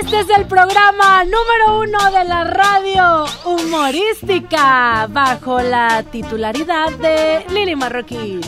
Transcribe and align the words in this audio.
Este 0.00 0.20
es 0.20 0.26
el 0.36 0.46
programa 0.46 1.24
número 1.24 1.80
uno 1.80 2.10
de 2.10 2.24
la 2.24 2.44
radio 2.44 3.24
humorística 3.44 5.06
bajo 5.08 5.60
la 5.60 6.02
titularidad 6.10 6.90
de 6.94 7.44
Lili 7.50 7.76
Marroquín. 7.76 8.40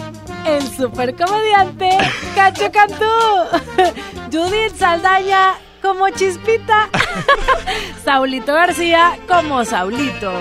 El 0.44 0.62
supercomediante 0.62 1.98
Cacho 2.34 2.70
Cantú, 2.72 3.04
Judith 4.32 4.74
Saldaña 4.76 5.54
como 5.86 6.08
Chispita, 6.10 6.88
Saulito 8.04 8.52
García 8.52 9.16
como 9.28 9.64
Saulito, 9.64 10.32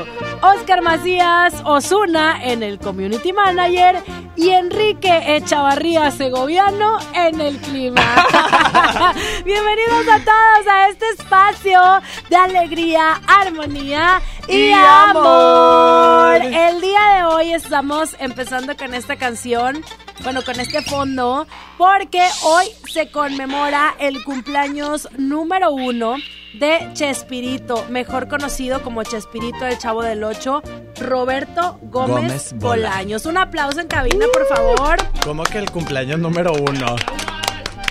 Oscar 0.41 0.81
Macías 0.81 1.53
Osuna 1.63 2.43
en 2.43 2.63
el 2.63 2.79
Community 2.79 3.31
Manager 3.31 4.03
y 4.35 4.49
Enrique 4.49 5.35
Echavarría 5.35 6.09
Segoviano 6.09 6.97
en 7.13 7.39
el 7.41 7.57
clima. 7.57 8.01
Bienvenidos 9.45 10.07
a 10.11 10.17
todos 10.25 10.67
a 10.67 10.89
este 10.89 11.11
espacio 11.11 11.79
de 12.27 12.35
alegría, 12.35 13.21
armonía 13.27 14.21
y, 14.47 14.69
Y 14.69 14.71
amor. 14.71 15.27
amor. 15.27 16.41
El 16.41 16.81
día 16.81 17.17
de 17.17 17.23
hoy 17.25 17.53
estamos 17.53 18.15
empezando 18.19 18.75
con 18.75 18.95
esta 18.95 19.15
canción, 19.15 19.83
bueno, 20.23 20.43
con 20.43 20.59
este 20.59 20.81
fondo, 20.81 21.47
porque 21.77 22.23
hoy 22.43 22.65
se 22.91 23.11
conmemora 23.11 23.95
el 23.99 24.23
cumpleaños 24.23 25.07
número 25.17 25.71
uno 25.71 26.15
de 26.53 26.89
Chespirito, 26.93 27.85
mejor 27.89 28.27
conocido 28.27 28.81
como 28.81 29.03
Chespirito 29.03 29.65
el 29.65 29.77
Chavo 29.77 30.03
del 30.03 30.23
Ocho, 30.23 30.61
Roberto 30.99 31.79
Gómez, 31.83 32.15
Gómez 32.15 32.53
Bolaños. 32.53 32.89
Bolaños. 32.91 33.25
Un 33.25 33.37
aplauso 33.37 33.79
en 33.81 33.87
cabina, 33.87 34.25
por 34.31 34.47
favor, 34.47 34.97
¿Cómo 35.23 35.43
que 35.43 35.57
el 35.57 35.69
cumpleaños 35.69 36.19
número 36.19 36.53
uno? 36.53 36.95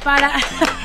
para... 0.03 0.33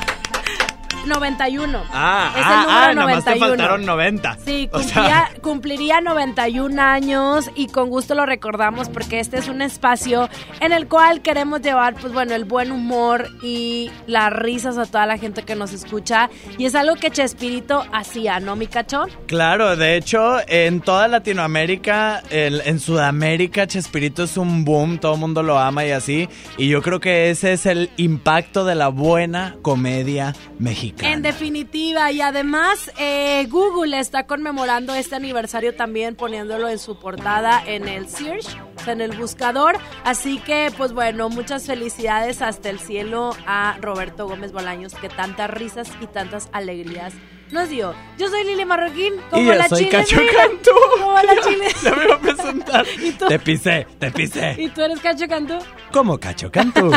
91. 1.09 1.83
Ah, 1.91 2.31
es 2.35 2.37
el 2.39 2.43
ah, 2.45 2.61
número 2.61 2.79
ah, 2.79 2.93
nada 2.93 3.07
más 3.15 3.23
te 3.25 3.31
91. 3.31 3.49
faltaron 3.49 3.85
90. 3.85 4.37
Sí, 4.45 4.69
O 4.71 4.77
cumplía, 4.77 4.93
sea, 5.03 5.31
cumpliría 5.41 6.01
91 6.01 6.81
años 6.81 7.49
y 7.55 7.67
con 7.67 7.89
gusto 7.89 8.15
lo 8.15 8.25
recordamos 8.25 8.89
porque 8.89 9.19
este 9.19 9.37
es 9.37 9.47
un 9.49 9.61
espacio 9.61 10.29
en 10.61 10.71
el 10.71 10.87
cual 10.87 11.21
queremos 11.21 11.61
llevar, 11.61 11.95
pues 11.95 12.13
bueno, 12.13 12.33
el 12.35 12.45
buen 12.45 12.71
humor 12.71 13.27
y 13.43 13.91
las 14.07 14.31
risas 14.31 14.77
a 14.77 14.85
toda 14.85 15.05
la 15.05 15.17
gente 15.17 15.43
que 15.43 15.55
nos 15.55 15.73
escucha. 15.73 16.29
Y 16.57 16.65
es 16.65 16.75
algo 16.75 16.95
que 16.95 17.11
Chespirito 17.11 17.83
hacía, 17.91 18.39
¿no, 18.39 18.55
mi 18.55 18.67
cacho? 18.67 19.05
claro, 19.27 19.75
de 19.75 19.95
hecho, 19.97 20.37
en 20.47 20.81
toda 20.81 21.07
Latinoamérica, 21.07 22.21
el- 22.29 22.61
en 22.65 22.79
Sudamérica, 22.79 23.67
Chespirito 23.67 24.23
es 24.23 24.37
un 24.37 24.63
boom, 24.65 24.97
todo 24.99 25.13
el 25.15 25.19
mundo 25.19 25.43
lo 25.43 25.57
ama 25.59 25.85
y 25.85 25.91
así. 25.91 26.29
Y 26.57 26.67
yo 26.69 26.81
creo 26.81 26.99
que 26.99 27.29
ese 27.29 27.53
es 27.53 27.65
el 27.65 27.89
impacto 27.97 28.65
de 28.65 28.75
la 28.75 28.89
buena 28.89 29.55
comedia 29.61 30.35
mexicana. 30.59 30.98
En 31.01 31.21
definitiva, 31.21 32.11
y 32.11 32.21
además 32.21 32.91
eh, 32.97 33.45
Google 33.49 33.99
está 33.99 34.25
conmemorando 34.27 34.93
este 34.93 35.15
aniversario 35.15 35.73
también 35.73 36.15
poniéndolo 36.15 36.67
en 36.67 36.77
su 36.77 36.99
portada 36.99 37.63
en 37.65 37.87
el 37.87 38.09
Search, 38.09 38.47
o 38.75 38.83
sea, 38.83 38.93
en 38.93 39.01
el 39.01 39.17
buscador. 39.17 39.77
Así 40.03 40.39
que, 40.39 40.71
pues 40.77 40.91
bueno, 40.91 41.29
muchas 41.29 41.65
felicidades 41.65 42.41
hasta 42.41 42.69
el 42.69 42.79
cielo 42.79 43.31
a 43.47 43.77
Roberto 43.81 44.27
Gómez 44.27 44.51
Bolaños, 44.51 44.93
que 44.93 45.07
tantas 45.07 45.49
risas 45.49 45.89
y 46.01 46.07
tantas 46.07 46.49
alegrías 46.51 47.13
nos 47.51 47.69
dio. 47.69 47.93
Yo 48.17 48.27
soy 48.29 48.43
Lili 48.43 48.65
Marroquín, 48.65 49.13
como 49.29 49.41
y 49.41 49.45
yo 49.45 49.53
la 49.53 49.67
soy 49.67 49.79
chile. 49.79 49.91
Cacho 49.91 50.17
Cantú. 50.35 50.71
Como 50.99 51.13
la 51.13 51.41
chile. 51.43 51.67
Ya 51.83 51.95
me 51.95 52.03
iba 52.05 52.15
a 52.15 52.19
presentar. 52.19 52.85
¿Y 53.01 53.11
tú? 53.11 53.27
Te 53.27 53.39
pisé, 53.39 53.87
te 53.97 54.11
pisé. 54.11 54.55
¿Y 54.57 54.69
tú 54.69 54.81
eres 54.81 54.99
Cacho 54.99 55.27
Cantú? 55.27 55.55
Como 55.91 56.19
Cacho 56.19 56.51
Cantú. 56.51 56.91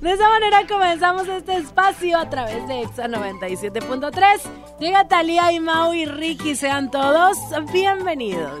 De 0.00 0.12
esa 0.12 0.28
manera 0.28 0.66
comenzamos 0.68 1.26
este 1.28 1.56
espacio 1.56 2.18
a 2.18 2.28
través 2.28 2.66
de 2.68 2.82
Exa 2.82 3.08
97.3. 3.08 4.40
Llega 4.80 5.08
Talía 5.08 5.52
y 5.52 5.60
Mau 5.60 5.92
y 5.94 6.04
Ricky, 6.04 6.54
sean 6.54 6.90
todos 6.90 7.38
bienvenidos. 7.72 8.60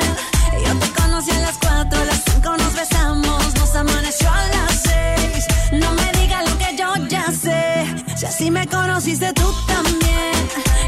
Yo 0.65 0.79
te 0.79 0.89
conocí 1.01 1.31
a 1.31 1.39
las 1.39 1.57
4, 1.57 1.99
a 1.99 2.05
las 2.05 2.21
5 2.33 2.57
nos 2.57 2.73
besamos, 2.73 3.55
nos 3.55 3.75
amaneció 3.75 4.29
a 4.29 4.47
las 4.47 4.81
6. 4.83 5.47
No 5.73 5.91
me 5.93 6.11
digas 6.19 6.49
lo 6.49 6.57
que 6.57 6.75
yo 6.77 6.93
ya 7.07 7.31
sé. 7.31 7.85
Si 8.17 8.25
así 8.25 8.51
me 8.51 8.67
conociste 8.67 9.31
tú 9.33 9.53
también. 9.67 10.33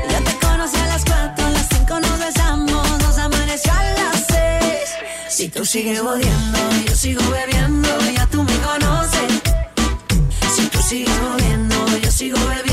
Yo 0.09 0.23
te 0.23 0.37
conocí 0.45 0.77
a 0.77 0.87
las 0.87 1.03
cuatro, 1.05 1.45
a 1.45 1.49
las 1.49 1.67
cinco 1.69 1.99
nos 1.99 2.19
besamos, 2.19 2.99
nos 3.01 3.17
amaneció 3.17 3.71
a 3.71 3.83
las 3.83 4.25
seis. 4.27 4.89
Si 5.29 5.49
tú 5.49 5.65
sigues 5.65 5.99
jodiendo, 5.99 6.59
yo 6.87 6.95
sigo 6.95 7.21
bebiendo, 7.31 7.89
ya 8.15 8.27
tú 8.27 8.43
me 8.43 8.55
conoces. 8.59 9.41
Si 10.55 10.67
tú 10.67 10.79
sigues 10.81 11.17
jodiendo, 11.19 11.75
yo 12.03 12.11
sigo 12.11 12.37
bebiendo, 12.47 12.72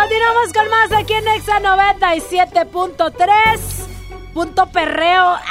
Continuamos 0.00 0.52
con 0.54 0.70
más 0.70 0.92
aquí 0.92 1.12
en 1.12 1.28
Exa 1.28 1.60
97.3. 1.60 3.60
Punto 4.32 4.66
perreo. 4.70 5.36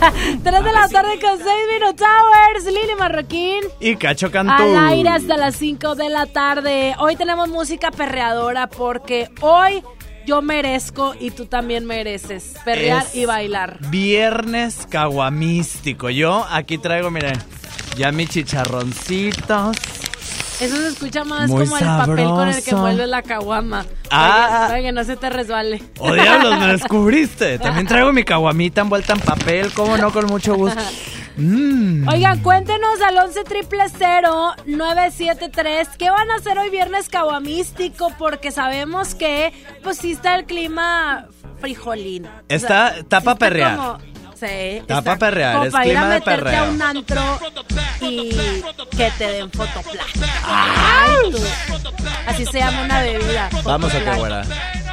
Ah. 0.00 0.12
3 0.42 0.42
de 0.42 0.72
la 0.72 0.88
tarde 0.88 1.20
con 1.20 1.38
6 1.38 1.46
minutos 1.72 2.06
hours. 2.06 2.64
Lili 2.64 2.94
Marroquín. 2.98 3.60
Y 3.80 3.96
Cacho 3.96 4.30
Cantú. 4.30 4.52
Al 4.52 4.76
aire 4.88 5.10
hasta 5.10 5.36
las 5.36 5.56
5 5.56 5.94
de 5.94 6.08
la 6.08 6.26
tarde. 6.26 6.94
Hoy 6.98 7.16
tenemos 7.16 7.48
música 7.48 7.90
perreadora 7.90 8.68
porque 8.68 9.30
hoy 9.40 9.82
yo 10.26 10.42
merezco 10.42 11.14
y 11.18 11.30
tú 11.30 11.46
también 11.46 11.84
mereces 11.84 12.54
perrear 12.64 13.06
Es 13.06 13.14
y 13.14 13.26
bailar. 13.26 13.78
Viernes 13.88 14.86
caguamístico. 14.88 16.10
Yo 16.10 16.46
aquí 16.50 16.78
traigo, 16.78 17.10
miren, 17.10 17.38
ya 17.96 18.12
mis 18.12 18.30
chicharroncitos. 18.30 19.76
Eso 20.60 20.76
se 20.76 20.88
escucha 20.88 21.24
más 21.24 21.48
Muy 21.48 21.64
como 21.64 21.78
el 21.78 21.84
papel 21.84 22.24
con 22.28 22.48
el 22.48 22.62
que 22.64 22.70
envuelve 22.70 23.06
la 23.06 23.22
caguama. 23.22 23.86
Ah. 24.10 24.28
Para 24.30 24.46
que, 24.48 24.66
para 24.68 24.80
que 24.82 24.92
no 24.92 25.04
se 25.04 25.16
te 25.16 25.30
resbale. 25.30 25.82
¡Oh, 25.98 26.12
diablos, 26.12 26.58
me 26.58 26.66
descubriste! 26.72 27.58
También 27.58 27.86
traigo 27.86 28.12
mi 28.12 28.24
caguamita 28.24 28.80
envuelta 28.80 29.12
en 29.12 29.20
papel, 29.20 29.72
cómo 29.72 29.96
no, 29.96 30.12
con 30.12 30.26
mucho 30.26 30.56
gusto. 30.56 30.80
Mm. 31.36 32.08
Oigan, 32.08 32.40
cuéntenos 32.40 33.00
al 33.00 33.16
11 33.16 33.44
triple 33.44 33.84
973 34.66 35.88
qué 35.96 36.10
van 36.10 36.30
a 36.32 36.34
hacer 36.36 36.58
hoy 36.58 36.68
viernes 36.68 37.08
caguamístico 37.08 38.12
porque 38.18 38.50
sabemos 38.50 39.14
que 39.14 39.52
pues 39.84 39.98
sí 39.98 40.12
está 40.12 40.34
el 40.34 40.46
clima 40.46 41.26
frijolín. 41.60 42.26
Está- 42.48 42.98
está 42.98 43.20
pa' 43.20 43.32
está 43.32 43.34
perrear. 43.36 43.76
como- 43.76 43.98
sí, 44.40 44.46
Está 44.78 45.02
pa' 45.02 45.16
perrear, 45.16 45.52
como 45.54 45.64
es 45.66 45.72
para 45.72 45.86
ir 45.86 45.96
a 45.96 46.02
de 46.08 46.14
meterte 46.18 46.42
perreo. 46.44 46.64
a 46.64 46.68
un 46.68 46.82
antro 46.82 47.22
y 48.00 48.30
que 48.96 49.10
te 49.18 49.26
den. 49.32 49.50
Ay, 50.44 51.30
tú. 51.32 51.38
Así 52.26 52.46
se 52.46 52.58
llama 52.58 52.82
una 52.82 53.02
bebida. 53.02 53.48
Vamos 53.64 53.90
a 53.94 53.98
qué, 53.98 54.04
fotoplan. 54.04 54.18
güera. 54.18 54.44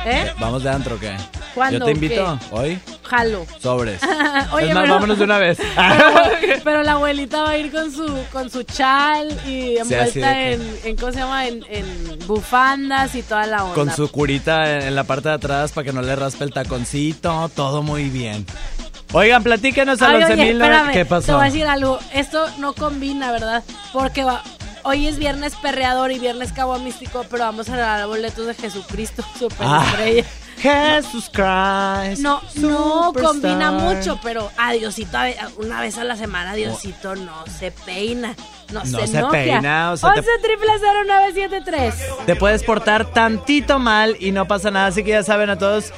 ¿Eh? 0.05 0.31
¿Vamos 0.39 0.63
de 0.63 0.69
antro 0.69 0.95
o 0.95 0.99
qué? 0.99 1.15
¿Cuándo? 1.53 1.79
Yo 1.79 1.85
te 1.85 1.91
invito. 1.91 2.39
¿Qué? 2.49 2.55
¿Hoy? 2.55 2.79
Jalo. 3.03 3.45
Sobres. 3.59 4.01
Oye, 4.51 4.67
es 4.69 4.73
más, 4.73 4.83
pero- 4.83 4.93
vámonos 4.95 5.17
de 5.17 5.23
una 5.23 5.37
vez. 5.37 5.57
Pero, 5.75 6.11
pero 6.63 6.83
la 6.83 6.93
abuelita 6.93 7.43
va 7.43 7.51
a 7.51 7.57
ir 7.57 7.71
con 7.71 7.91
su 7.91 8.05
con 8.31 8.49
su 8.49 8.63
chal 8.63 9.27
y 9.47 9.77
envuelta 9.77 10.29
de 10.31 10.53
en, 10.53 10.79
en 10.83 10.95
¿cómo 10.95 11.11
se 11.11 11.19
llama? 11.19 11.47
En, 11.47 11.63
en 11.69 12.19
bufandas 12.27 13.13
y 13.15 13.21
toda 13.23 13.45
la 13.45 13.63
onda. 13.63 13.75
Con 13.75 13.95
su 13.95 14.09
curita 14.11 14.71
en, 14.73 14.81
en 14.87 14.95
la 14.95 15.03
parte 15.03 15.29
de 15.29 15.35
atrás 15.35 15.71
para 15.71 15.85
que 15.85 15.93
no 15.93 16.01
le 16.01 16.15
raspe 16.15 16.43
el 16.43 16.51
taconcito. 16.53 17.49
Todo 17.55 17.83
muy 17.83 18.09
bien. 18.09 18.45
Oigan, 19.13 19.43
platíquenos 19.43 20.01
oye, 20.01 20.25
11.000. 20.25 20.51
espérame, 20.51 20.87
¿Qué 20.91 20.99
Te 20.99 21.05
pasó? 21.05 21.33
voy 21.33 21.41
a 21.43 21.45
decir 21.45 21.65
algo. 21.65 21.99
Esto 22.13 22.47
no 22.57 22.73
combina, 22.73 23.31
¿verdad? 23.31 23.63
Porque 23.93 24.23
va- 24.23 24.43
hoy 24.83 25.07
es 25.07 25.17
viernes 25.17 25.55
perreador 25.55 26.11
y 26.11 26.19
viernes 26.19 26.51
cabo 26.51 26.77
místico, 26.79 27.25
pero 27.29 27.45
vamos 27.45 27.69
a 27.69 27.75
regalar 27.75 28.07
boletos 28.07 28.45
de 28.45 28.53
Jesucristo, 28.55 29.23
super 29.39 29.57
Ah. 29.67 29.85
estrella. 29.89 30.23
Jesus 30.57 31.29
Christ. 31.31 32.21
No, 32.21 32.41
no 32.55 33.03
Superstar. 33.07 33.23
combina 33.23 33.71
mucho, 33.71 34.19
pero 34.23 34.49
a 34.57 34.71
Diosito, 34.71 35.17
a 35.17 35.27
una 35.57 35.81
vez 35.81 35.97
a 35.97 36.03
la 36.05 36.15
semana, 36.15 36.53
Diosito 36.55 37.13
no 37.15 37.43
se 37.59 37.71
peina, 37.71 38.35
no, 38.71 38.83
No 38.85 38.99
se, 39.01 39.07
se 39.07 39.23
peina, 39.25 39.91
o 39.91 39.97
sea, 39.97 40.13
te- 40.13 40.19
11 40.21 40.31
triple 40.41 40.67
0973. 41.07 41.93
Te 42.25 42.35
puedes 42.37 42.63
portar 42.63 43.05
tantito 43.11 43.79
mal 43.79 44.15
y 44.19 44.31
no 44.31 44.47
pasa 44.47 44.71
nada, 44.71 44.87
así 44.87 45.03
que 45.03 45.11
ya 45.11 45.23
saben 45.23 45.49
a 45.49 45.57
todos. 45.57 45.91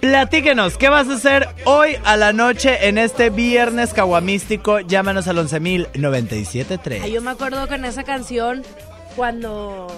Platíquenos, 0.00 0.76
¿qué 0.78 0.88
vas 0.88 1.08
a 1.08 1.14
hacer 1.14 1.48
hoy 1.64 1.96
a 2.04 2.16
la 2.16 2.32
noche 2.32 2.86
en 2.88 2.98
este 2.98 3.30
viernes 3.30 3.92
caguamístico? 3.92 4.78
Llámanos 4.80 5.26
al 5.26 5.38
11.097.3. 5.38 7.00
Ay, 7.02 7.12
yo 7.12 7.20
me 7.20 7.30
acuerdo 7.32 7.66
con 7.66 7.84
esa 7.84 8.04
canción 8.04 8.62
cuando 9.16 9.88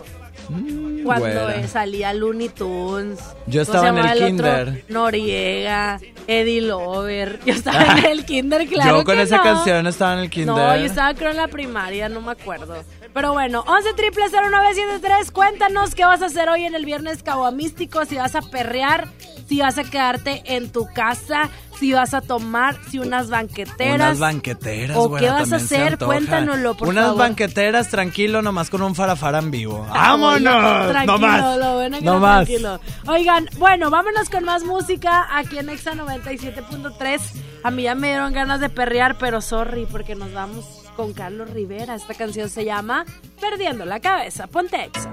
cuando 1.05 1.27
güera. 1.27 1.57
eh, 1.61 1.69
salía 1.69 2.15
Looney 2.15 2.49
Tunes. 2.49 3.19
Yo 3.47 3.65
¿cómo 3.67 3.79
estaba 3.79 3.89
en 3.91 3.99
el 3.99 4.05
otro? 4.17 4.27
kinder. 4.27 4.85
Noriega, 4.89 6.01
Eddie 6.27 6.63
Lover. 6.63 7.39
Yo 7.45 7.53
estaba 7.55 7.99
en 7.99 8.05
el 8.11 8.25
kinder, 8.25 8.67
claro. 8.69 8.99
Yo 8.99 9.05
con 9.05 9.17
que 9.17 9.23
esa 9.23 9.37
no. 9.37 9.43
canción 9.43 9.87
estaba 9.87 10.15
en 10.15 10.19
el 10.21 10.31
kinder. 10.31 10.55
No, 10.57 10.77
yo 10.77 10.85
estaba 10.87 11.13
creo 11.15 11.31
en 11.31 11.37
la 11.37 11.49
primaria, 11.49 12.09
no 12.09 12.23
me 12.23 12.33
acuerdo. 12.33 12.83
Pero 13.13 13.33
bueno, 13.33 13.65
11 13.67 13.95
triple 13.95 14.25
0973, 14.31 15.31
cuéntanos 15.33 15.95
qué 15.95 16.05
vas 16.05 16.23
a 16.23 16.27
hacer 16.27 16.49
hoy 16.49 16.65
en 16.65 16.75
el 16.75 16.85
viernes 16.85 17.23
caguamístico, 17.23 18.05
si 18.05 18.17
vas 18.17 18.37
a 18.37 18.41
perrear, 18.43 19.09
si 19.49 19.61
vas 19.61 19.79
a 19.79 19.85
quedarte 19.85 20.43
en 20.45 20.71
tu 20.71 20.87
casa, 20.95 21.51
si 21.81 21.93
vas 21.93 22.15
a 22.15 22.21
tomar, 22.21 22.77
si 22.89 23.01
unas 23.01 23.29
banqueteras. 23.29 23.95
Unas 23.97 24.19
banqueteras, 24.21 24.97
¿O 24.97 25.13
qué 25.17 25.29
vas 25.29 25.53
a 25.53 25.57
hacer? 25.57 25.99
Cuéntanoslo, 25.99 26.77
por 26.77 26.87
Unas 26.89 27.07
favor. 27.07 27.19
banqueteras, 27.19 27.89
tranquilo, 27.89 28.43
nomás 28.43 28.71
con 28.71 28.81
un 28.83 28.95
farafara 28.95 29.39
en 29.41 29.51
vivo. 29.51 29.85
¡Vámonos! 29.89 30.91
Tranquilo, 30.91 31.07
¡No 31.07 31.19
más! 31.19 31.59
lo 31.59 31.75
bueno 31.75 31.99
que 31.99 32.05
no 32.05 32.21
más. 32.21 32.47
tranquilo. 32.47 32.81
Oigan, 33.09 33.49
bueno, 33.59 33.91
vámonos 33.91 34.31
con 34.31 34.45
más 34.45 34.63
música 34.63 35.27
aquí 35.37 35.59
en 35.59 35.69
Exa 35.71 35.95
97.3. 35.95 37.21
A 37.65 37.71
mí 37.73 37.83
ya 37.83 37.95
me 37.97 38.09
dieron 38.09 38.33
ganas 38.33 38.61
de 38.61 38.69
perrear, 38.69 39.19
pero 39.19 39.41
sorry, 39.41 39.87
porque 39.91 40.15
nos 40.15 40.33
vamos 40.33 40.65
con 40.97 41.13
Carlos 41.13 41.51
Rivera. 41.51 41.95
Esta 41.95 42.15
canción 42.15 42.49
se 42.49 42.65
llama 42.65 43.05
Perdiendo 43.41 43.85
la 43.85 44.01
cabeza. 44.01 44.47
Ponte 44.47 44.85
Exa. 44.85 45.11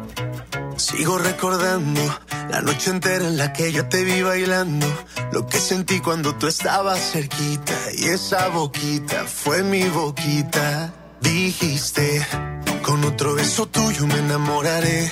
Sigo 0.78 1.18
recordando 1.18 2.02
la 2.50 2.62
noche 2.62 2.92
entera 2.92 3.26
en 3.26 3.38
la 3.38 3.52
que 3.52 3.72
yo 3.72 3.88
te 3.90 4.04
vi 4.04 4.22
bailando. 4.22 4.86
Lo 5.32 5.48
que 5.48 5.60
sentí 5.60 6.00
cuando 6.00 6.36
tú 6.36 6.48
estabas 6.48 7.00
cerquita. 7.12 7.74
Y 7.98 8.06
esa 8.06 8.50
boquita 8.50 9.26
fue 9.26 9.64
mi 9.64 9.84
boquita. 9.90 10.94
Dijiste, 11.22 12.26
con 12.84 13.04
otro 13.06 13.34
beso 13.36 13.66
tuyo 13.66 14.06
me 14.06 14.20
enamoraré. 14.20 15.12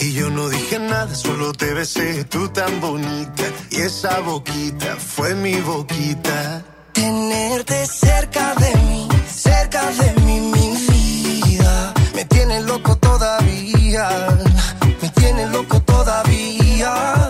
Y 0.00 0.12
yo 0.12 0.28
no 0.30 0.48
dije 0.48 0.78
nada, 0.78 1.14
solo 1.14 1.52
te 1.52 1.72
besé. 1.72 2.24
Tú 2.24 2.48
tan 2.48 2.80
bonita. 2.80 3.44
Y 3.70 3.82
esa 3.82 4.20
boquita 4.20 4.96
fue 4.96 5.34
mi 5.34 5.54
boquita. 5.60 6.64
Tenerte 6.96 7.84
cerca 7.84 8.54
de 8.54 8.74
mí, 8.88 9.06
cerca 9.28 9.82
de 10.00 10.18
mí, 10.22 10.40
mi 10.40 10.70
vida. 10.88 11.92
Me 12.14 12.24
tiene 12.24 12.62
loco 12.62 12.96
todavía. 12.96 14.08
Me 15.02 15.08
tiene 15.10 15.46
loco 15.48 15.78
todavía. 15.82 17.28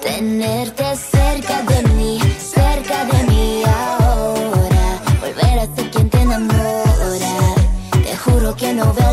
Tenerte 0.00 0.96
cerca 0.96 1.60
de 1.62 1.82
mí, 1.90 2.18
cerca 2.38 3.04
de 3.04 3.22
mí 3.24 3.62
ahora. 3.66 4.86
Volver 5.20 5.58
a 5.58 5.76
ser 5.76 5.90
quien 5.90 6.08
te 6.08 6.22
enamora. 6.22 7.54
Te 8.02 8.16
juro 8.16 8.56
que 8.56 8.72
no 8.72 8.94
veo 8.94 9.12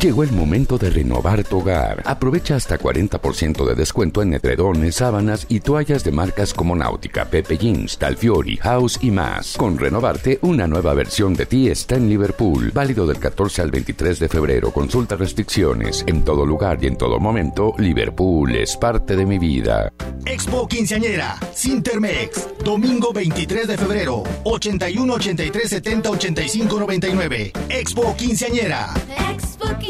Llegó 0.00 0.22
el 0.22 0.32
momento 0.32 0.78
de 0.78 0.88
renovar 0.88 1.44
tu 1.44 1.58
hogar. 1.58 2.02
Aprovecha 2.06 2.56
hasta 2.56 2.78
40% 2.78 3.66
de 3.66 3.74
descuento 3.74 4.22
en 4.22 4.32
edredones, 4.32 4.94
sábanas 4.94 5.44
y 5.50 5.60
toallas 5.60 6.04
de 6.04 6.10
marcas 6.10 6.54
como 6.54 6.74
Náutica, 6.74 7.26
Pepe 7.26 7.58
Jeans, 7.58 7.98
Talfiori, 7.98 8.56
House 8.56 8.98
y 9.02 9.10
más. 9.10 9.58
Con 9.58 9.76
renovarte, 9.76 10.38
una 10.40 10.66
nueva 10.66 10.94
versión 10.94 11.34
de 11.34 11.44
ti 11.44 11.68
está 11.68 11.96
en 11.96 12.08
Liverpool. 12.08 12.70
Válido 12.72 13.06
del 13.06 13.18
14 13.18 13.60
al 13.60 13.70
23 13.70 14.18
de 14.20 14.28
febrero. 14.30 14.70
Consulta 14.70 15.16
restricciones. 15.16 16.02
En 16.06 16.24
todo 16.24 16.46
lugar 16.46 16.78
y 16.80 16.86
en 16.86 16.96
todo 16.96 17.20
momento, 17.20 17.74
Liverpool 17.76 18.56
es 18.56 18.78
parte 18.78 19.16
de 19.16 19.26
mi 19.26 19.38
vida. 19.38 19.92
Expo 20.24 20.66
Quinceañera, 20.66 21.38
Sintermex, 21.52 22.48
domingo 22.64 23.12
23 23.12 23.68
de 23.68 23.76
febrero, 23.76 24.22
81 24.44 25.12
83 25.12 25.68
70 25.68 26.10
85 26.10 26.80
99. 26.80 27.52
Expo 27.68 28.16
Quinceañera. 28.16 28.94
Expo 29.30 29.66
quinceañera. 29.78 29.89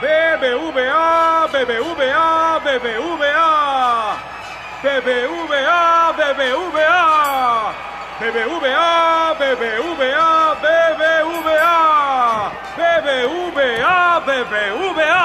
BBVA, 0.00 1.48
BBVA, 1.52 2.60
BBVA. 2.64 3.50
BBVA, 4.84 6.12
BBVA. 6.18 7.04
BBVA, 8.20 9.34
BBVA, 9.40 10.30
BBVA. 10.64 11.76
BBVA, 12.76 13.96
BBVA. 14.26 15.24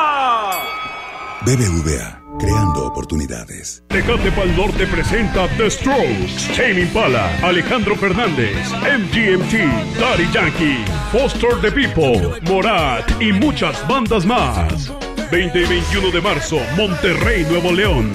BBVA, 1.45 2.07
creando 2.39 2.87
oportunidades. 2.87 3.83
Tecate 3.89 4.31
Pal 4.31 4.55
Norte 4.55 4.87
presenta 4.87 5.47
The 5.57 5.69
Strokes, 5.69 6.47
Tame 6.55 6.81
Impala, 6.81 7.29
Alejandro 7.43 7.95
Fernández, 7.95 8.55
MGMT, 8.81 9.99
Daddy 9.99 10.27
Yankee, 10.33 10.85
Foster 11.11 11.59
the 11.61 11.71
People, 11.71 12.39
Morat 12.49 13.05
y 13.21 13.31
muchas 13.31 13.87
bandas 13.87 14.25
más. 14.25 14.91
20 15.31 15.61
y 15.61 15.65
21 15.65 16.11
de 16.11 16.21
marzo, 16.21 16.57
Monterrey, 16.75 17.45
Nuevo 17.49 17.71
León. 17.71 18.11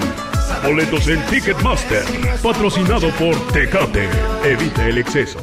Boletos 0.63 1.07
en 1.07 1.23
Ticketmaster, 1.27 2.03
patrocinado 2.43 3.09
por 3.11 3.35
Tecate. 3.53 4.09
Evita 4.43 4.87
el 4.87 4.97
exceso. 4.97 5.39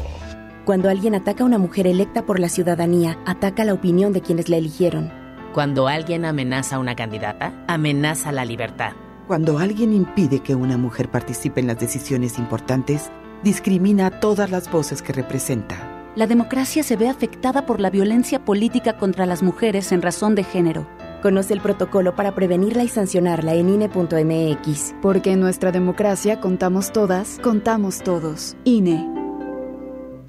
Cuando 0.64 0.90
alguien 0.90 1.14
ataca 1.14 1.44
a 1.44 1.46
una 1.46 1.58
mujer 1.58 1.86
electa 1.86 2.24
por 2.24 2.38
la 2.38 2.48
ciudadanía, 2.48 3.18
ataca 3.26 3.64
la 3.64 3.74
opinión 3.74 4.12
de 4.12 4.20
quienes 4.20 4.48
la 4.48 4.58
eligieron. 4.58 5.21
Cuando 5.52 5.86
alguien 5.86 6.24
amenaza 6.24 6.76
a 6.76 6.78
una 6.78 6.96
candidata, 6.96 7.52
amenaza 7.68 8.32
la 8.32 8.46
libertad. 8.46 8.92
Cuando 9.26 9.58
alguien 9.58 9.92
impide 9.92 10.40
que 10.40 10.54
una 10.54 10.78
mujer 10.78 11.10
participe 11.10 11.60
en 11.60 11.66
las 11.66 11.78
decisiones 11.78 12.38
importantes, 12.38 13.10
discrimina 13.44 14.06
a 14.06 14.20
todas 14.20 14.50
las 14.50 14.70
voces 14.70 15.02
que 15.02 15.12
representa. 15.12 16.08
La 16.16 16.26
democracia 16.26 16.82
se 16.82 16.96
ve 16.96 17.08
afectada 17.08 17.66
por 17.66 17.80
la 17.80 17.90
violencia 17.90 18.42
política 18.42 18.96
contra 18.96 19.26
las 19.26 19.42
mujeres 19.42 19.92
en 19.92 20.00
razón 20.00 20.34
de 20.34 20.44
género. 20.44 20.86
Conoce 21.20 21.52
el 21.52 21.60
protocolo 21.60 22.16
para 22.16 22.34
prevenirla 22.34 22.82
y 22.84 22.88
sancionarla 22.88 23.52
en 23.52 23.68
INE.mx. 23.68 24.94
Porque 25.02 25.32
en 25.32 25.40
nuestra 25.40 25.70
democracia 25.70 26.40
contamos 26.40 26.92
todas, 26.92 27.38
contamos 27.42 28.02
todos. 28.02 28.56
INE. 28.64 29.06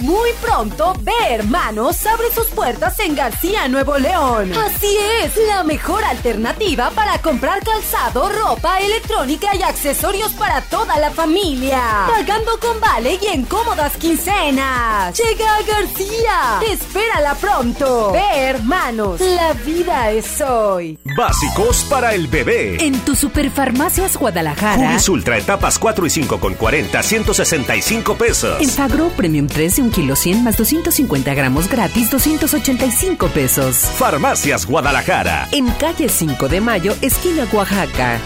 Muy 0.00 0.30
pronto, 0.40 0.94
Ve 1.02 1.12
Hermanos 1.28 2.06
abre 2.06 2.32
sus 2.34 2.46
puertas 2.46 2.98
en 3.00 3.14
García, 3.14 3.68
Nuevo 3.68 3.98
León. 3.98 4.50
Así 4.54 4.96
es, 5.22 5.36
la 5.46 5.62
mejor 5.62 6.02
alternativa 6.04 6.90
para 6.90 7.18
comprar 7.18 7.62
calzado, 7.62 8.30
ropa, 8.30 8.78
electrónica 8.78 9.54
y 9.54 9.62
accesorios 9.62 10.32
para 10.32 10.62
toda 10.62 10.96
la 10.98 11.10
familia. 11.10 11.80
Pagando 12.08 12.58
con 12.60 12.80
vale 12.80 13.18
y 13.20 13.26
en 13.26 13.44
cómodas 13.44 13.96
quincenas. 13.98 15.18
Llega 15.18 15.56
a 15.56 15.62
García. 15.62 16.60
Espérala 16.70 17.34
pronto. 17.34 18.12
Ve 18.12 18.40
Hermanos, 18.40 19.20
la 19.20 19.52
vida 19.52 20.10
es 20.10 20.40
hoy. 20.40 20.98
Básicos 21.16 21.84
para 21.90 22.14
el 22.14 22.26
bebé. 22.26 22.82
En 22.82 22.98
tu 23.00 23.14
Superfarmacias 23.14 24.16
Guadalajara. 24.16 24.88
Cubis 24.88 25.08
Ultra 25.10 25.36
etapas 25.36 25.78
4 25.78 26.06
y 26.06 26.10
5 26.10 26.40
con 26.40 26.54
40, 26.54 27.02
165 27.02 28.14
pesos. 28.14 28.60
En 28.60 28.70
Fagro 28.70 29.08
Premium 29.10 29.46
3 29.46 29.76
de 29.76 29.82
un 29.82 29.89
kilo 29.90 30.16
100 30.16 30.44
más 30.44 30.56
250 30.56 31.34
gramos 31.34 31.68
gratis, 31.68 32.10
285 32.10 33.28
pesos. 33.28 33.76
Farmacias 33.76 34.66
Guadalajara. 34.66 35.48
En 35.52 35.68
calle 35.72 36.08
5 36.08 36.48
de 36.48 36.60
Mayo, 36.60 36.94
esquina 37.00 37.46
Oaxaca. 37.52 38.18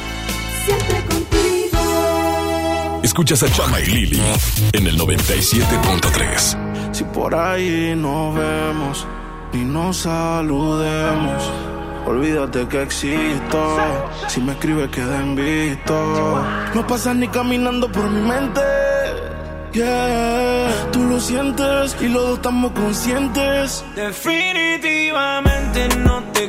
Siempre 0.65 1.05
contigo. 1.07 3.01
Escuchas 3.03 3.43
a 3.43 3.51
Chama 3.51 3.81
y 3.81 3.87
Lili 3.87 4.23
en 4.73 4.87
el 4.87 4.99
97.3. 4.99 6.93
Si 6.93 7.05
por 7.05 7.35
ahí 7.35 7.95
nos 7.97 8.35
vemos 8.35 9.07
y 9.53 9.59
nos 9.59 9.99
saludemos, 9.99 11.43
olvídate 12.07 12.67
que 12.69 12.83
existo. 12.83 13.77
Si 14.29 14.41
me 14.41 14.53
escribes, 14.53 14.91
queda 14.91 15.21
en 15.21 15.35
visto. 15.35 16.45
No 16.75 16.87
pasas 16.87 17.17
ni 17.17 17.29
caminando 17.29 17.91
por 17.91 18.09
mi 18.09 18.21
mente. 18.21 18.61
Yeah, 19.75 20.71
tú 20.93 21.03
lo 21.03 21.19
sientes 21.19 21.97
y 22.01 22.07
los 22.07 22.23
dos 22.23 22.37
estamos 22.37 22.71
conscientes. 22.71 23.85
Definitivamente 23.97 25.89
no 25.99 26.23
te 26.33 26.49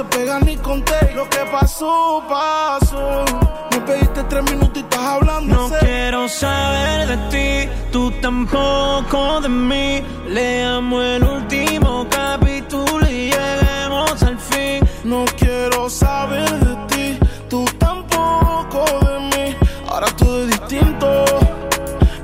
se 0.00 0.04
pega 0.16 0.40
ni 0.40 0.56
con 0.56 0.82
té 0.82 1.12
Lo 1.14 1.28
que 1.28 1.44
pasó, 1.50 2.22
pasó 2.28 3.24
Me 3.70 3.80
pediste 3.80 4.22
tres 4.24 4.44
minutos 4.50 4.76
y 4.76 4.80
estás 4.80 5.00
hablando 5.00 5.54
No 5.56 5.70
quiero 5.80 6.28
saber 6.28 7.08
de 7.08 7.16
ti, 7.32 7.72
tú 7.92 8.10
tampoco 8.20 9.40
de 9.40 9.48
mí. 9.48 10.02
Leamos 10.28 11.04
el 11.04 11.24
último 11.24 12.06
capítulo 12.08 13.08
y 13.08 13.32
lleguemos 13.32 14.22
al 14.22 14.38
fin. 14.38 14.86
No 15.04 15.24
quiero 15.38 15.88
saber 15.88 16.50
de 16.66 16.74
ti, 16.90 17.18
tú 17.48 17.64
tampoco 17.78 18.84
de 19.06 19.18
mí. 19.32 19.56
Ahora 19.88 20.06
todo 20.16 20.44
es 20.44 20.48
distinto, 20.48 21.24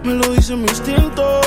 me 0.05 0.15
lo 0.15 0.29
dice 0.35 0.55
mi 0.55 0.69
instinto. 0.69 1.41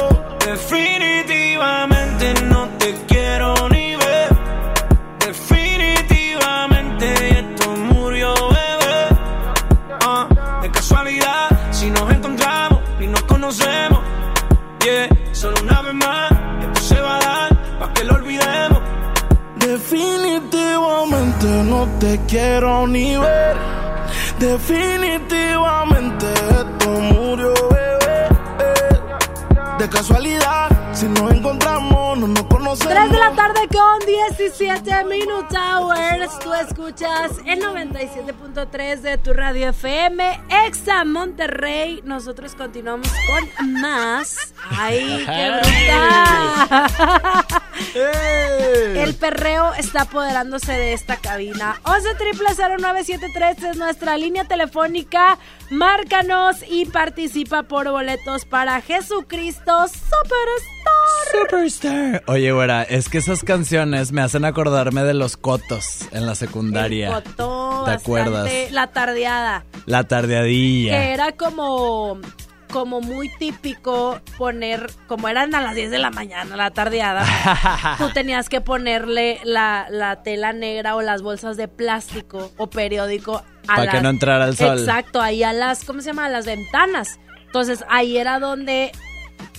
Quiero 22.29 22.87
ni 22.87 23.17
ver. 23.17 23.57
Definitivamente 24.39 26.25
esto 26.33 26.89
murió, 26.89 27.53
bebé. 27.69 28.29
De 29.77 29.89
casualidad, 29.89 30.69
si 30.93 31.07
nos 31.07 31.31
encontramos, 31.31 32.17
no 32.17 32.27
nos 32.27 32.43
conocemos. 32.43 32.93
3 32.93 33.11
de 33.11 33.17
la 33.17 33.31
tarde 33.33 33.61
con 33.69 33.99
17 34.05 35.03
Minute 35.05 35.55
Hours. 35.57 36.39
Tú 36.39 36.53
escuchas 36.53 37.31
el 37.45 37.61
97.3 37.61 38.99
de 39.01 39.17
tu 39.17 39.33
radio 39.33 39.69
FM, 39.69 40.41
Exa 40.65 41.03
Monterrey. 41.05 42.01
Nosotros 42.03 42.55
continuamos 42.55 43.09
con 43.27 43.73
más. 43.73 44.53
¡Ay, 44.69 45.25
qué 45.25 45.51
brutal! 45.51 46.85
El 49.09 49.15
perreo 49.15 49.73
está 49.73 50.01
apoderándose 50.01 50.71
de 50.71 50.93
esta 50.93 51.15
cabina. 51.17 51.81
11 51.83 52.09
0973 52.47 53.63
es 53.63 53.77
nuestra 53.77 54.15
línea 54.17 54.45
telefónica. 54.45 55.39
Márcanos 55.71 56.57
y 56.69 56.85
participa 56.85 57.63
por 57.63 57.89
boletos 57.89 58.45
para 58.45 58.79
Jesucristo 58.81 59.87
Superstar. 59.87 61.41
Superstar. 61.41 62.23
Oye, 62.27 62.51
güera, 62.51 62.83
es 62.83 63.09
que 63.09 63.17
esas 63.17 63.43
canciones 63.43 64.11
me 64.11 64.21
hacen 64.21 64.45
acordarme 64.45 65.01
de 65.01 65.15
los 65.15 65.37
cotos 65.37 66.01
en 66.11 66.27
la 66.27 66.35
secundaria. 66.35 67.07
El 67.07 67.23
cotó 67.23 67.85
¿Te 67.85 67.91
acuerdas? 67.93 68.51
La 68.69 68.91
tardeada. 68.91 69.65
La 69.87 70.03
tardeadilla. 70.03 70.91
Que 70.91 71.13
era 71.13 71.31
como 71.31 72.19
como 72.71 73.01
muy 73.01 73.29
típico 73.37 74.21
poner, 74.37 74.91
como 75.07 75.27
eran 75.27 75.53
a 75.55 75.61
las 75.61 75.75
10 75.75 75.91
de 75.91 75.99
la 75.99 76.11
mañana, 76.11 76.55
la 76.55 76.71
tardeada, 76.71 77.25
tú 77.97 78.09
tenías 78.13 78.49
que 78.49 78.61
ponerle 78.61 79.39
la, 79.43 79.87
la 79.89 80.23
tela 80.23 80.53
negra 80.53 80.95
o 80.95 81.01
las 81.01 81.21
bolsas 81.21 81.57
de 81.57 81.67
plástico 81.67 82.51
o 82.57 82.69
periódico 82.69 83.43
a 83.67 83.75
Pa' 83.75 83.87
que 83.87 84.01
no 84.01 84.09
entrara 84.09 84.47
el 84.47 84.57
sol. 84.57 84.79
Exacto, 84.79 85.21
ahí 85.21 85.43
a 85.43 85.53
las, 85.53 85.83
¿cómo 85.83 86.01
se 86.01 86.07
llama? 86.07 86.25
A 86.25 86.29
las 86.29 86.45
ventanas. 86.45 87.19
Entonces 87.45 87.83
ahí 87.89 88.17
era 88.17 88.39
donde 88.39 88.91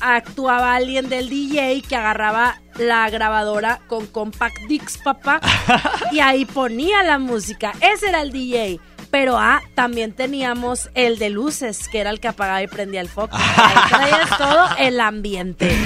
actuaba 0.01 0.75
alguien 0.75 1.09
del 1.09 1.29
DJ 1.29 1.83
que 1.83 1.97
agarraba 1.97 2.61
la 2.79 3.09
grabadora 3.11 3.81
con 3.87 4.07
compact 4.07 4.57
discs, 4.69 4.99
papá, 4.99 5.41
y 6.13 6.21
ahí 6.21 6.45
ponía 6.45 7.03
la 7.03 7.19
música. 7.19 7.73
Ese 7.81 8.09
era 8.09 8.23
el 8.23 8.33
DJ. 8.33 8.81
Pero 9.11 9.39
ah, 9.39 9.61
también 9.75 10.13
teníamos 10.13 10.89
el 10.95 11.19
de 11.19 11.31
luces, 11.31 11.89
que 11.89 11.99
era 11.99 12.11
el 12.11 12.21
que 12.21 12.29
apagaba 12.29 12.63
y 12.63 12.69
prendía 12.69 13.01
el 13.01 13.09
foco. 13.09 13.37
Ahí 13.57 13.75
traías 13.89 14.39
todo 14.39 14.67
el 14.79 15.01
ambiente. 15.01 15.77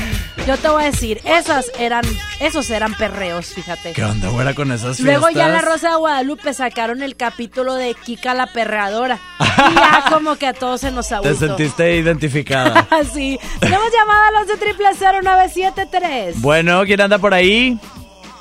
Yo 0.47 0.59
te 0.59 0.69
voy 0.69 0.83
a 0.83 0.87
decir, 0.91 1.23
esas 1.25 1.73
eran, 1.79 2.05
esos 2.39 2.69
eran 2.69 2.95
perreos, 2.95 3.47
fíjate. 3.47 3.93
¿Qué 3.95 4.05
onda, 4.05 4.29
güera, 4.29 4.53
con 4.55 4.71
esas 4.73 4.99
fiestas? 4.99 5.07
Luego 5.07 5.31
ya 5.31 5.49
la 5.49 5.63
Rosa 5.63 5.91
de 5.91 5.97
Guadalupe 5.97 6.53
sacaron 6.53 7.03
el 7.03 7.17
capítulo 7.17 7.75
de 7.75 7.95
Kika 7.95 8.35
la 8.35 8.47
perreadora. 8.49 9.19
Y 9.71 9.75
ya 9.75 10.05
como 10.11 10.37
que 10.37 10.49
a 10.49 10.53
todos 10.53 10.81
se 10.83 10.91
nos 10.91 11.09
Te 11.09 11.15
agotó. 11.15 11.35
sentiste 11.35 11.97
identificada. 11.97 12.87
sí. 13.15 13.39
Tenemos 13.61 13.87
llamada 13.93 14.29
a 14.29 14.31
los 14.33 14.49
de 14.49 14.57
triple 14.57 14.87
0973. 14.99 16.41
bueno, 16.43 16.83
¿quién 16.85 17.01
anda 17.01 17.19
por 17.19 17.33
ahí? 17.33 17.79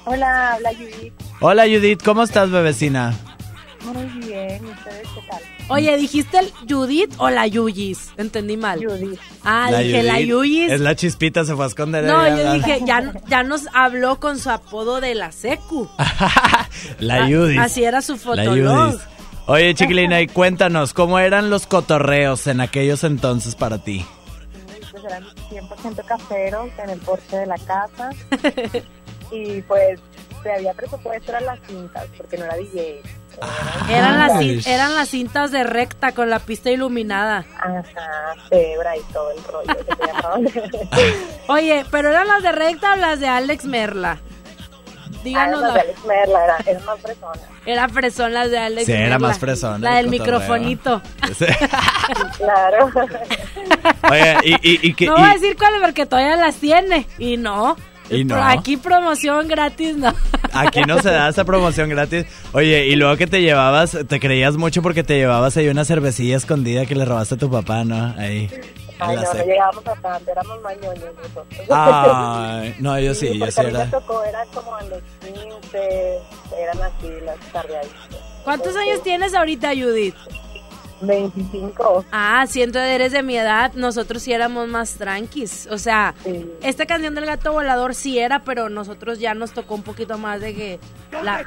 Hola, 0.05 0.53
habla 0.53 0.71
Judith. 0.73 1.13
Hola, 1.39 1.63
Judith, 1.63 2.01
¿cómo 2.03 2.23
estás, 2.23 2.49
bebecina? 2.49 3.13
Muy 3.83 4.05
bien, 4.25 4.61
¿y 4.65 4.69
ustedes 4.71 5.07
qué 5.13 5.21
tal? 5.29 5.41
Oye, 5.69 5.97
¿dijiste 5.97 6.39
el 6.39 6.51
Judith 6.69 7.13
o 7.17 7.29
la 7.29 7.47
Yuyis? 7.47 8.11
Entendí 8.17 8.55
mal. 8.57 8.79
Judith. 8.85 9.19
Ah, 9.43 9.69
dije 9.77 10.03
la. 10.03 10.19
Yuyis. 10.21 10.71
Es 10.71 10.79
la 10.79 10.95
chispita, 10.95 11.43
se 11.43 11.55
fue 11.55 11.65
a 11.65 11.67
esconder. 11.67 12.05
No, 12.05 12.27
yo 12.27 12.43
la- 12.43 12.53
dije, 12.53 12.81
ya, 12.85 13.13
ya 13.27 13.43
nos 13.43 13.63
habló 13.73 14.19
con 14.19 14.39
su 14.39 14.49
apodo 14.49 15.01
de 15.01 15.15
la 15.15 15.31
secu. 15.31 15.89
La 16.99 17.23
Ah, 17.23 17.27
Judith. 17.27 17.59
Así 17.59 17.83
era 17.83 18.01
su 18.01 18.13
La 18.13 18.19
fotolog. 18.19 18.91
Judith. 18.91 19.01
Oye, 19.47 19.73
chiquilina, 19.75 20.21
y 20.21 20.27
cuéntanos, 20.29 20.93
¿cómo 20.93 21.19
eran 21.19 21.49
los 21.49 21.67
cotorreos 21.67 22.47
en 22.47 22.61
aquellos 22.61 23.03
entonces 23.03 23.55
para 23.55 23.83
ti? 23.83 24.05
Pues 24.91 25.03
eran 25.03 25.23
100% 25.49 26.05
caseros 26.05 26.69
en 26.81 26.89
el 26.89 26.99
porche 26.99 27.35
de 27.35 27.45
la 27.47 27.57
casa. 27.57 28.11
y 29.31 29.61
pues, 29.63 29.99
si 30.43 30.49
había 30.49 30.73
presupuesto 30.73 31.31
eran 31.31 31.45
las 31.45 31.59
cintas, 31.67 32.05
porque 32.17 32.37
no 32.37 32.45
era 32.45 32.55
DJ. 32.55 33.01
Eran 33.89 34.19
las, 34.19 34.31
Ay. 34.33 34.59
cin- 34.59 34.67
eran 34.67 34.93
las 34.95 35.09
cintas 35.09 35.51
de 35.51 35.63
recta 35.63 36.11
con 36.11 36.29
la 36.29 36.39
pista 36.39 36.69
iluminada. 36.69 37.45
Ajá, 37.57 37.83
cebra 38.49 38.95
y 38.95 39.01
todo 39.11 39.31
el 39.31 39.43
rollo 39.45 39.75
que 39.75 41.01
se. 41.01 41.13
Oye, 41.51 41.85
¿pero 41.89 42.09
eran 42.09 42.27
las 42.27 42.43
de 42.43 42.51
recta 42.51 42.93
o 42.93 42.95
las 42.97 43.19
de 43.19 43.27
Alex 43.27 43.65
Merla? 43.65 44.19
Díganos. 45.23 45.63
Ah, 45.63 45.67
las 45.67 45.73
de 45.73 45.79
Alex 45.79 46.05
Merla, 46.05 46.43
era, 46.43 46.57
era 46.65 46.79
más 46.81 46.99
persona. 46.99 47.41
Era 47.65 47.87
fresón 47.89 48.33
las 48.33 48.51
de 48.51 48.57
Alex 48.59 48.85
Sí, 48.85 48.91
era 48.91 49.01
Merla. 49.11 49.27
más 49.29 49.39
fresón 49.39 49.81
La 49.81 49.99
el 49.99 50.11
del 50.11 50.19
cotorreo. 50.19 50.39
microfonito. 50.39 51.01
Claro. 52.37 52.91
Oye, 54.11 54.37
y, 54.43 54.53
y, 54.53 54.79
y 54.89 54.93
que- 54.93 55.05
No 55.05 55.17
y- 55.17 55.21
voy 55.21 55.29
a 55.29 55.33
decir 55.33 55.55
cuáles 55.57 55.81
porque 55.81 56.05
todavía 56.05 56.35
las 56.35 56.55
tiene. 56.55 57.07
Y 57.17 57.37
no. 57.37 57.75
Y 58.09 58.25
no. 58.25 58.35
Aquí 58.35 58.77
promoción 58.77 59.47
gratis, 59.47 59.95
no. 59.95 60.13
aquí 60.53 60.81
no 60.81 61.01
se 61.01 61.09
da 61.09 61.29
esa 61.29 61.43
promoción 61.45 61.89
gratis. 61.89 62.25
Oye, 62.51 62.87
y 62.87 62.95
luego 62.95 63.15
que 63.17 63.27
te 63.27 63.41
llevabas, 63.41 63.97
te 64.07 64.19
creías 64.19 64.57
mucho 64.57 64.81
porque 64.81 65.03
te 65.03 65.15
llevabas 65.17 65.57
ahí 65.57 65.67
una 65.69 65.85
cervecilla 65.85 66.37
esquondida 66.37 66.85
que 66.85 66.95
le 66.95 67.05
robaste 67.05 67.35
a 67.35 67.37
tu 67.37 67.49
papá, 67.49 67.83
¿no? 67.83 68.13
Ahí. 68.17 68.49
Ay, 68.99 69.15
no, 69.15 69.33
no 69.33 69.45
llegábamos 69.45 69.87
a 69.87 69.95
tanto, 69.95 70.31
éramos 70.31 70.61
mañoños 70.61 71.09
nosotros. 71.15 71.67
Ay, 71.69 72.75
no, 72.79 72.99
yo 72.99 73.13
sí, 73.13 73.33
yo 73.33 73.39
porque 73.39 73.51
sí 73.51 73.59
a 73.59 73.63
mí 73.63 73.69
era. 73.69 73.85
me 73.85 73.91
tocó, 73.91 74.23
era 74.23 74.45
como 74.53 74.75
a 74.75 74.83
los 74.83 75.01
15, 75.21 76.19
eran 76.57 76.81
así 76.81 77.09
las 77.25 77.39
tardeaditas. 77.51 77.97
¿Cuántos 78.43 78.75
años 78.75 79.01
tienes 79.03 79.33
ahorita, 79.33 79.69
Judith? 79.69 80.15
25. 81.05 82.05
Ah, 82.11 82.45
si 82.47 82.61
entonces 82.61 82.91
eres 82.91 83.11
de 83.11 83.23
mi 83.23 83.37
edad, 83.37 83.73
nosotros 83.73 84.21
sí 84.23 84.33
éramos 84.33 84.67
más 84.67 84.95
tranquis. 84.95 85.67
O 85.71 85.77
sea, 85.77 86.13
esta 86.61 86.85
canción 86.85 87.15
del 87.15 87.25
gato 87.25 87.53
volador 87.53 87.95
sí 87.95 88.19
era, 88.19 88.43
pero 88.43 88.69
nosotros 88.69 89.19
ya 89.19 89.33
nos 89.33 89.51
tocó 89.53 89.75
un 89.75 89.83
poquito 89.83 90.17
más 90.17 90.41
de 90.41 90.53
que 90.53 90.79
la, 91.23 91.45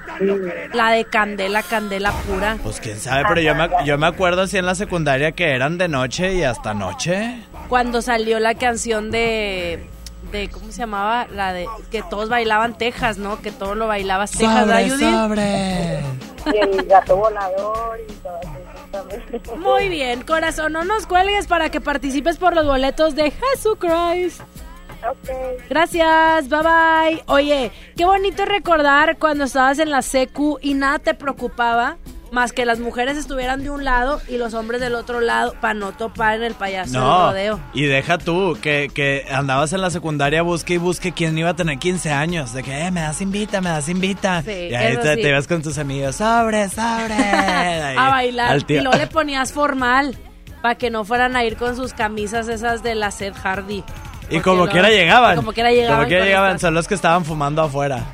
la 0.73 0.91
de 0.91 1.05
candela, 1.05 1.63
candela 1.63 2.13
pura. 2.13 2.59
Pues 2.63 2.81
quién 2.81 2.99
sabe, 2.99 3.25
pero 3.29 3.41
yo 3.41 3.55
me, 3.55 3.69
yo 3.85 3.99
me 3.99 4.07
acuerdo 4.07 4.43
así 4.43 4.59
en 4.59 4.67
la 4.67 4.75
secundaria 4.75 5.33
que 5.33 5.55
eran 5.55 5.79
de 5.79 5.89
noche 5.89 6.35
y 6.35 6.43
hasta 6.43 6.75
noche. 6.75 7.43
Cuando 7.69 8.03
salió 8.03 8.39
la 8.39 8.55
canción 8.55 9.11
de 9.11 9.89
de 10.33 10.49
¿cómo 10.49 10.71
se 10.71 10.79
llamaba? 10.79 11.27
La 11.29 11.53
de 11.53 11.67
que 11.91 12.03
todos 12.03 12.29
bailaban 12.29 12.77
Texas, 12.77 13.19
¿no? 13.19 13.41
Que 13.41 13.51
todo 13.51 13.75
lo 13.75 13.87
bailabas 13.87 14.33
Texas, 14.33 14.67
¿verdad, 14.67 14.89
Judith? 14.89 15.11
sobre. 15.11 16.01
Y 16.53 16.59
el 16.59 16.87
gato 16.87 17.17
volador 17.17 17.99
y 18.09 18.13
todo 18.15 18.39
eso. 18.43 18.66
Muy 19.57 19.89
bien, 19.89 20.23
corazón, 20.23 20.73
no 20.73 20.85
nos 20.85 21.07
cuelgues 21.07 21.47
para 21.47 21.71
que 21.71 21.81
participes 21.81 22.37
por 22.37 22.55
los 22.55 22.67
boletos 22.67 23.15
de 23.15 23.31
Jesucrist. 23.31 24.41
Ok. 25.09 25.31
Gracias, 25.69 26.49
bye 26.49 26.61
bye. 26.63 27.23
Oye, 27.27 27.71
qué 27.97 28.05
bonito 28.05 28.45
recordar 28.45 29.19
cuando 29.19 29.45
estabas 29.45 29.79
en 29.79 29.91
la 29.91 30.03
secu 30.03 30.59
y 30.61 30.75
nada 30.75 30.99
te 30.99 31.15
preocupaba 31.15 31.97
más 32.33 32.53
que 32.53 32.65
las 32.67 32.81
mujeres 32.81 33.17
estuvieran 33.17 33.63
de 33.63 33.71
un 33.71 33.85
lado 33.85 34.21
y 34.29 34.37
los 34.37 34.53
hombres 34.55 34.81
del 34.81 34.95
otro 34.97 35.21
lado 35.21 35.55
para 35.61 35.75
no 35.75 35.93
topar 35.93 36.35
en 36.37 36.43
el 36.43 36.55
payaso 36.55 36.93
del 36.93 37.01
No, 37.01 37.29
rodeo. 37.31 37.61
y 37.73 37.85
deja 37.85 38.19
tú, 38.19 38.59
que, 38.61 38.91
que 38.93 39.25
andabas 39.31 39.73
en 39.73 39.81
la 39.81 39.91
secundaria, 39.91 40.43
busque 40.43 40.75
y 40.75 40.77
busque 40.79 41.13
quién 41.13 41.39
iba 41.39 41.51
a 41.51 41.55
tener 41.55 41.79
15 41.79 42.11
años. 42.13 42.53
De 42.53 42.63
que, 42.63 42.79
eh, 42.87 42.91
me 42.91 43.01
das 43.03 43.21
invita, 43.21 43.61
me 43.61 43.71
das 43.71 43.89
invita. 43.89 44.43
Sí, 44.43 44.51
y 44.71 44.75
ahí 44.75 44.97
te, 44.97 45.15
sí. 45.15 45.23
te 45.23 45.29
ibas 45.29 45.47
con 45.47 45.63
tus 45.63 45.79
amigos, 45.79 46.17
sobre, 46.17 46.69
sobre. 46.69 47.15
Ahí, 47.15 47.97
a 47.97 48.09
bailar. 48.11 48.59
Y 48.69 48.81
luego 48.81 48.99
le 48.99 49.07
ponías 49.07 49.53
formal 49.53 50.17
para 50.63 50.75
que 50.75 50.91
no 50.91 51.05
fueran 51.05 51.37
a 51.37 51.45
ir 51.45 51.57
con 51.57 51.77
sus 51.77 51.93
camisas 51.93 52.49
esas 52.49 52.83
de 52.83 52.95
la 52.97 53.11
Seth 53.13 53.37
Y 53.37 53.39
Hardy. 53.41 53.85
Porque 54.23 54.43
como 54.43 54.57
luego- 54.57 54.73
quiera 54.73 54.89
llegaban. 54.91 55.35
y 55.35 55.37
Como 55.37 55.53
quiera 55.53 55.71
llegaban. 55.71 55.99
Como 55.99 56.09
quiera 56.09 56.25
llegaban, 56.25 56.59
son 56.59 56.75
los 56.75 56.89
que 56.89 56.95
estaban 56.95 57.25
fumando 57.25 57.63
afuera. 57.63 58.05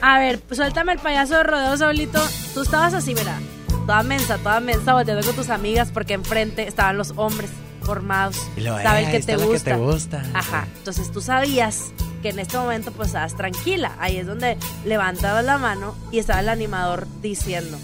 A 0.00 0.18
ver, 0.18 0.40
suéltame 0.50 0.92
el 0.92 0.98
payaso 0.98 1.34
de 1.36 1.42
rodeo, 1.42 1.76
Saulito. 1.76 2.20
Tú 2.54 2.62
estabas 2.62 2.94
así, 2.94 3.14
mira. 3.14 3.38
Toda 3.86 4.02
mensa, 4.02 4.38
toda 4.38 4.60
mensa, 4.60 4.94
volteando 4.94 5.24
con 5.26 5.36
tus 5.36 5.48
amigas 5.50 5.90
porque 5.92 6.14
enfrente 6.14 6.66
estaban 6.66 6.96
los 6.98 7.12
hombres 7.16 7.50
formados. 7.82 8.36
Y 8.56 8.60
Estaba 8.66 9.00
eh, 9.00 9.04
el 9.04 9.10
que 9.12 9.20
te 9.20 9.36
que 9.36 9.44
gusta. 9.44 9.70
te 9.72 9.76
gusta. 9.76 10.22
Ajá. 10.34 10.66
Entonces 10.78 11.10
tú 11.12 11.20
sabías 11.20 11.92
que 12.20 12.30
en 12.30 12.40
este 12.40 12.56
momento 12.58 12.90
pues 12.90 13.08
estabas 13.08 13.36
tranquila. 13.36 13.92
Ahí 14.00 14.16
es 14.16 14.26
donde 14.26 14.58
levantabas 14.84 15.44
la 15.44 15.58
mano 15.58 15.94
y 16.10 16.18
estaba 16.18 16.40
el 16.40 16.48
animador 16.48 17.06
diciendo. 17.22 17.78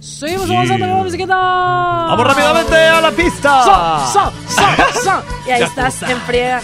Seguimos 0.00 0.48
avanzando 0.48 0.86
con 0.86 0.96
la 0.98 1.02
musiquita. 1.02 1.34
¡Vamos 1.34 2.26
rápidamente 2.28 2.76
a 2.76 3.00
la 3.00 3.10
pista! 3.10 3.64
So, 4.12 4.12
so, 4.12 4.32
so, 4.48 5.00
so. 5.02 5.22
Y 5.48 5.50
ahí 5.50 5.62
estás 5.64 6.02
en 6.02 6.18
friega. 6.20 6.60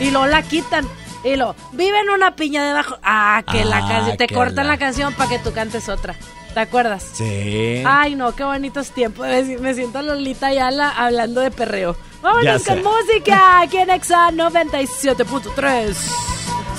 Y 0.00 0.10
luego 0.10 0.26
la 0.26 0.42
quitan. 0.42 0.86
Y 1.26 1.36
lo 1.36 1.54
vive 1.72 1.98
en 2.00 2.10
una 2.10 2.36
piña 2.36 2.64
debajo. 2.66 2.96
Ah, 3.02 3.42
que 3.50 3.64
la 3.64 3.78
Ah, 3.78 3.88
canción. 3.88 4.16
Te 4.16 4.28
cortan 4.28 4.66
la- 4.66 4.74
la 4.74 4.78
canción 4.78 5.12
para 5.14 5.30
que 5.30 5.38
tú 5.40 5.52
cantes 5.52 5.88
otra. 5.88 6.14
¿Te 6.54 6.60
acuerdas? 6.60 7.04
Sí. 7.14 7.82
Ay, 7.84 8.14
no, 8.14 8.34
qué 8.34 8.44
bonitos 8.44 8.90
tiempos. 8.92 9.26
Me, 9.26 9.42
me 9.58 9.74
siento 9.74 10.00
Lolita 10.02 10.46
Ayala 10.46 10.90
hablando 10.90 11.40
de 11.40 11.50
perreo. 11.50 11.96
Vámonos 12.22 12.62
con 12.64 12.82
música 12.82 13.60
aquí 13.60 13.76
en 13.76 13.90
Exa 13.90 14.30
97.3. 14.30 15.94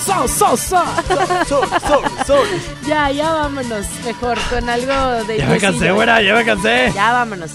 So, 0.05 0.27
so, 0.27 0.57
so. 0.57 0.83
Ya, 2.87 3.11
ya 3.11 3.33
vámonos. 3.33 3.85
Mejor 4.05 4.37
con 4.49 4.69
algo 4.69 5.23
de. 5.25 5.37
Ya 5.39 5.45
me 5.47 5.57
cansé, 5.59 5.91
güera, 5.91 6.21
ya 6.21 6.33
me 6.35 6.45
cansé. 6.45 6.91
Ya 6.95 7.11
vámonos. 7.11 7.51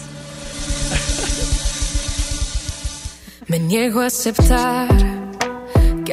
Me 3.49 3.59
niego 3.59 4.01
a 4.01 4.07
aceptar 4.07 4.89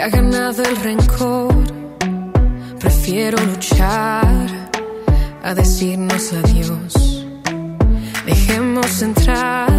ha 0.01 0.07
ganado 0.07 0.63
el 0.63 0.75
rencor. 0.77 1.53
Prefiero 2.79 3.37
luchar 3.43 4.47
a 5.43 5.53
decirnos 5.53 6.31
adiós. 6.33 7.25
Dejemos 8.25 9.01
entrar 9.01 9.71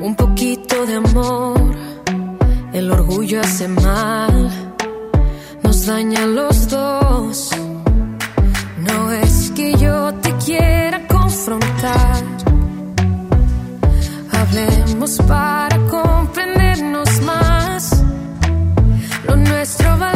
un 0.00 0.14
poquito 0.16 0.86
de 0.86 0.94
amor. 0.96 1.60
El 2.72 2.90
orgullo 2.90 3.40
hace 3.40 3.68
mal, 3.68 4.50
nos 5.62 5.86
daña 5.86 6.24
a 6.24 6.26
los 6.26 6.68
dos. 6.68 7.50
No 8.78 9.12
es 9.12 9.52
que 9.54 9.76
yo 9.76 10.12
te 10.14 10.32
quiera 10.44 11.06
confrontar. 11.06 12.24
Hablemos 14.32 15.18
para 15.28 15.76
comprendernos 15.86 17.20
más. 17.22 17.53
Lo 19.26 19.36
nuestro 19.36 19.96
vale 19.96 20.13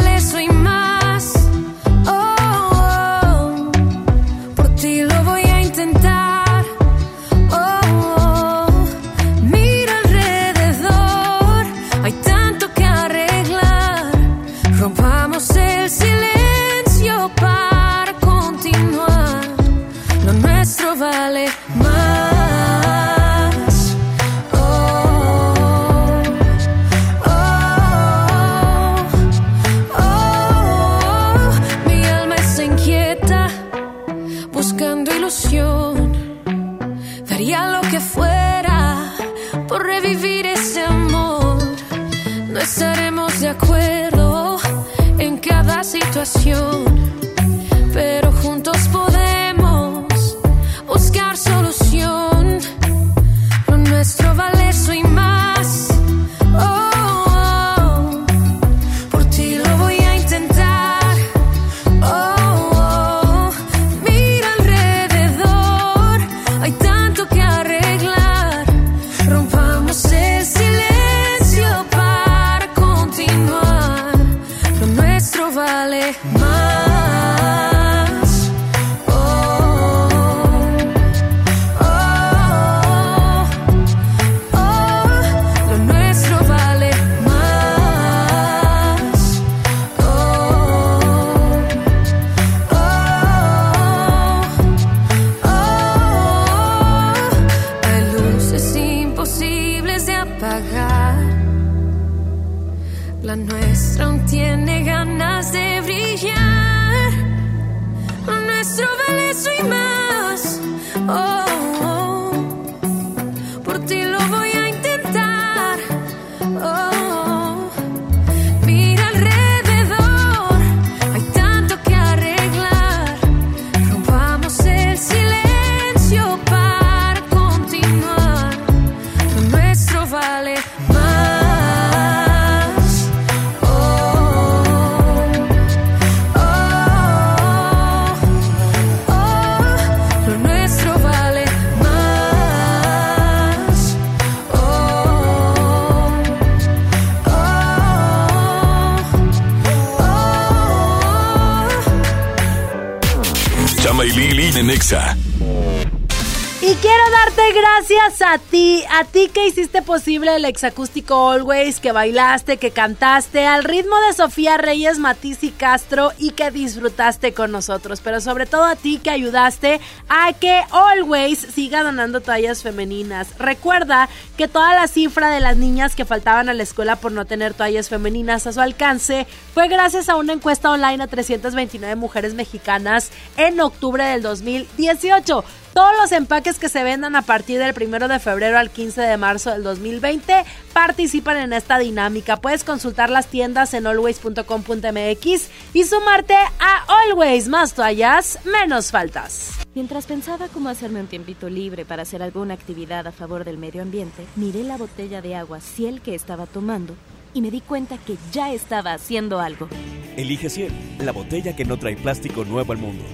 a 158.31 158.37
ti, 158.37 158.83
a 158.91 159.05
ti 159.05 159.27
que 159.33 159.47
hiciste 159.47 159.81
posible 159.81 160.35
el 160.35 160.45
exacústico 160.45 161.31
Always, 161.31 161.79
que 161.79 161.91
bailaste, 161.91 162.57
que 162.57 162.69
cantaste 162.69 163.47
al 163.47 163.63
ritmo 163.63 163.95
de 164.07 164.13
Sofía 164.13 164.57
Reyes, 164.57 164.99
Matiz 164.99 165.43
y 165.43 165.49
Castro 165.49 166.11
y 166.19 166.31
que 166.31 166.51
disfrutaste 166.51 167.33
con 167.33 167.51
nosotros. 167.51 168.01
Pero 168.03 168.21
sobre 168.21 168.45
todo 168.45 168.65
a 168.65 168.75
ti 168.75 168.99
que 168.99 169.09
ayudaste 169.09 169.81
a 170.09 170.31
que 170.33 170.61
Always 170.69 171.39
siga 171.39 171.81
donando 171.81 172.21
toallas 172.21 172.61
femeninas. 172.61 173.35
Recuerda 173.39 174.09
que 174.37 174.47
toda 174.47 174.75
la 174.75 174.87
cifra 174.87 175.31
de 175.31 175.39
las 175.39 175.57
niñas 175.57 175.95
que 175.95 176.05
faltaban 176.05 176.49
a 176.49 176.53
la 176.53 176.61
escuela 176.61 176.97
por 176.97 177.11
no 177.11 177.25
tener 177.25 177.55
toallas 177.55 177.89
femeninas 177.89 178.45
a 178.45 178.53
su 178.53 178.61
alcance 178.61 179.25
fue 179.55 179.67
gracias 179.69 180.07
a 180.07 180.17
una 180.17 180.33
encuesta 180.33 180.69
online 180.69 181.03
a 181.03 181.07
329 181.07 181.95
mujeres 181.95 182.35
mexicanas 182.35 183.09
en 183.37 183.59
octubre 183.59 184.03
del 184.03 184.21
2018. 184.21 185.43
Todos 185.79 185.95
los 185.97 186.11
empaques 186.11 186.59
que 186.59 186.67
se 186.67 186.83
vendan 186.83 187.15
a 187.15 187.21
partir 187.21 187.57
del 187.57 187.73
1 187.73 188.09
de 188.09 188.19
febrero 188.19 188.59
al 188.59 188.69
15 188.69 188.99
de 188.99 189.15
marzo 189.15 189.51
del 189.51 189.63
2020 189.63 190.43
participan 190.73 191.37
en 191.37 191.53
esta 191.53 191.79
dinámica. 191.79 192.35
Puedes 192.35 192.65
consultar 192.65 193.09
las 193.09 193.27
tiendas 193.27 193.73
en 193.73 193.87
always.com.mx 193.87 195.49
y 195.73 195.83
sumarte 195.85 196.33
a 196.33 196.85
Always 197.05 197.47
más 197.47 197.75
toallas, 197.75 198.39
menos 198.43 198.91
faltas. 198.91 199.51
Mientras 199.73 200.05
pensaba 200.05 200.49
cómo 200.49 200.67
hacerme 200.67 200.99
un 200.99 201.07
tiempito 201.07 201.47
libre 201.47 201.85
para 201.85 202.01
hacer 202.01 202.23
alguna 202.23 202.55
actividad 202.55 203.07
a 203.07 203.13
favor 203.13 203.45
del 203.45 203.57
medio 203.57 203.81
ambiente, 203.81 204.25
miré 204.35 204.63
la 204.63 204.75
botella 204.75 205.21
de 205.21 205.37
agua 205.37 205.61
Ciel 205.61 206.01
que 206.01 206.13
estaba 206.13 206.45
tomando 206.45 206.93
y 207.33 207.41
me 207.41 207.51
di 207.51 207.61
cuenta 207.61 207.97
que 207.97 208.17
ya 208.33 208.51
estaba 208.51 208.91
haciendo 208.91 209.39
algo. 209.39 209.69
Elige 210.17 210.49
Ciel, 210.49 210.73
la 210.99 211.13
botella 211.13 211.55
que 211.55 211.63
no 211.63 211.79
trae 211.79 211.95
plástico 211.95 212.43
nuevo 212.43 212.73
al 212.73 212.79
mundo. 212.79 213.05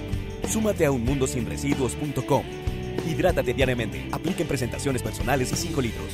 Súmate 0.48 0.86
a 0.86 0.90
unmundosinresiduos.com. 0.90 2.44
Hidrátate 3.06 3.54
diariamente. 3.54 4.08
Apliquen 4.12 4.46
presentaciones 4.48 5.02
personales 5.02 5.52
y 5.52 5.56
5 5.56 5.80
litros. 5.80 6.06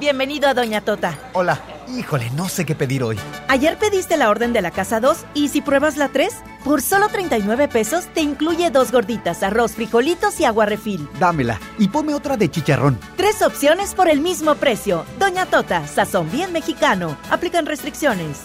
Bienvenido 0.00 0.48
a 0.48 0.54
Doña 0.54 0.80
Tota. 0.80 1.18
Hola. 1.34 1.62
Híjole, 1.96 2.30
no 2.30 2.48
sé 2.48 2.64
qué 2.64 2.74
pedir 2.74 3.02
hoy. 3.02 3.18
Ayer 3.46 3.76
pediste 3.78 4.16
la 4.16 4.30
orden 4.30 4.52
de 4.52 4.62
la 4.62 4.70
casa 4.70 5.00
2 5.00 5.18
y 5.34 5.48
si 5.48 5.60
pruebas 5.60 5.96
la 5.96 6.08
3, 6.08 6.34
por 6.64 6.80
solo 6.80 7.08
39 7.08 7.68
pesos 7.68 8.06
te 8.14 8.22
incluye 8.22 8.70
dos 8.70 8.90
gorditas, 8.90 9.42
arroz, 9.42 9.72
frijolitos 9.72 10.40
y 10.40 10.46
agua 10.46 10.64
refil. 10.66 11.06
Dámela 11.20 11.60
y 11.78 11.88
ponme 11.88 12.14
otra 12.14 12.36
de 12.36 12.50
chicharrón. 12.50 12.98
Tres 13.16 13.42
opciones 13.42 13.94
por 13.94 14.08
el 14.08 14.20
mismo 14.20 14.54
precio. 14.56 15.04
Doña 15.18 15.46
Tota, 15.46 15.86
sazón 15.86 16.30
bien 16.32 16.52
mexicano. 16.52 17.16
Aplican 17.30 17.66
restricciones. 17.66 18.44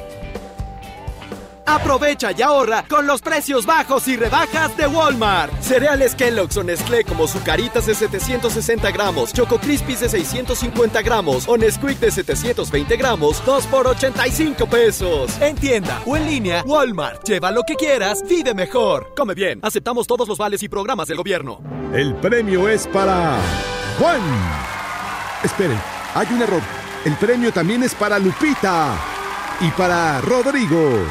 Aprovecha 1.65 2.31
y 2.31 2.41
ahorra 2.41 2.85
con 2.87 3.07
los 3.07 3.21
precios 3.21 3.65
bajos 3.65 4.07
y 4.07 4.17
rebajas 4.17 4.75
de 4.77 4.87
Walmart. 4.87 5.53
Cereales 5.61 6.15
Kellogg's 6.15 6.57
o 6.57 6.63
Nestlé 6.63 7.03
como 7.03 7.27
Zucaritas 7.27 7.85
de 7.85 7.95
760 7.95 8.91
gramos, 8.91 9.33
Choco 9.33 9.59
Crispies 9.59 10.01
de 10.01 10.09
650 10.09 11.01
gramos 11.01 11.47
o 11.47 11.57
Nesquik 11.57 11.99
de 11.99 12.11
720 12.11 12.97
gramos, 12.97 13.43
2 13.45 13.67
por 13.67 13.87
85 13.87 14.65
pesos. 14.67 15.41
En 15.41 15.55
tienda 15.55 16.01
o 16.05 16.17
en 16.17 16.25
línea, 16.25 16.63
Walmart. 16.65 17.23
Lleva 17.27 17.51
lo 17.51 17.63
que 17.63 17.75
quieras, 17.75 18.23
vive 18.27 18.53
mejor. 18.53 19.13
Come 19.15 19.33
bien. 19.33 19.59
Aceptamos 19.61 20.07
todos 20.07 20.27
los 20.27 20.37
vales 20.37 20.63
y 20.63 20.69
programas 20.69 21.07
del 21.07 21.17
gobierno. 21.17 21.61
El 21.93 22.15
premio 22.15 22.67
es 22.67 22.87
para 22.87 23.37
Juan. 23.99 24.21
Esperen, 25.43 25.79
hay 26.15 26.27
un 26.31 26.41
error. 26.41 26.61
El 27.05 27.15
premio 27.15 27.51
también 27.51 27.83
es 27.83 27.95
para 27.95 28.19
Lupita 28.19 28.95
y 29.59 29.69
para 29.71 30.21
Rodrigo. 30.21 31.05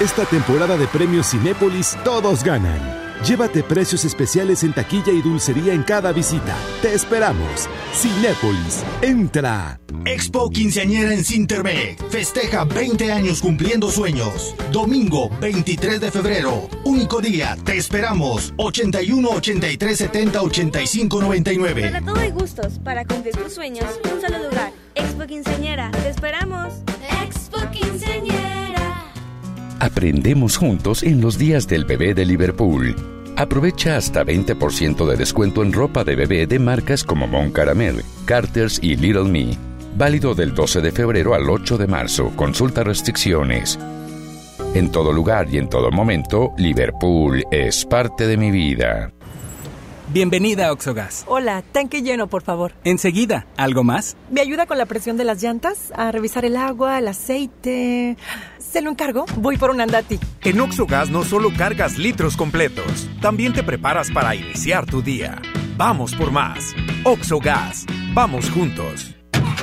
Esta 0.00 0.24
temporada 0.24 0.76
de 0.76 0.86
premios 0.86 1.28
Cinépolis 1.28 1.98
todos 2.04 2.44
ganan. 2.44 2.78
Llévate 3.24 3.64
precios 3.64 4.04
especiales 4.04 4.62
en 4.62 4.72
taquilla 4.72 5.10
y 5.10 5.20
dulcería 5.20 5.72
en 5.72 5.82
cada 5.82 6.12
visita. 6.12 6.56
Te 6.80 6.94
esperamos. 6.94 7.68
Cinépolis, 7.92 8.84
entra. 9.02 9.80
Expo 10.04 10.50
Quinceañera 10.50 11.12
en 11.12 11.24
Cintermec. 11.24 12.00
Festeja 12.10 12.62
20 12.64 13.10
años 13.10 13.40
cumpliendo 13.40 13.90
sueños. 13.90 14.54
Domingo 14.70 15.30
23 15.40 16.00
de 16.00 16.12
febrero. 16.12 16.68
Único 16.84 17.20
día. 17.20 17.56
Te 17.64 17.76
esperamos. 17.76 18.54
81 18.56 19.28
83 19.28 19.98
70 19.98 20.42
85 20.42 21.20
99. 21.20 21.90
Para 21.90 22.04
todo 22.04 22.20
hay 22.20 22.30
gustos. 22.30 22.78
Para 22.84 23.04
cumplir 23.04 23.34
tus 23.34 23.52
sueños, 23.52 23.86
un 24.04 24.20
solo 24.20 24.38
lugar. 24.48 24.70
Expo 24.94 25.26
Quinceañera. 25.26 25.90
Te 25.90 26.10
esperamos. 26.10 26.74
Aprendemos 29.80 30.56
juntos 30.56 31.04
en 31.04 31.20
los 31.20 31.38
días 31.38 31.68
del 31.68 31.84
bebé 31.84 32.12
de 32.12 32.26
Liverpool. 32.26 32.96
Aprovecha 33.36 33.96
hasta 33.96 34.24
20% 34.24 35.06
de 35.06 35.16
descuento 35.16 35.62
en 35.62 35.72
ropa 35.72 36.02
de 36.02 36.16
bebé 36.16 36.48
de 36.48 36.58
marcas 36.58 37.04
como 37.04 37.28
Mon 37.28 37.52
Caramel, 37.52 38.02
Carter's 38.24 38.80
y 38.82 38.96
Little 38.96 39.30
Me. 39.30 39.56
Válido 39.96 40.34
del 40.34 40.52
12 40.52 40.80
de 40.80 40.90
febrero 40.90 41.32
al 41.34 41.48
8 41.48 41.78
de 41.78 41.86
marzo. 41.86 42.32
Consulta 42.34 42.82
restricciones. 42.82 43.78
En 44.74 44.90
todo 44.90 45.12
lugar 45.12 45.46
y 45.48 45.58
en 45.58 45.68
todo 45.68 45.92
momento, 45.92 46.52
Liverpool 46.58 47.44
es 47.52 47.84
parte 47.84 48.26
de 48.26 48.36
mi 48.36 48.50
vida. 48.50 49.12
Bienvenida 50.10 50.68
a 50.68 50.72
Oxogas. 50.72 51.24
Hola, 51.26 51.62
tanque 51.70 52.00
lleno, 52.00 52.28
por 52.28 52.42
favor. 52.42 52.72
Enseguida, 52.82 53.46
¿algo 53.58 53.84
más? 53.84 54.16
¿Me 54.30 54.40
ayuda 54.40 54.64
con 54.64 54.78
la 54.78 54.86
presión 54.86 55.18
de 55.18 55.24
las 55.24 55.42
llantas? 55.42 55.92
A 55.94 56.10
revisar 56.10 56.46
el 56.46 56.56
agua, 56.56 56.98
el 56.98 57.08
aceite. 57.08 58.16
Se 58.70 58.82
lo 58.82 58.90
encargo. 58.90 59.24
Voy 59.36 59.56
por 59.56 59.70
un 59.70 59.80
andati. 59.80 60.18
En 60.42 60.60
Oxogas 60.60 61.10
no 61.10 61.24
solo 61.24 61.50
cargas 61.56 61.98
litros 61.98 62.36
completos, 62.36 63.08
también 63.20 63.52
te 63.52 63.62
preparas 63.62 64.10
para 64.10 64.34
iniciar 64.34 64.86
tu 64.86 65.02
día. 65.02 65.40
Vamos 65.76 66.14
por 66.14 66.30
más. 66.30 66.74
Oxogas. 67.04 67.86
Vamos 68.14 68.50
juntos. 68.50 69.17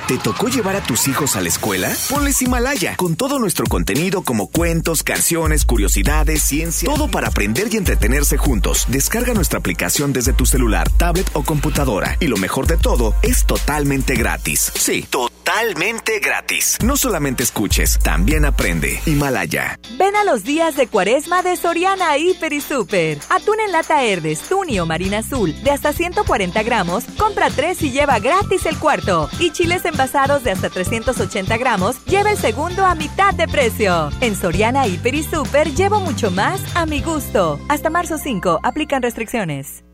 ¿Te 0.07 0.19
tocó 0.19 0.49
llevar 0.49 0.75
a 0.75 0.83
tus 0.83 1.07
hijos 1.07 1.35
a 1.35 1.41
la 1.41 1.47
escuela? 1.47 1.91
Ponles 2.11 2.39
Himalaya, 2.39 2.95
con 2.95 3.15
todo 3.15 3.39
nuestro 3.39 3.65
contenido 3.65 4.21
como 4.21 4.51
cuentos, 4.51 5.01
canciones, 5.01 5.65
curiosidades, 5.65 6.43
ciencia, 6.43 6.87
todo 6.87 7.07
para 7.07 7.29
aprender 7.29 7.69
y 7.71 7.77
entretenerse 7.77 8.37
juntos. 8.37 8.85
Descarga 8.87 9.33
nuestra 9.33 9.57
aplicación 9.57 10.13
desde 10.13 10.31
tu 10.31 10.45
celular, 10.45 10.91
tablet 10.91 11.27
o 11.33 11.41
computadora. 11.41 12.17
Y 12.19 12.27
lo 12.27 12.37
mejor 12.37 12.67
de 12.67 12.77
todo, 12.77 13.15
es 13.23 13.45
totalmente 13.47 14.13
gratis. 14.13 14.71
Sí, 14.75 15.07
totalmente 15.09 16.19
gratis. 16.19 16.77
No 16.83 16.97
solamente 16.97 17.41
escuches, 17.41 17.97
también 17.97 18.45
aprende. 18.45 19.01
Himalaya. 19.07 19.79
Ven 19.97 20.15
a 20.15 20.23
los 20.23 20.43
días 20.43 20.75
de 20.75 20.85
cuaresma 20.85 21.41
de 21.41 21.57
Soriana 21.57 22.15
Hiper 22.19 22.53
y 22.53 22.61
Super. 22.61 23.17
Atún 23.29 23.59
en 23.59 23.71
lata 23.71 24.03
Herdes, 24.03 24.41
Tuni 24.41 24.79
o 24.79 24.85
Marina 24.85 25.19
Azul 25.19 25.55
de 25.63 25.71
hasta 25.71 25.93
140 25.93 26.61
gramos, 26.61 27.05
compra 27.17 27.49
3 27.49 27.81
y 27.81 27.91
lleva 27.91 28.19
gratis 28.19 28.67
el 28.67 28.77
cuarto. 28.77 29.31
Y 29.39 29.49
chiles 29.49 29.83
envasados 29.95 30.43
de 30.43 30.51
hasta 30.51 30.69
380 30.69 31.57
gramos, 31.57 32.03
lleva 32.05 32.31
el 32.31 32.37
segundo 32.37 32.85
a 32.85 32.95
mitad 32.95 33.33
de 33.33 33.47
precio. 33.47 34.09
En 34.19 34.35
Soriana 34.35 34.87
Hiper 34.87 35.15
y 35.15 35.23
Super 35.23 35.73
llevo 35.73 36.01
mucho 36.01 36.31
más 36.31 36.61
a 36.75 36.85
mi 36.85 37.01
gusto. 37.01 37.57
Hasta 37.69 37.89
marzo 37.89 38.17
5, 38.17 38.59
aplican 38.61 39.01
restricciones. 39.01 39.84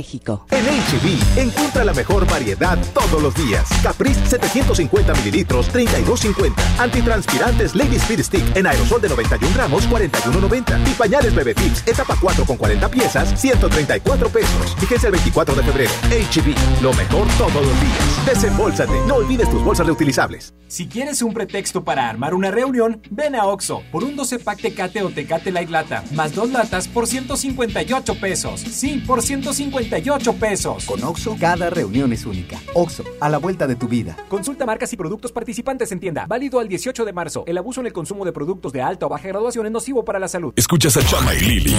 México. 0.00 0.46
En 0.50 0.64
HB, 0.64 1.38
e 1.38 1.42
encuentra 1.42 1.84
la 1.84 1.92
mejor 1.92 2.26
variedad 2.26 2.78
todos 2.94 3.22
los 3.22 3.34
días. 3.34 3.68
Caprice 3.82 4.18
750 4.26 5.12
mililitros, 5.12 5.70
32.50. 5.70 6.54
Antitranspirantes 6.78 7.74
Lady 7.74 7.96
Speed 7.96 8.22
Stick 8.22 8.56
en 8.56 8.66
aerosol 8.66 9.02
de 9.02 9.10
91 9.10 9.54
gramos, 9.54 9.86
41.90. 9.90 10.90
Y 10.90 10.94
pañales 10.94 11.34
Bebé 11.34 11.54
Tips, 11.54 11.86
etapa 11.86 12.16
4 12.18 12.46
con 12.46 12.56
40 12.56 12.88
piezas, 12.88 13.38
134 13.38 14.28
pesos. 14.30 14.76
Fíjense 14.78 15.06
el 15.08 15.12
24 15.12 15.54
de 15.54 15.62
febrero. 15.64 15.90
HB, 16.08 16.82
lo 16.82 16.94
mejor 16.94 17.28
todos 17.36 17.62
los 17.66 17.80
días. 17.82 18.26
Desembolsate, 18.26 19.06
no 19.06 19.16
olvides 19.16 19.50
tus 19.50 19.62
bolsas 19.62 19.86
reutilizables. 19.86 20.54
Si 20.66 20.86
quieres 20.86 21.20
un 21.20 21.34
pretexto 21.34 21.84
para 21.84 22.08
armar 22.08 22.32
una 22.32 22.50
reunión, 22.50 23.02
ven 23.10 23.34
a 23.34 23.44
Oxo 23.44 23.82
por 23.92 24.04
un 24.04 24.16
12 24.16 24.38
pack 24.38 24.62
Tecate 24.62 25.02
o 25.02 25.10
Tecate 25.10 25.50
Light 25.50 25.68
Lata, 25.68 26.04
más 26.14 26.34
dos 26.34 26.50
latas 26.50 26.88
por 26.88 27.06
158 27.06 28.14
pesos. 28.14 28.60
Sí, 28.60 29.02
por 29.04 29.20
158 29.20 29.89
pesos. 30.38 30.86
Con 30.86 31.02
Oxo, 31.02 31.36
cada 31.38 31.68
reunión 31.68 32.12
es 32.12 32.24
única. 32.24 32.58
Oxo, 32.74 33.04
a 33.20 33.28
la 33.28 33.38
vuelta 33.38 33.66
de 33.66 33.74
tu 33.74 33.88
vida. 33.88 34.16
Consulta 34.28 34.64
marcas 34.64 34.92
y 34.92 34.96
productos 34.96 35.32
participantes 35.32 35.90
en 35.92 36.00
tienda. 36.00 36.26
Válido 36.26 36.60
al 36.60 36.68
18 36.68 37.04
de 37.04 37.12
marzo. 37.12 37.44
El 37.46 37.58
abuso 37.58 37.80
en 37.80 37.86
el 37.86 37.92
consumo 37.92 38.24
de 38.24 38.32
productos 38.32 38.72
de 38.72 38.82
alta 38.82 39.06
o 39.06 39.08
baja 39.08 39.28
graduación 39.28 39.66
es 39.66 39.72
nocivo 39.72 40.04
para 40.04 40.18
la 40.18 40.28
salud. 40.28 40.52
Escuchas 40.56 40.96
a 40.96 41.04
Chama 41.04 41.34
y 41.34 41.40
Lili 41.40 41.76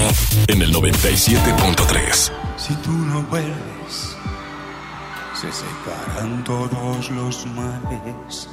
en 0.47 0.61
el 0.61 0.73
97.3. 0.73 2.31
Si 2.57 2.73
tú 2.75 2.91
no 2.91 3.23
vuelves, 3.23 4.15
se 5.33 5.51
separan 5.51 6.43
todos 6.43 7.09
los 7.11 7.45
males 7.47 8.49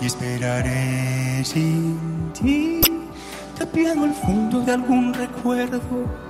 y 0.00 0.06
esperaré 0.06 1.44
sin 1.44 2.32
ti. 2.32 2.80
Te 3.58 3.82
el 3.82 4.14
fondo 4.14 4.60
de 4.60 4.72
algún 4.72 5.12
recuerdo. 5.12 6.29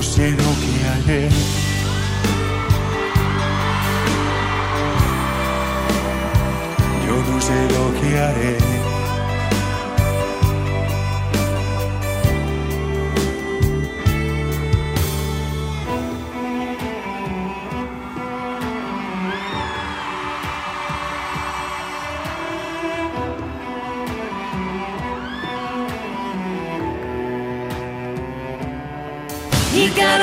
No 0.00 0.06
sé 0.06 0.30
lo 0.30 0.36
que 0.36 0.88
haré. 0.88 1.28
Yo 7.06 7.16
no 7.30 7.38
sé 7.38 7.68
lo 7.68 8.00
que 8.00 8.18
haré. 8.18 8.79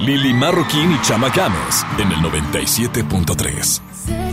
Lili 0.00 0.32
Marroquín 0.32 0.92
y 0.92 1.02
Chama 1.02 1.28
Games 1.28 1.84
en 1.98 2.10
el 2.10 2.20
97.3. 2.20 4.29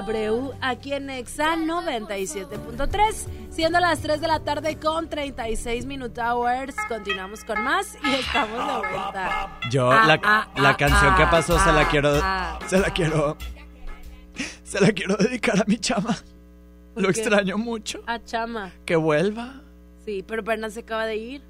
Abreu 0.00 0.54
aquí 0.62 0.94
en 0.94 1.10
Exa 1.10 1.56
97.3. 1.56 3.26
Siendo 3.50 3.80
las 3.80 4.00
3 4.00 4.20
de 4.22 4.28
la 4.28 4.40
tarde 4.40 4.76
con 4.76 5.08
36 5.10 5.84
Minute 5.84 6.18
Hours. 6.22 6.74
Continuamos 6.88 7.44
con 7.44 7.62
más 7.62 7.98
y 8.02 8.14
estamos 8.14 8.66
de 8.66 8.88
vuelta. 8.88 9.58
Yo, 9.70 9.90
Ah, 9.92 10.06
la, 10.06 10.20
ah, 10.24 10.48
la 10.56 10.70
ah, 10.70 10.76
canción 10.76 11.14
que 11.16 11.22
ah, 11.24 11.30
pasó 11.30 11.58
se 11.58 11.70
la 11.72 11.82
ah, 11.82 11.88
quiero. 11.90 12.18
ah. 12.22 12.58
Se 12.66 12.78
la 12.78 12.90
quiero. 12.90 13.36
Se 14.62 14.80
la 14.80 14.90
quiero 14.92 15.16
dedicar 15.16 15.60
a 15.60 15.64
mi 15.66 15.76
chama. 15.76 16.16
Lo 16.94 17.10
extraño 17.10 17.58
mucho. 17.58 18.00
A 18.06 18.18
Chama. 18.24 18.70
Que 18.86 18.96
vuelva. 18.96 19.60
Sí, 20.06 20.24
pero 20.26 20.40
apenas 20.42 20.72
se 20.74 20.80
acaba 20.80 21.04
de 21.06 21.16
ir. 21.16 21.42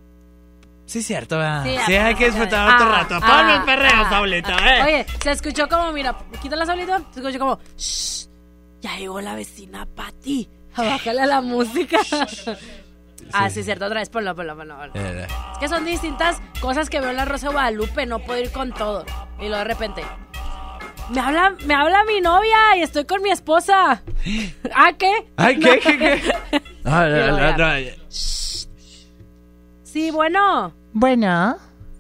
Sí, 0.87 1.03
cierto, 1.03 1.39
¿verdad? 1.39 1.63
Sí, 1.65 1.77
Sí, 1.87 1.93
hay 1.95 2.15
que 2.17 2.27
disfrutar 2.27 2.75
otro 2.75 2.91
rato. 2.91 3.15
Ah, 3.23 3.37
Ponme 3.39 3.55
el 3.57 3.63
perreo, 3.63 3.93
ah, 4.05 4.11
Saulita, 4.11 4.57
ah. 4.59 4.79
eh. 4.79 4.83
Oye, 4.83 5.07
se 5.23 5.31
escuchó 5.31 5.69
como, 5.69 5.93
mira, 5.93 6.17
quítala 6.43 6.67
Saulito. 6.67 6.97
Se 7.13 7.21
escuchó 7.21 7.39
como, 7.39 7.59
shh, 7.77 8.27
ya 8.81 8.97
llegó 8.97 9.21
la 9.21 9.35
vecina 9.35 9.87
Pati. 9.87 10.49
Bájale 10.77 11.23
a 11.23 11.27
la 11.27 11.41
música. 11.41 11.99
Ah, 13.33 13.51
sí, 13.51 13.63
cierto, 13.63 13.85
otra 13.87 14.01
vez, 14.01 14.09
ponlo, 14.09 14.35
ponlo, 14.35 14.57
ponlo. 14.57 14.77
ponlo. 14.77 14.93
Eh, 14.95 15.27
Es 15.53 15.59
que 15.59 15.69
son 15.69 15.85
distintas 15.85 16.41
cosas 16.61 16.89
que 16.91 17.01
veo 17.01 17.11
en 17.11 17.17
la 17.17 17.25
Rosa 17.25 17.49
de 17.49 17.53
Guadalupe, 17.53 18.07
no 18.07 18.19
puedo 18.21 18.41
ir 18.41 18.51
con 18.51 18.73
todo. 18.73 19.05
Y 19.39 19.43
luego 19.49 19.59
de 19.59 19.65
repente, 19.65 20.03
me 21.11 21.21
habla, 21.21 21.55
me 21.67 21.75
habla 21.75 22.05
mi 22.05 22.21
novia 22.21 22.77
y 22.77 22.83
estoy 22.83 23.05
con 23.05 23.23
mi 23.23 23.31
esposa. 23.31 24.03
¿Ah, 24.75 24.93
qué? 24.99 25.29
Ay, 25.37 25.59
¿qué, 25.59 25.79
qué, 25.83 25.99
qué? 25.99 26.63
No, 26.85 27.57
no, 27.57 27.77
Sí, 29.83 30.11
bueno. 30.11 30.73
Bueno. 30.93 31.57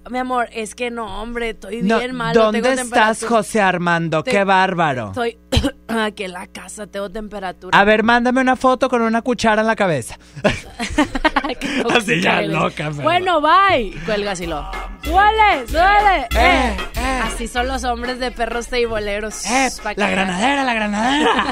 Mi 0.09 0.19
amor, 0.19 0.49
es 0.53 0.75
que 0.75 0.91
no, 0.91 1.21
hombre, 1.23 1.51
estoy 1.51 1.83
No, 1.83 1.99
bien 1.99 2.15
malo. 2.15 2.41
¿Dónde 2.45 2.63
tengo 2.63 2.81
estás. 2.81 3.23
José 3.25 3.61
Armando? 3.61 4.23
Te- 4.23 4.31
¡Qué 4.31 4.45
bárbaro! 4.45 5.09
Estoy 5.09 5.39
aquí 5.89 6.25
en 6.25 6.33
la 6.33 6.47
casa, 6.47 6.87
tengo 6.87 7.11
temperatura. 7.11 7.79
A 7.79 7.85
ver, 7.85 8.03
mándame 8.03 8.41
una 8.41 8.57
foto 8.57 8.89
con 8.89 9.03
una 9.03 9.21
cuchara 9.23 9.61
en 9.61 9.67
la 9.67 9.77
cabeza. 9.77 10.19
Así 11.95 12.21
ya 12.21 12.39
eres. 12.39 12.51
loca, 12.53 12.91
pero- 12.91 13.03
Bueno, 13.03 13.41
bye. 13.41 13.93
Cuelga 14.07 14.33
así 14.33 14.47
lo. 14.47 14.65
¡Suele! 15.03 15.67
¡Suele! 15.67 16.29
Eh, 16.37 16.77
Así 17.25 17.49
son 17.49 17.67
los 17.69 17.85
hombres 17.85 18.19
de 18.19 18.31
perros 18.31 18.69
teiboleros. 18.69 19.45
Eh, 19.47 19.69
la 19.97 20.11
granadera, 20.11 20.65
la 20.65 20.75
granadera. 20.75 21.45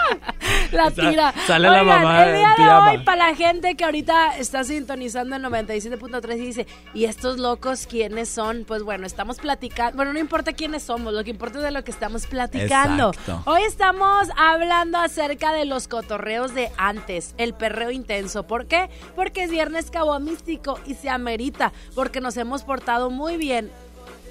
La 0.72 0.92
tira. 0.92 1.34
sale 1.46 1.70
la 1.70 1.84
mamá 1.84 2.26
el 2.26 2.36
día 2.38 2.50
de 2.50 2.56
pijama. 2.56 2.92
hoy, 2.92 2.98
para 3.00 3.30
la 3.30 3.36
gente 3.36 3.76
que 3.76 3.84
ahorita 3.84 4.38
está 4.38 4.64
sintonizando 4.64 5.36
el 5.36 5.44
97.3 5.44 6.36
y 6.36 6.40
dice, 6.40 6.68
¿y 6.94 7.06
estos 7.06 7.38
locos 7.38 7.88
quiénes 7.88 8.30
son? 8.30 8.66
Pues 8.66 8.84
bueno, 8.84 9.06
estamos 9.06 9.38
platicando. 9.38 9.96
Bueno, 9.96 10.14
no 10.14 10.20
importa 10.20 10.54
quiénes 10.54 10.84
somos, 10.84 11.14
lo 11.14 11.24
que 11.24 11.32
importa 11.32 11.60
es 11.60 11.64
de 11.64 11.72
lo 11.72 11.84
que 11.84 11.92
estamos 11.92 12.28
platicando. 12.28 13.10
Exacto. 13.10 13.44
Hoy 13.46 13.64
estamos 13.64 14.28
hablando 14.38 14.98
acerca 14.98 15.54
de 15.54 15.66
los 15.66 15.88
cotorreos 15.88 16.54
de 16.54 16.72
antes, 16.78 17.34
el 17.38 17.54
perreo 17.54 17.92
intenso. 17.92 18.44
¿Por 18.44 18.68
qué? 18.68 18.90
Porque 19.16 19.44
es 19.44 19.52
viernes 19.52 19.92
místico 20.22 20.80
y 20.86 20.94
se 20.94 21.10
amerita, 21.10 21.74
porque 21.96 22.22
nos 22.22 22.38
hemos 22.38 22.64
portado 22.64 23.10
muy 23.10 23.38
bien 23.38 23.72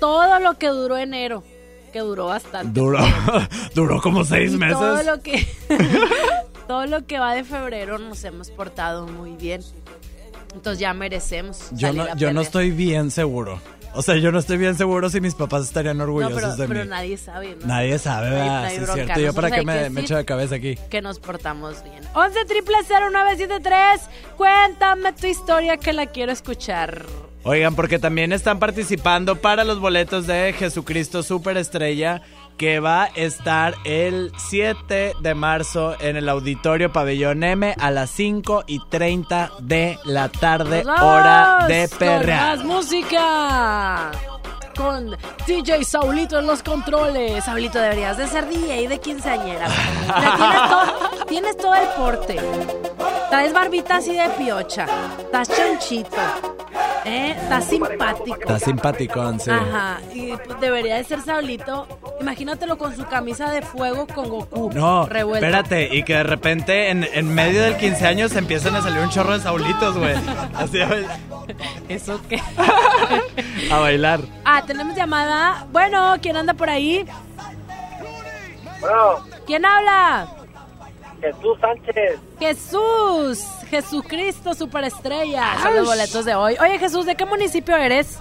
todo 0.00 0.38
lo 0.38 0.58
que 0.58 0.68
duró 0.68 0.96
enero, 0.96 1.42
que 1.96 2.00
duró 2.00 2.26
bastante. 2.26 2.78
Duró, 2.78 2.98
duró 3.74 4.02
como 4.02 4.22
seis 4.22 4.52
Y 4.52 4.58
meses. 4.58 4.76
Todo 4.76 5.02
lo 5.02 5.22
que 5.22 5.46
todo 6.68 6.84
lo 6.86 7.06
que 7.06 7.18
va 7.18 7.34
de 7.34 7.42
febrero 7.42 7.96
nos 7.98 8.22
hemos 8.24 8.50
portado 8.50 9.06
muy 9.06 9.30
bien. 9.36 9.62
Entonces 10.52 10.78
ya 10.78 10.92
merecemos. 10.92 11.70
Yo 11.72 11.88
salir 11.88 12.02
no, 12.02 12.12
a 12.12 12.16
yo 12.16 12.34
no 12.34 12.42
estoy 12.42 12.70
bien 12.70 13.10
seguro. 13.10 13.62
O 13.94 14.02
sea, 14.02 14.16
yo 14.16 14.30
no 14.30 14.40
estoy 14.40 14.58
bien 14.58 14.76
seguro 14.76 15.08
si 15.08 15.22
mis 15.22 15.34
papás 15.34 15.62
estarían 15.64 15.96
No, 15.96 16.04
orgullosos 16.04 16.36
pero, 16.36 16.56
de 16.56 16.68
pero 16.68 16.84
mí. 16.84 16.90
nadie 16.90 17.16
sabe, 17.16 17.56
¿no? 17.58 17.66
Nadie 17.66 17.98
sabe, 17.98 18.28
¿verdad? 18.28 18.68
Sí, 18.68 18.76
es 18.76 18.90
cierto. 18.92 19.20
Yo 19.20 19.32
para 19.32 19.50
qué 19.50 19.62
me, 19.64 19.88
me 19.88 20.02
echo 20.02 20.16
de 20.18 20.26
cabeza 20.26 20.56
aquí. 20.56 20.76
Que 20.90 21.00
nos 21.00 21.18
portamos 21.18 21.82
bien. 21.82 22.02
11 22.14 22.44
triple 22.44 22.76
0973. 22.86 24.02
Cuéntame 24.36 25.14
tu 25.14 25.26
historia 25.26 25.78
que 25.78 25.94
la 25.94 26.04
quiero 26.04 26.30
escuchar. 26.30 27.06
Oigan, 27.48 27.76
porque 27.76 28.00
también 28.00 28.32
están 28.32 28.58
participando 28.58 29.36
para 29.36 29.62
los 29.62 29.78
boletos 29.78 30.26
de 30.26 30.52
Jesucristo 30.52 31.22
Superestrella 31.22 32.20
que 32.56 32.80
va 32.80 33.04
a 33.04 33.06
estar 33.06 33.74
el 33.84 34.32
7 34.36 35.12
de 35.20 35.34
marzo 35.36 35.94
en 36.00 36.16
el 36.16 36.28
Auditorio 36.28 36.90
Pabellón 36.90 37.44
M 37.44 37.72
a 37.78 37.90
las 37.92 38.10
5 38.10 38.64
y 38.66 38.80
30 38.88 39.52
de 39.60 39.96
la 40.04 40.28
tarde, 40.28 40.82
¡Nos 40.82 41.00
hora 41.00 41.66
de 41.68 41.88
con 41.88 41.98
perrear. 41.98 42.56
más 42.56 42.64
música. 42.64 44.10
Con 44.76 45.16
DJ 45.46 45.84
Saulito 45.84 46.38
en 46.38 46.46
los 46.46 46.62
controles. 46.62 47.44
Saulito, 47.44 47.78
deberías 47.78 48.16
de 48.18 48.26
ser 48.26 48.48
DJ 48.48 48.88
de 48.88 48.98
quinceañera. 48.98 49.68
Tienes, 49.68 50.68
todo, 50.68 51.24
tienes 51.26 51.56
todo 51.56 51.74
el 51.74 51.88
porte. 51.96 52.36
Traes 53.30 53.52
barbita 53.52 53.96
así 53.96 54.14
de 54.14 54.28
piocha. 54.30 54.86
Estás 55.18 55.48
chanchito. 55.48 56.16
¿eh? 57.06 57.36
Estás 57.40 57.64
simpático. 57.64 58.40
Está 58.40 58.58
simpaticón, 58.58 59.40
sí. 59.40 59.50
Ajá. 59.50 59.98
Y 60.12 60.36
pues, 60.36 60.60
debería 60.60 60.96
de 60.96 61.04
ser 61.04 61.22
Saulito. 61.22 61.86
Imagínatelo 62.20 62.76
con 62.78 62.94
su 62.96 63.04
camisa 63.06 63.50
de 63.50 63.62
fuego 63.62 64.06
con 64.06 64.28
Goku. 64.28 64.70
No, 64.72 65.06
revuelta. 65.06 65.46
espérate, 65.46 65.94
y 65.94 66.02
que 66.02 66.14
de 66.14 66.22
repente 66.22 66.90
en, 66.90 67.04
en 67.04 67.32
medio 67.34 67.62
del 67.62 67.76
15 67.76 68.06
años 68.06 68.34
empiezan 68.36 68.74
a 68.74 68.82
salir 68.82 69.00
un 69.00 69.10
chorro 69.10 69.32
de 69.34 69.40
saulitos, 69.40 69.96
güey. 69.96 70.14
Así 70.54 70.80
a, 70.80 70.88
¿Eso 71.88 72.20
qué? 72.28 72.40
a 73.70 73.78
bailar. 73.78 74.20
Ah, 74.44 74.62
tenemos 74.66 74.94
llamada. 74.94 75.66
Bueno, 75.72 76.16
¿quién 76.20 76.36
anda 76.36 76.54
por 76.54 76.68
ahí? 76.68 77.06
Bueno, 78.80 79.24
¿Quién 79.46 79.64
habla? 79.64 80.28
Jesús 81.20 81.58
Sánchez. 81.60 82.20
Jesús, 82.38 83.44
Jesucristo 83.70 84.54
superestrella. 84.54 85.58
Son 85.62 85.76
los 85.76 85.86
boletos 85.86 86.24
de 86.24 86.34
hoy. 86.34 86.56
Oye, 86.60 86.78
Jesús, 86.78 87.06
¿de 87.06 87.16
qué 87.16 87.24
municipio 87.24 87.76
eres? 87.76 88.18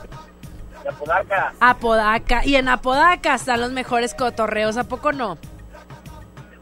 de 0.83 0.89
Apodaca. 0.89 1.53
Apodaca. 1.59 2.45
Y 2.45 2.55
en 2.55 2.69
Apodaca 2.69 3.35
están 3.35 3.59
los 3.59 3.71
mejores 3.71 4.13
cotorreos, 4.13 4.77
¿a 4.77 4.85
poco 4.85 5.11
no? 5.11 5.37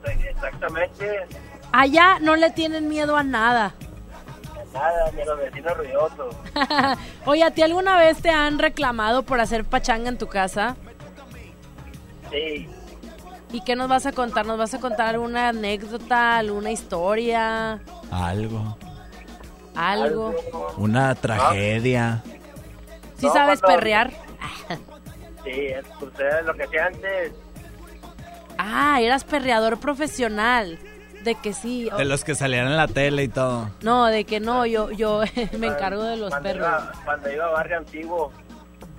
Exactamente. 0.05 1.27
Allá 1.71 2.19
no 2.19 2.35
le 2.35 2.49
tienen 2.51 2.87
miedo 2.87 3.17
a 3.17 3.23
nada. 3.23 3.73
Nada, 4.73 5.11
ni 5.13 5.21
a 5.21 5.25
los 5.25 5.37
vecinos 5.37 5.77
ruidosos. 5.77 6.35
Oye, 7.25 7.43
¿a 7.43 7.51
ti 7.51 7.61
alguna 7.61 7.97
vez 7.97 8.21
te 8.21 8.29
han 8.31 8.57
reclamado 8.59 9.23
por 9.23 9.39
hacer 9.39 9.63
pachanga 9.65 10.09
en 10.09 10.17
tu 10.17 10.27
casa? 10.27 10.75
Sí. 12.31 12.67
¿Y 13.51 13.61
qué 13.63 13.75
nos 13.75 13.87
vas 13.87 14.07
a 14.07 14.11
contar? 14.11 14.45
¿Nos 14.47 14.57
vas 14.57 14.73
a 14.73 14.79
contar 14.79 15.09
alguna 15.09 15.49
anécdota, 15.49 16.37
alguna 16.39 16.71
historia, 16.71 17.79
Algo. 18.11 18.77
algo? 19.75 20.33
Una 20.77 21.13
tragedia. 21.13 22.23
¿Sí 23.19 23.27
No, 23.27 23.33
sabes 23.33 23.59
cuando- 23.61 23.77
perrear? 23.77 24.11
Sí, 25.43 25.51
es, 25.51 25.85
pues 25.99 26.11
lo 26.45 26.53
que 26.55 26.63
hacía 26.63 26.85
antes. 26.87 27.33
Ah, 28.57 28.99
eras 29.01 29.23
perreador 29.23 29.77
profesional. 29.77 30.79
De 31.23 31.35
que 31.35 31.53
sí. 31.53 31.89
De 31.97 32.05
los 32.05 32.23
que 32.23 32.35
salían 32.35 32.67
en 32.67 32.75
la 32.77 32.87
tele 32.87 33.23
y 33.23 33.27
todo. 33.29 33.69
No, 33.81 34.05
de 34.07 34.25
que 34.25 34.39
no, 34.39 34.65
yo, 34.65 34.91
yo 34.91 35.21
me 35.57 35.67
encargo 35.67 36.03
de 36.03 36.17
los 36.17 36.29
Cuando 36.29 36.49
perros. 36.49 36.67
iba, 36.67 36.91
cuando 37.05 37.31
iba 37.31 37.45
a 37.45 37.49
Barrio 37.49 37.77
Antiguo. 37.77 38.31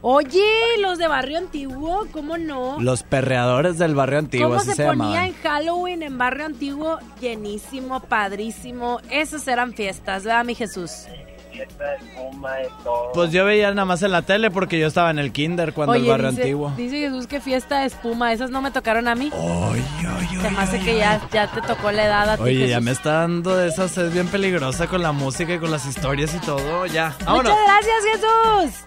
Oye, 0.07 0.45
los 0.81 0.99
de 0.99 1.09
Barrio 1.09 1.39
Antiguo, 1.39 2.07
¿cómo 2.13 2.37
no? 2.37 2.77
Los 2.79 3.03
perreadores 3.03 3.79
del 3.79 3.95
barrio 3.95 4.19
antiguo, 4.19 4.49
¿Cómo 4.49 4.61
así 4.61 4.71
se, 4.71 4.77
se, 4.77 4.85
ponía 4.85 5.05
llamaban. 5.07 5.25
en 5.29 5.35
Halloween 5.43 6.03
en 6.03 6.19
Barrio 6.19 6.45
Antiguo? 6.45 6.99
Llenísimo, 7.23 8.01
padrísimo. 8.01 9.01
Esas 9.11 9.49
eran 9.49 9.73
fiestas, 9.73 10.25
¿verdad, 10.25 10.45
mi 10.45 10.55
Jesús? 10.55 11.07
Fiesta 11.55 11.85
de 11.85 11.97
espuma, 11.97 12.55
de 12.57 12.69
todo. 12.83 13.13
Pues 13.13 13.31
yo 13.31 13.45
veía 13.45 13.71
nada 13.71 13.85
más 13.85 14.03
en 14.03 14.11
la 14.11 14.23
tele 14.23 14.51
porque 14.51 14.79
yo 14.79 14.89
estaba 14.89 15.11
en 15.11 15.19
el 15.21 15.31
kinder 15.33 15.73
cuando 15.73 15.95
el 15.95 16.03
Oye, 16.03 16.11
barrio 16.11 16.31
dice, 16.31 16.43
antiguo. 16.43 16.73
dice 16.77 16.97
Jesús 16.99 17.27
que 17.29 17.41
fiesta 17.41 17.81
de 17.81 17.87
espuma. 17.87 18.33
Esas 18.33 18.51
no 18.51 18.61
me 18.61 18.71
tocaron 18.73 19.07
a 19.07 19.15
mí. 19.15 19.31
Se 19.31 20.51
me 20.51 20.59
hace 20.59 20.81
que 20.81 20.99
ya, 20.99 21.21
ya 21.33 21.47
te 21.51 21.63
tocó 21.63 21.93
la 21.93 22.05
edad 22.07 22.31
a 22.31 22.37
ti, 22.37 22.43
Oye, 22.43 22.69
ya 22.69 22.81
me 22.81 22.91
está 22.91 23.21
dando 23.21 23.57
de 23.57 23.69
esas, 23.69 23.97
es 23.99 24.13
bien 24.13 24.27
peligrosa 24.29 24.89
con 24.89 25.03
la 25.03 25.13
música 25.13 25.55
y 25.55 25.59
con 25.59 25.71
las 25.71 25.87
historias 25.87 26.35
y 26.35 26.39
todo. 26.39 26.87
Ya, 26.87 27.15
vámonos. 27.25 27.53
Muchas 27.53 27.67
gracias, 27.67 28.05
Jesús. 28.13 28.85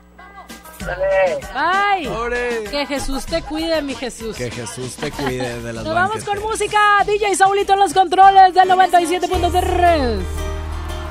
Bye. 1.53 2.69
Que 2.69 2.85
Jesús 2.85 3.25
te 3.25 3.41
cuide, 3.41 3.81
mi 3.81 3.93
Jesús. 3.95 4.35
Que 4.35 4.51
Jesús 4.51 4.95
te 4.95 5.11
cuide 5.11 5.61
de 5.61 5.73
las 5.73 5.83
Nos 5.83 5.93
vamos 5.93 6.23
con 6.23 6.39
música. 6.39 6.77
DJ 7.05 7.35
Saulito 7.35 7.73
en 7.73 7.79
los 7.79 7.93
controles 7.93 8.53
del 8.53 8.69
97.3. 8.69 10.19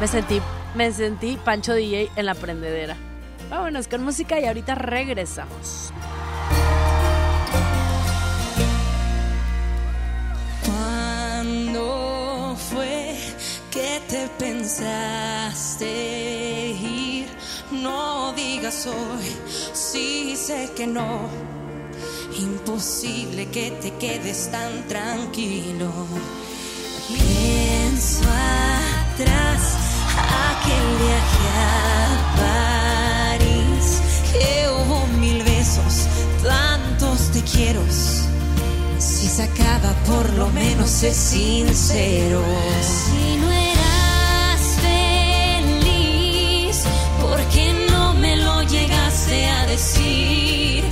Me 0.01 0.07
sentí, 0.07 0.41
me 0.77 0.93
sentí 0.93 1.39
Pancho 1.43 1.73
DJ 1.75 2.11
en 2.17 2.27
la 2.27 2.35
prendedera. 2.35 2.97
Vámonos 3.49 3.89
con 3.89 4.05
música 4.05 4.39
y 4.39 4.45
ahorita 4.45 4.75
regresamos. 4.75 5.93
¿Cuándo 10.67 12.57
fue 12.71 13.17
que 13.71 14.03
te 14.09 14.29
pensaste 14.39 15.87
ir? 16.79 17.27
No 17.71 18.35
digas 18.35 18.87
hoy, 18.87 19.25
sí 19.73 20.37
sé 20.37 20.71
que 20.77 20.87
no. 20.87 21.31
posible 22.67 23.47
que 23.47 23.71
te 23.71 23.93
quedes 23.93 24.51
tan 24.51 24.87
tranquilo? 24.89 25.91
Pienso 27.09 28.25
atrás, 29.15 29.86
aquel 30.53 30.87
viaje 31.05 31.47
a 31.57 31.71
París, 33.39 33.85
que 34.33 34.47
hubo 34.69 34.99
mil 35.19 35.43
besos, 35.43 35.95
tantos 36.43 37.19
te 37.33 37.41
quiero. 37.43 37.83
Si 38.99 39.29
se 39.29 39.43
acaba, 39.43 39.93
por 40.07 40.27
lo 40.35 40.49
menos 40.51 40.89
sé 40.91 41.13
sincero. 41.13 42.43
Si 42.83 43.37
no 43.37 43.51
eras 43.51 44.61
feliz, 45.81 46.85
¿por 47.21 47.39
qué 47.53 47.67
no 47.91 48.15
me 48.15 48.37
lo 48.37 48.63
llegaste 48.63 49.47
a 49.49 49.67
decir? 49.67 50.85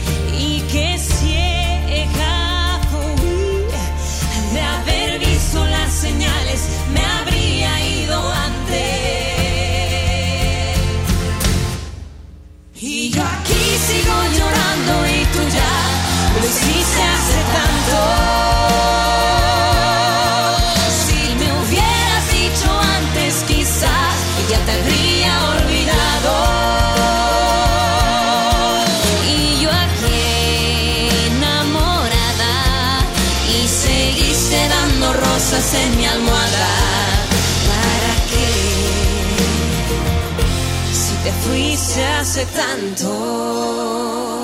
En 35.72 35.96
mi 35.96 36.06
almohada. 36.06 36.68
¿Para 37.68 38.14
qué? 38.30 38.48
Si 40.92 41.14
te 41.24 41.32
fuiste 41.32 42.04
hace 42.04 42.46
tanto. 42.46 44.43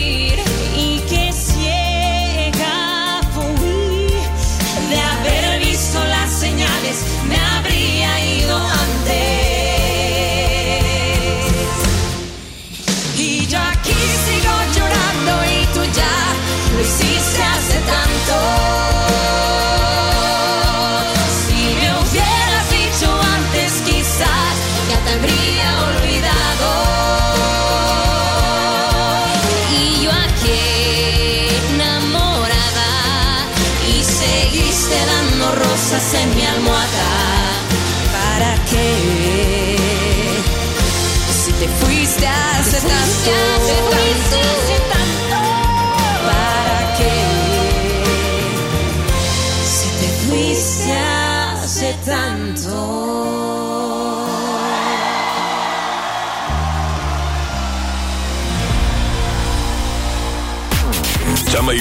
En. 61.73 61.79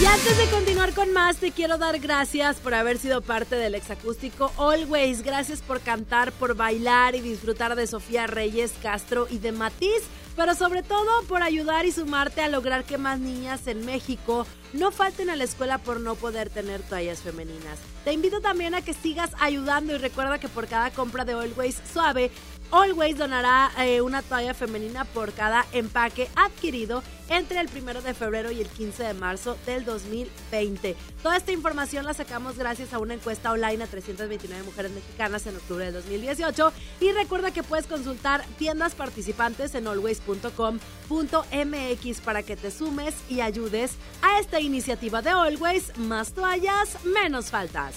Y 0.00 0.06
antes 0.06 0.38
de 0.38 0.46
continuar 0.52 0.94
con 0.94 1.12
más, 1.12 1.38
te 1.38 1.50
quiero 1.50 1.76
dar 1.76 1.98
gracias 1.98 2.58
por 2.58 2.72
haber 2.72 2.98
sido 2.98 3.20
parte 3.20 3.56
del 3.56 3.74
exacústico 3.74 4.52
Always. 4.58 5.22
Gracias 5.22 5.60
por 5.60 5.80
cantar, 5.80 6.30
por 6.30 6.54
bailar 6.54 7.16
y 7.16 7.20
disfrutar 7.20 7.74
de 7.74 7.88
Sofía 7.88 8.28
Reyes 8.28 8.74
Castro 8.80 9.26
y 9.28 9.38
de 9.38 9.50
Matiz. 9.50 10.04
Pero 10.36 10.54
sobre 10.54 10.84
todo 10.84 11.24
por 11.28 11.42
ayudar 11.42 11.84
y 11.84 11.90
sumarte 11.90 12.42
a 12.42 12.48
lograr 12.48 12.84
que 12.84 12.96
más 12.96 13.18
niñas 13.18 13.66
en 13.66 13.84
México 13.84 14.46
no 14.72 14.92
falten 14.92 15.28
a 15.30 15.36
la 15.36 15.44
escuela 15.44 15.78
por 15.78 16.00
no 16.00 16.14
poder 16.14 16.50
tener 16.50 16.80
toallas 16.82 17.22
femeninas. 17.22 17.78
Te 18.04 18.12
invito 18.12 18.40
también 18.40 18.74
a 18.74 18.82
que 18.82 18.94
sigas 18.94 19.30
ayudando 19.40 19.94
y 19.94 19.98
recuerda 19.98 20.38
que 20.38 20.48
por 20.48 20.68
cada 20.68 20.90
compra 20.90 21.24
de 21.24 21.32
Always 21.32 21.80
Suave, 21.92 22.30
Always 22.70 23.16
donará 23.16 23.70
eh, 23.78 24.00
una 24.00 24.22
toalla 24.22 24.54
femenina 24.54 25.04
por 25.04 25.32
cada 25.32 25.64
empaque 25.72 26.28
adquirido 26.34 27.02
entre 27.28 27.60
el 27.60 27.68
1 27.68 28.02
de 28.02 28.14
febrero 28.14 28.50
y 28.50 28.60
el 28.60 28.68
15 28.68 29.02
de 29.02 29.14
marzo 29.14 29.56
del 29.66 29.84
2020. 29.84 30.96
Toda 31.22 31.36
esta 31.36 31.52
información 31.52 32.04
la 32.04 32.14
sacamos 32.14 32.58
gracias 32.58 32.92
a 32.92 32.98
una 32.98 33.14
encuesta 33.14 33.52
online 33.52 33.84
a 33.84 33.86
329 33.86 34.64
mujeres 34.64 34.92
mexicanas 34.92 35.46
en 35.46 35.56
octubre 35.56 35.84
del 35.84 35.94
2018 35.94 36.72
y 37.00 37.12
recuerda 37.12 37.52
que 37.52 37.62
puedes 37.62 37.86
consultar 37.86 38.44
tiendas 38.58 38.94
participantes 38.94 39.74
en 39.74 39.86
always.com.mx 39.86 42.20
para 42.20 42.42
que 42.42 42.56
te 42.56 42.70
sumes 42.70 43.14
y 43.28 43.40
ayudes 43.40 43.92
a 44.22 44.38
esta 44.38 44.60
iniciativa 44.60 45.22
de 45.22 45.30
Always, 45.30 45.96
más 45.98 46.32
toallas, 46.32 47.04
menos 47.04 47.50
faltas. 47.50 47.96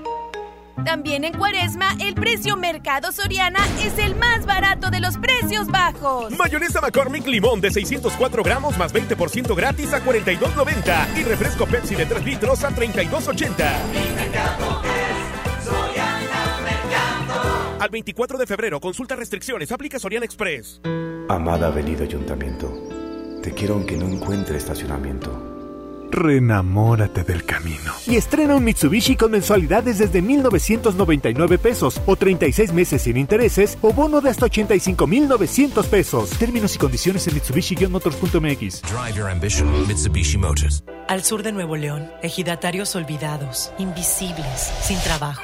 También 0.85 1.23
en 1.23 1.33
Cuaresma, 1.33 1.95
el 1.99 2.15
precio 2.15 2.57
Mercado 2.57 3.11
Soriana 3.11 3.59
es 3.83 3.97
el 3.99 4.15
más 4.15 4.45
barato 4.45 4.89
de 4.89 4.99
los 4.99 5.17
precios 5.17 5.67
bajos. 5.67 6.31
Mayonesa 6.37 6.81
McCormick 6.81 7.27
Limón 7.27 7.61
de 7.61 7.71
604 7.71 8.43
gramos 8.43 8.77
más 8.77 8.93
20% 8.93 9.55
gratis 9.55 9.93
a 9.93 10.03
42.90 10.03 11.17
y 11.17 11.23
refresco 11.23 11.65
Pepsi 11.65 11.95
de 11.95 12.05
3 12.05 12.25
litros 12.25 12.63
a 12.63 12.71
32.80. 12.71 13.71
Al 17.79 17.89
24 17.89 18.37
de 18.37 18.45
febrero, 18.45 18.79
consulta 18.79 19.15
restricciones, 19.15 19.71
aplica 19.71 19.99
Soriana 19.99 20.25
Express. 20.25 20.81
Amada 21.29 21.67
Avenida 21.67 22.03
Ayuntamiento, 22.03 22.71
te 23.41 23.53
quiero 23.53 23.75
aunque 23.75 23.97
no 23.97 24.07
encuentre 24.07 24.57
estacionamiento. 24.57 25.50
Renamórate 26.11 27.23
del 27.23 27.45
camino. 27.45 27.93
Y 28.05 28.17
estrena 28.17 28.55
un 28.55 28.63
Mitsubishi 28.63 29.15
con 29.15 29.31
mensualidades 29.31 29.97
desde 29.97 30.21
1,999 30.21 31.57
pesos 31.57 32.01
o 32.05 32.15
36 32.15 32.73
meses 32.73 33.01
sin 33.03 33.17
intereses 33.17 33.77
o 33.81 33.93
bono 33.93 34.21
de 34.21 34.29
hasta 34.29 34.45
85,900 34.45 35.87
pesos. 35.87 36.29
Términos 36.31 36.75
y 36.75 36.77
condiciones 36.77 37.27
en 37.27 37.35
Mitsubishi-motors.mx. 37.35 38.81
Drive 38.81 39.15
your 39.15 39.29
ambition, 39.29 39.87
Mitsubishi 39.87 40.37
Motors. 40.37 40.83
Al 41.07 41.23
sur 41.23 41.43
de 41.43 41.51
Nuevo 41.51 41.75
León, 41.75 42.09
ejidatarios 42.21 42.95
olvidados, 42.95 43.73
invisibles, 43.77 44.71
sin 44.81 44.97
trabajo. 44.99 45.43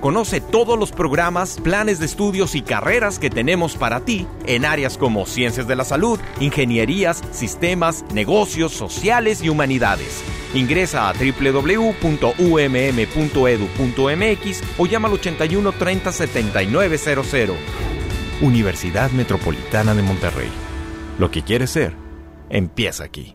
Conoce 0.00 0.40
todos 0.40 0.78
los 0.78 0.92
programas, 0.92 1.58
planes 1.60 1.98
de 1.98 2.06
estudios 2.06 2.54
y 2.54 2.62
carreras 2.62 3.18
que 3.18 3.30
tenemos 3.30 3.74
para 3.76 4.00
ti 4.00 4.28
en 4.46 4.64
áreas 4.64 4.96
como 4.96 5.26
ciencias 5.26 5.66
de 5.66 5.74
la 5.74 5.84
salud, 5.84 6.20
ingenierías, 6.38 7.20
sistemas, 7.32 8.04
negocios, 8.12 8.72
sociales 8.72 9.42
y 9.42 9.48
humanidades. 9.48 10.22
Ingresa 10.54 11.08
a 11.08 11.12
www.umm.edu.mx 11.12 12.22
o 14.78 14.86
llama 14.86 15.08
al 15.08 15.14
81 15.14 15.72
30 15.72 16.12
7900. 16.12 17.56
Universidad 18.40 19.10
Metropolitana 19.10 19.94
de 19.94 20.02
Monterrey. 20.02 20.50
Lo 21.18 21.30
que 21.32 21.42
quieres 21.42 21.70
ser, 21.70 21.94
empieza 22.50 23.02
aquí. 23.02 23.34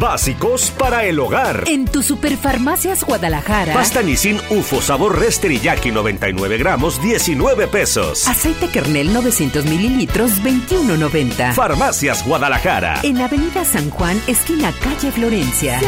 Básicos 0.00 0.70
para 0.70 1.04
el 1.04 1.18
hogar. 1.18 1.64
En 1.66 1.84
tu 1.84 2.02
Superfarmacias 2.02 3.02
Guadalajara. 3.04 3.74
Pasta 3.74 4.00
Nissin 4.00 4.40
UFO 4.50 4.80
sabor 4.80 5.18
res 5.18 5.40
teriyaki 5.40 5.90
99 5.90 6.56
gramos 6.58 7.02
19 7.02 7.66
pesos. 7.66 8.28
Aceite 8.28 8.68
kernel 8.68 9.12
900 9.12 9.64
mililitros 9.64 10.40
21.90. 10.42 11.52
Farmacias 11.52 12.24
Guadalajara. 12.24 13.00
En 13.02 13.20
Avenida 13.20 13.64
San 13.64 13.90
Juan, 13.90 14.20
esquina 14.28 14.72
calle 14.80 15.10
Florencia. 15.10 15.80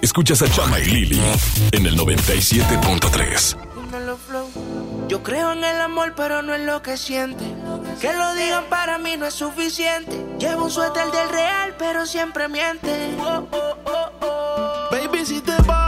Escuchas 0.00 0.40
a 0.42 0.50
Chama 0.50 0.78
y 0.78 0.84
Lili 0.84 1.20
en 1.72 1.86
el 1.86 1.98
97.3. 1.98 3.67
Yo 5.08 5.22
creo 5.22 5.52
en 5.52 5.64
el 5.64 5.80
amor, 5.80 6.12
pero 6.14 6.42
no 6.42 6.54
en 6.54 6.66
lo 6.66 6.82
que 6.82 6.98
siente. 6.98 7.44
Que 7.98 8.12
lo 8.12 8.34
digan 8.34 8.64
para 8.68 8.98
mí 8.98 9.16
no 9.16 9.24
es 9.24 9.34
suficiente. 9.34 10.12
Llevo 10.38 10.64
un 10.64 10.70
suéter 10.70 11.10
del 11.10 11.30
real, 11.30 11.74
pero 11.78 12.04
siempre 12.04 12.46
miente. 12.46 13.16
Oh, 13.18 13.48
oh, 13.50 13.76
oh, 13.86 14.10
oh. 14.20 14.88
Baby, 14.90 15.24
si 15.24 15.40
te 15.40 15.56
vas, 15.62 15.87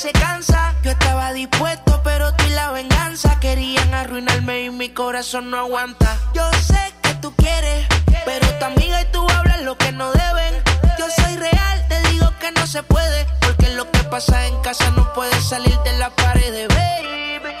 se 0.00 0.12
cansa. 0.12 0.74
Yo 0.82 0.92
estaba 0.92 1.34
dispuesto, 1.34 2.00
pero 2.02 2.34
tú 2.34 2.44
y 2.46 2.50
la 2.50 2.70
venganza 2.70 3.38
querían 3.38 3.92
arruinarme 3.92 4.64
y 4.64 4.70
mi 4.70 4.88
corazón 4.88 5.50
no 5.50 5.58
aguanta. 5.58 6.16
Yo 6.32 6.50
sé 6.54 6.94
que 7.02 7.14
tú 7.16 7.34
quieres, 7.36 7.86
pero 8.24 8.46
tu 8.58 8.64
amiga 8.64 9.02
y 9.02 9.04
tú 9.12 9.26
hablan 9.28 9.66
lo 9.66 9.76
que 9.76 9.92
no 9.92 10.10
deben. 10.10 10.54
Yo 10.98 11.04
soy 11.10 11.36
real, 11.36 11.86
te 11.88 12.00
digo 12.08 12.32
que 12.40 12.50
no 12.52 12.66
se 12.66 12.82
puede, 12.82 13.26
porque 13.42 13.68
lo 13.74 13.90
que 13.90 14.02
pasa 14.04 14.46
en 14.46 14.58
casa 14.62 14.90
no 14.92 15.12
puede 15.12 15.38
salir 15.42 15.78
de 15.80 15.92
la 15.98 16.08
pared, 16.08 16.68
baby. 16.68 17.54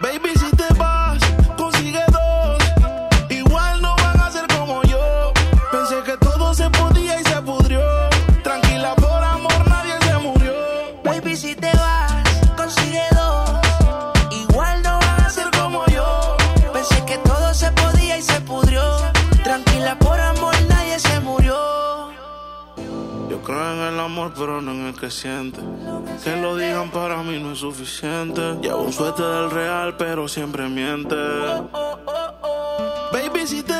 Baby, 0.00 0.30
si 0.40 0.50
te 0.56 0.74
vas, 0.74 0.99
Creo 23.50 23.72
en 23.72 23.94
el 23.94 23.98
amor, 23.98 24.32
pero 24.38 24.62
no 24.62 24.70
en 24.70 24.86
el 24.86 24.94
que 24.94 25.10
siente. 25.10 25.60
Que 26.22 26.36
lo 26.36 26.56
digan 26.56 26.88
para 26.92 27.20
mí 27.24 27.42
no 27.42 27.50
es 27.50 27.58
suficiente. 27.58 28.40
Llevo 28.62 28.82
un 28.82 28.92
suéter 28.92 29.26
del 29.26 29.50
real, 29.50 29.96
pero 29.96 30.28
siempre 30.28 30.68
miente. 30.68 31.16
Baby, 33.12 33.46
si 33.48 33.64
te 33.64 33.79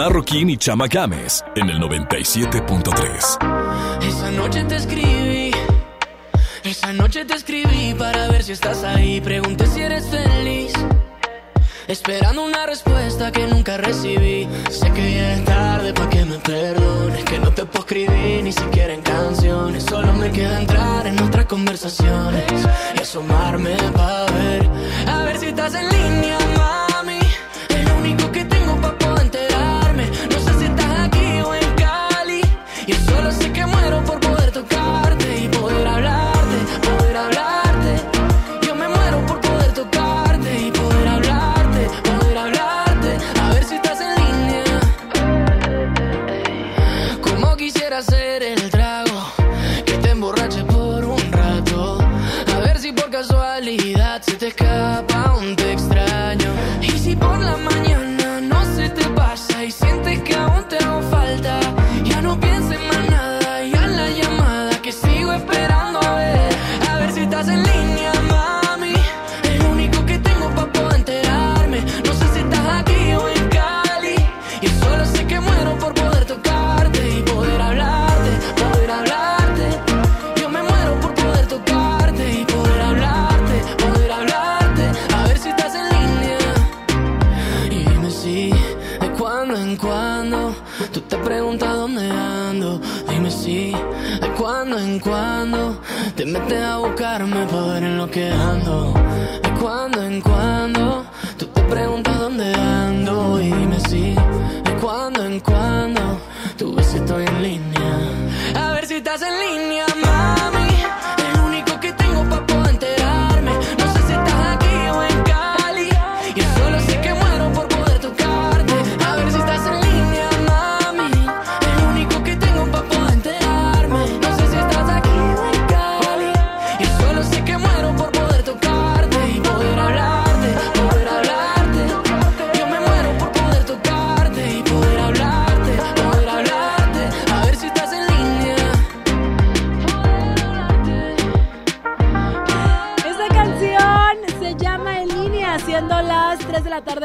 Marroquín 0.00 0.48
y 0.48 0.56
Chama 0.56 0.86
Games 0.86 1.44
en 1.56 1.68
el 1.68 1.78
97.3. 1.78 4.02
Esa 4.02 4.30
noche 4.30 4.64
te 4.64 4.76
escribí, 4.76 5.50
esa 6.64 6.94
noche 6.94 7.26
te 7.26 7.34
escribí 7.34 7.92
para 7.92 8.28
ver 8.28 8.42
si 8.42 8.52
estás 8.52 8.82
ahí. 8.82 9.20
Pregunté 9.20 9.66
si 9.66 9.82
eres 9.82 10.08
feliz, 10.08 10.72
esperando 11.86 12.46
una 12.46 12.64
respuesta 12.64 13.30
que 13.30 13.46
nunca 13.46 13.76
recibí. 13.76 14.48
Sé 14.70 14.90
que 14.90 15.16
ya 15.16 15.34
es 15.34 15.44
tarde 15.44 15.92
para 15.92 16.08
que 16.08 16.24
me 16.24 16.38
perdones, 16.38 17.22
que 17.24 17.38
no 17.38 17.52
te 17.52 17.66
puedo 17.66 17.80
escribir 17.80 18.42
ni 18.42 18.52
siquiera 18.52 18.94
en 18.94 19.02
canciones. 19.02 19.84
Solo 19.84 20.14
me 20.14 20.30
queda 20.30 20.60
entrar 20.60 21.06
en 21.08 21.22
otras 21.22 21.44
conversaciones 21.44 22.50
y 22.96 23.02
asomarme 23.02 23.76
para 23.94 24.24
ver, 24.32 24.66
a 25.06 25.24
ver 25.24 25.36
si 25.36 25.48
estás 25.48 25.74
en 25.74 25.90
línea 25.90 26.38
más. 26.56 26.89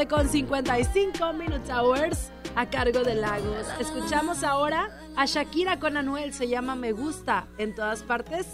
con 0.07 0.29
55 0.29 1.33
Minutes 1.33 1.69
Hours 1.69 2.31
a 2.55 2.65
cargo 2.69 3.03
de 3.03 3.15
Lagos. 3.15 3.67
Escuchamos 3.79 4.43
ahora 4.43 4.89
a 5.15 5.25
Shakira 5.25 5.79
con 5.79 5.97
Anuel, 5.97 6.33
se 6.33 6.47
llama 6.47 6.75
Me 6.75 6.91
Gusta 6.91 7.47
en 7.57 7.73
todas 7.73 8.03
partes. 8.03 8.45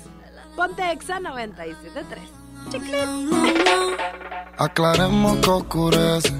Ponte 0.55 0.91
Exa 0.91 1.19
97.3. 1.19 2.41
Aclaremos 4.57 5.37
que 5.37 5.49
oscurece, 5.49 6.33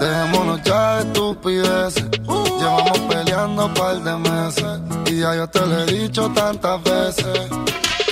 dejémonos 0.00 0.62
ya 0.62 0.96
de 0.96 1.02
estupideces. 1.06 2.10
Llevamos 2.58 2.98
peleando 3.08 3.66
un 3.66 3.74
par 3.74 3.96
de 4.02 4.16
meses 4.16 4.80
y 5.06 5.20
ya 5.20 5.34
yo 5.34 5.48
te 5.48 5.66
lo 5.66 5.80
he 5.80 5.86
dicho 5.86 6.30
tantas 6.30 6.82
veces. 6.82 7.48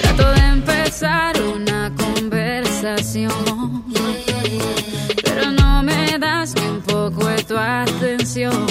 Trato 0.01 0.31
de 0.33 0.41
empezar 0.41 1.41
una 1.43 1.95
conversación. 1.95 3.85
canción. 8.31 8.70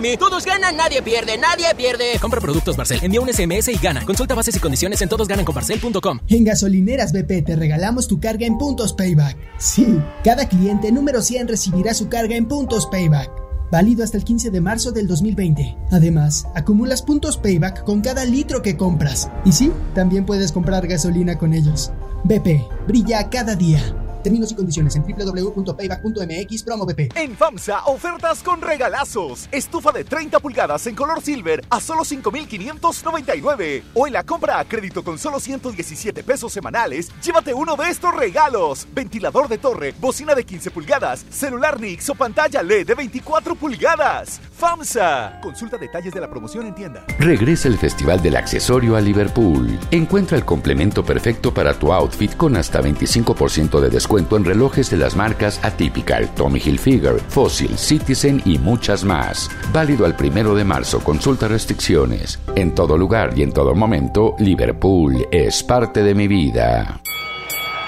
Mí. 0.00 0.16
Todos 0.16 0.44
ganan, 0.44 0.76
nadie 0.76 1.02
pierde, 1.02 1.38
nadie 1.38 1.66
pierde. 1.76 2.18
Compra 2.20 2.40
productos 2.40 2.76
Barcel, 2.76 3.00
envía 3.02 3.20
un 3.20 3.32
SMS 3.32 3.68
y 3.68 3.78
gana. 3.78 4.04
Consulta 4.04 4.34
bases 4.34 4.56
y 4.56 4.60
condiciones 4.60 5.00
en 5.02 5.08
todosgananconbarcel.com. 5.08 6.20
En 6.28 6.44
gasolineras 6.44 7.12
BP 7.12 7.44
te 7.44 7.56
regalamos 7.56 8.08
tu 8.08 8.20
carga 8.20 8.46
en 8.46 8.58
puntos 8.58 8.92
payback. 8.92 9.36
Sí, 9.58 9.98
cada 10.24 10.48
cliente 10.48 10.92
número 10.92 11.22
100 11.22 11.48
recibirá 11.48 11.94
su 11.94 12.08
carga 12.08 12.36
en 12.36 12.46
puntos 12.46 12.86
payback. 12.86 13.30
Válido 13.70 14.04
hasta 14.04 14.16
el 14.16 14.24
15 14.24 14.50
de 14.50 14.60
marzo 14.60 14.92
del 14.92 15.08
2020. 15.08 15.76
Además, 15.90 16.46
acumulas 16.54 17.02
puntos 17.02 17.36
payback 17.36 17.84
con 17.84 18.00
cada 18.00 18.24
litro 18.24 18.62
que 18.62 18.76
compras. 18.76 19.28
Y 19.44 19.52
sí, 19.52 19.72
también 19.94 20.24
puedes 20.24 20.52
comprar 20.52 20.86
gasolina 20.86 21.36
con 21.36 21.52
ellos. 21.52 21.90
BP, 22.24 22.64
brilla 22.86 23.28
cada 23.28 23.56
día. 23.56 23.95
Términos 24.26 24.50
y 24.50 24.56
condiciones 24.56 24.96
en 24.96 25.04
www.payback.mx 25.04 26.62
promo. 26.64 26.84
En 27.14 27.36
FAMSA, 27.36 27.84
ofertas 27.86 28.42
con 28.42 28.60
regalazos. 28.60 29.48
Estufa 29.52 29.92
de 29.92 30.02
30 30.02 30.40
pulgadas 30.40 30.84
en 30.88 30.96
color 30.96 31.22
silver 31.22 31.64
a 31.70 31.80
solo 31.80 32.04
5,599. 32.04 33.84
O 33.94 34.04
en 34.08 34.12
la 34.12 34.24
compra 34.24 34.58
a 34.58 34.64
crédito 34.64 35.04
con 35.04 35.16
solo 35.16 35.38
117 35.38 36.24
pesos 36.24 36.52
semanales, 36.52 37.12
llévate 37.22 37.54
uno 37.54 37.76
de 37.76 37.88
estos 37.88 38.16
regalos. 38.16 38.88
Ventilador 38.92 39.46
de 39.46 39.58
torre, 39.58 39.94
bocina 40.00 40.34
de 40.34 40.42
15 40.42 40.72
pulgadas, 40.72 41.24
celular 41.30 41.80
Nix 41.80 42.10
o 42.10 42.16
pantalla 42.16 42.64
LED 42.64 42.84
de 42.84 42.94
24 42.96 43.54
pulgadas. 43.54 44.40
FAMSA. 44.56 45.38
Consulta 45.42 45.76
detalles 45.76 46.14
de 46.14 46.20
la 46.20 46.28
promoción 46.28 46.66
en 46.66 46.74
tienda. 46.74 47.04
Regresa 47.18 47.68
el 47.68 47.76
Festival 47.76 48.22
del 48.22 48.36
Accesorio 48.36 48.96
a 48.96 49.00
Liverpool. 49.00 49.78
Encuentra 49.90 50.38
el 50.38 50.44
complemento 50.44 51.04
perfecto 51.04 51.52
para 51.52 51.74
tu 51.74 51.92
outfit 51.92 52.34
con 52.36 52.56
hasta 52.56 52.80
25% 52.80 53.80
de 53.80 53.90
descuento 53.90 54.36
en 54.36 54.46
relojes 54.46 54.90
de 54.90 54.96
las 54.96 55.14
marcas 55.14 55.62
Atypical, 55.62 56.34
Tommy 56.34 56.58
Hilfiger, 56.58 57.20
Fossil, 57.28 57.76
Citizen 57.76 58.40
y 58.46 58.58
muchas 58.58 59.04
más. 59.04 59.50
Válido 59.72 60.06
al 60.06 60.16
primero 60.16 60.54
de 60.54 60.64
marzo. 60.64 61.00
Consulta 61.00 61.48
restricciones. 61.48 62.40
En 62.54 62.74
todo 62.74 62.96
lugar 62.96 63.36
y 63.36 63.42
en 63.42 63.52
todo 63.52 63.74
momento, 63.74 64.36
Liverpool 64.38 65.26
es 65.30 65.62
parte 65.62 66.02
de 66.02 66.14
mi 66.14 66.28
vida. 66.28 67.00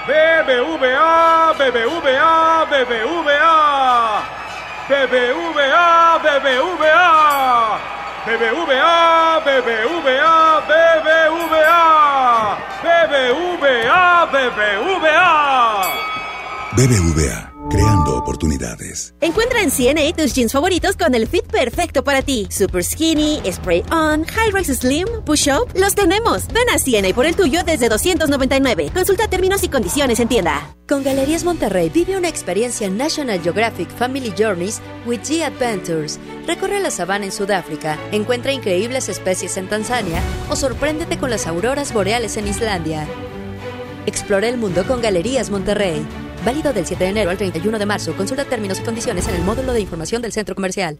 BBVA, 0.07 1.53
BBVA, 1.53 2.65
BBVA. 2.65 4.38
BBVA, 4.89 6.17
BBVA. 6.23 7.79
BBVA, 8.25 9.39
BBVA, 9.45 10.61
BBVA. 10.69 11.83
BBVA, 12.81 14.25
BBVA. 14.33 15.29
BBVA, 16.75 17.48
creando 17.69 18.17
oportunidades. 18.17 19.13
Encuentra 19.21 19.61
en 19.61 19.69
CNA 19.71 20.13
tus 20.15 20.33
jeans 20.33 20.51
favoritos 20.51 20.97
con 20.97 21.15
el 21.15 21.27
fit 21.27 21.45
perfecto 21.45 22.03
para 22.03 22.21
ti. 22.21 22.47
Super 22.49 22.83
skinny, 22.83 23.39
spray 23.51 23.83
on, 23.91 24.25
high 24.25 24.51
rise 24.51 24.75
slim, 24.75 25.07
push 25.25 25.47
up, 25.47 25.71
los 25.75 25.95
tenemos. 25.95 26.47
Ven 26.47 26.69
a 26.69 26.79
CNA 26.79 27.13
por 27.13 27.25
el 27.25 27.35
tuyo 27.35 27.63
desde 27.63 27.89
299. 27.89 28.91
Consulta 28.93 29.27
términos 29.27 29.63
y 29.63 29.69
condiciones 29.69 30.19
en 30.19 30.27
tienda. 30.27 30.75
Con 30.87 31.03
Galerías 31.03 31.43
Monterrey 31.43 31.89
vive 31.89 32.17
una 32.17 32.29
experiencia 32.29 32.89
National 32.89 33.39
Geographic 33.41 33.89
Family 33.89 34.33
Journeys 34.35 34.81
with 35.05 35.19
G 35.19 35.43
Adventures. 35.43 36.19
Recorre 36.47 36.79
la 36.79 36.89
sabana 36.89 37.25
en 37.25 37.31
Sudáfrica, 37.31 37.99
encuentra 38.11 38.51
increíbles 38.51 39.07
especies 39.07 39.55
en 39.57 39.69
Tanzania 39.69 40.19
o 40.49 40.55
sorpréndete 40.55 41.19
con 41.19 41.29
las 41.29 41.45
auroras 41.45 41.93
boreales 41.93 42.37
en 42.37 42.47
Islandia. 42.47 43.07
Explora 44.07 44.47
el 44.47 44.57
mundo 44.57 44.83
con 44.87 45.01
Galerías 45.01 45.51
Monterrey. 45.51 46.03
Válido 46.45 46.71
del 46.71 46.85
7 46.85 47.03
de 47.03 47.09
enero 47.09 47.31
al 47.31 47.37
31 47.37 47.77
de 47.77 47.85
marzo. 47.85 48.13
Consulta 48.15 48.45
términos 48.45 48.79
y 48.79 48.83
condiciones 48.83 49.27
en 49.27 49.35
el 49.35 49.43
módulo 49.43 49.73
de 49.73 49.81
información 49.81 50.21
del 50.21 50.31
centro 50.31 50.55
comercial. 50.55 50.97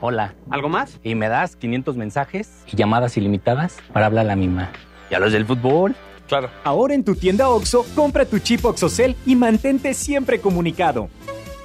Hola. 0.00 0.34
¿Algo 0.50 0.68
más? 0.68 0.98
Y 1.02 1.14
me 1.14 1.28
das 1.28 1.56
500 1.56 1.96
mensajes 1.96 2.62
y 2.66 2.76
llamadas 2.76 3.16
ilimitadas 3.16 3.76
para 3.92 4.06
hablar 4.06 4.24
a 4.24 4.28
la 4.28 4.36
misma. 4.36 4.70
¿Y 5.10 5.14
a 5.14 5.18
los 5.18 5.32
del 5.32 5.44
fútbol? 5.44 5.94
Claro. 6.26 6.50
Ahora 6.64 6.94
en 6.94 7.04
tu 7.04 7.14
tienda 7.14 7.48
OXO, 7.48 7.84
compra 7.94 8.24
tu 8.24 8.38
chip 8.38 8.64
OXOCEL 8.64 9.16
y 9.26 9.36
mantente 9.36 9.92
siempre 9.94 10.40
comunicado. 10.40 11.08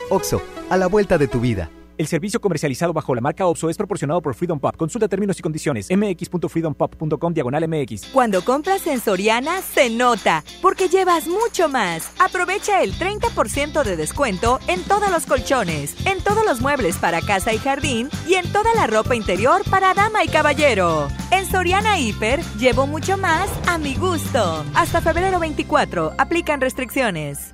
OXO, 0.09 0.41
a 0.69 0.77
la 0.77 0.87
vuelta 0.87 1.17
de 1.17 1.27
tu 1.27 1.39
vida. 1.39 1.69
El 1.97 2.07
servicio 2.07 2.41
comercializado 2.41 2.91
bajo 2.91 3.13
la 3.13 3.21
marca 3.21 3.45
OPSO 3.45 3.69
es 3.69 3.77
proporcionado 3.77 4.21
por 4.21 4.33
Freedom 4.33 4.59
Pop. 4.59 4.75
Consulta 4.75 5.07
términos 5.07 5.37
y 5.37 5.41
condiciones. 5.43 5.89
mx.freedompop.com 5.91 7.33
diagonal 7.33 7.67
mx. 7.67 8.07
Cuando 8.07 8.43
compras 8.43 8.87
en 8.87 8.99
Soriana, 8.99 9.61
se 9.61 9.89
nota, 9.91 10.43
porque 10.61 10.89
llevas 10.89 11.27
mucho 11.27 11.69
más. 11.69 12.11
Aprovecha 12.19 12.81
el 12.81 12.93
30% 12.93 13.83
de 13.83 13.95
descuento 13.95 14.59
en 14.67 14.81
todos 14.83 15.11
los 15.11 15.27
colchones, 15.27 15.95
en 16.07 16.19
todos 16.23 16.43
los 16.45 16.61
muebles 16.61 16.97
para 16.97 17.21
casa 17.21 17.53
y 17.53 17.59
jardín 17.59 18.09
y 18.27 18.35
en 18.35 18.51
toda 18.51 18.73
la 18.73 18.87
ropa 18.87 19.15
interior 19.15 19.61
para 19.69 19.93
dama 19.93 20.23
y 20.23 20.29
caballero. 20.29 21.07
En 21.29 21.45
Soriana 21.45 21.99
Hiper, 21.99 22.41
llevo 22.57 22.87
mucho 22.87 23.17
más 23.17 23.49
a 23.67 23.77
mi 23.77 23.95
gusto. 23.95 24.65
Hasta 24.73 25.01
febrero 25.01 25.39
24, 25.39 26.13
aplican 26.17 26.59
restricciones. 26.59 27.53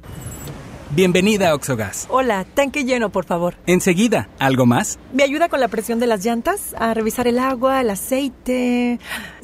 Bienvenida 0.93 1.51
a 1.51 1.55
Oxogas. 1.55 2.09
Hola, 2.11 2.45
tanque 2.53 2.85
lleno, 2.85 3.11
por 3.11 3.25
favor. 3.25 3.55
Enseguida, 3.67 4.29
¿algo 4.41 4.67
más? 4.67 4.99
¿Me 5.13 5.23
ayuda 5.23 5.49
con 5.49 5.61
la 5.61 5.69
presión 5.69 6.01
de 6.01 6.09
las 6.09 6.25
llantas? 6.25 6.75
A 6.77 6.95
revisar 6.95 7.29
el 7.29 7.39
agua, 7.39 7.81
el 7.81 7.91
aceite. 7.91 8.99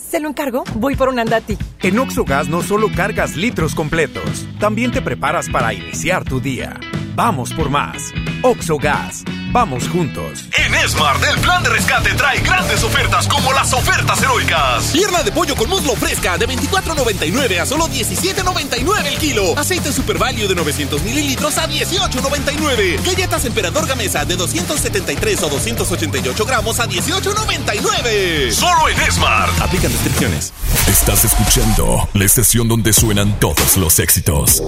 ¿Se 0.08 0.20
lo 0.20 0.28
encargo? 0.28 0.64
Voy 0.76 0.94
por 0.94 1.08
un 1.08 1.18
andati. 1.18 1.58
En 1.82 1.98
Oxogas 1.98 2.48
no 2.48 2.62
solo 2.62 2.88
cargas 2.94 3.36
litros 3.36 3.74
completos, 3.74 4.46
también 4.60 4.92
te 4.92 5.02
preparas 5.02 5.48
para 5.48 5.74
iniciar 5.74 6.24
tu 6.24 6.40
día. 6.40 6.78
Vamos 7.14 7.52
por 7.52 7.70
más. 7.70 8.12
Oxogas 8.42 9.24
Vamos 9.56 9.88
juntos. 9.88 10.44
En 10.52 10.74
Smart, 10.86 11.24
el 11.24 11.40
plan 11.40 11.62
de 11.62 11.70
rescate 11.70 12.12
trae 12.12 12.40
grandes 12.40 12.84
ofertas 12.84 13.26
como 13.26 13.54
las 13.54 13.72
ofertas 13.72 14.22
heroicas. 14.22 14.90
Pierna 14.92 15.22
de 15.22 15.32
pollo 15.32 15.56
con 15.56 15.70
muslo 15.70 15.96
fresca 15.96 16.36
de 16.36 16.46
24.99 16.46 17.60
a 17.60 17.64
solo 17.64 17.88
17.99 17.88 19.06
el 19.06 19.16
kilo. 19.16 19.58
Aceite 19.58 19.94
Super 19.94 20.18
Value 20.18 20.46
de 20.46 20.54
900 20.54 21.02
mililitros 21.04 21.56
a 21.56 21.66
18.99. 21.66 23.02
Galletas 23.02 23.46
Emperador 23.46 23.86
Gamesa 23.86 24.26
de 24.26 24.36
273 24.36 25.42
o 25.44 25.48
288 25.48 26.44
gramos 26.44 26.78
a 26.78 26.86
18.99. 26.86 28.52
Solo 28.52 28.90
en 28.90 29.10
Smart. 29.10 29.58
Aplican 29.62 29.90
restricciones. 29.90 30.52
Estás 30.86 31.24
escuchando 31.24 32.06
la 32.12 32.26
estación 32.26 32.68
donde 32.68 32.92
suenan 32.92 33.40
todos 33.40 33.78
los 33.78 34.00
éxitos. 34.00 34.62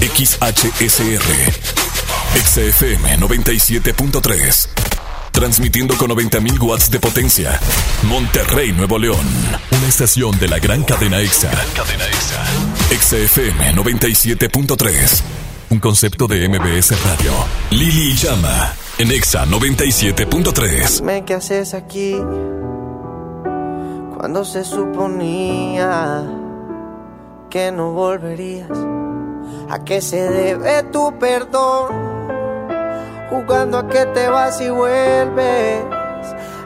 XHSR. 0.00 1.85
XFM 2.34 3.18
97.3. 3.18 4.68
Transmitiendo 5.32 5.96
con 5.96 6.10
90.000 6.10 6.60
watts 6.62 6.90
de 6.90 6.98
potencia. 6.98 7.60
Monterrey, 8.04 8.72
Nuevo 8.72 8.98
León. 8.98 9.26
Una 9.70 9.86
estación 9.88 10.38
de 10.38 10.48
la 10.48 10.58
gran 10.58 10.82
cadena 10.84 11.20
EXA. 11.20 11.50
XFM 12.90 13.74
97.3. 13.74 15.22
Un 15.68 15.80
concepto 15.80 16.26
de 16.26 16.48
MBS 16.48 17.02
Radio. 17.04 17.32
Lili 17.70 18.14
Llama. 18.14 18.72
En 18.98 19.10
EXA 19.10 19.44
97.3. 19.44 21.00
Dime 21.00 21.24
qué 21.24 21.34
haces 21.34 21.74
aquí. 21.74 22.16
Cuando 24.16 24.44
se 24.44 24.64
suponía 24.64 26.24
que 27.50 27.70
no 27.72 27.92
volverías. 27.92 28.70
¿A 29.68 29.84
qué 29.84 30.00
se 30.00 30.30
debe 30.30 30.82
tu 30.84 31.18
perdón? 31.18 31.88
Jugando 33.30 33.78
a 33.78 33.88
que 33.88 34.06
te 34.06 34.28
vas 34.28 34.60
y 34.60 34.70
vuelves. 34.70 35.84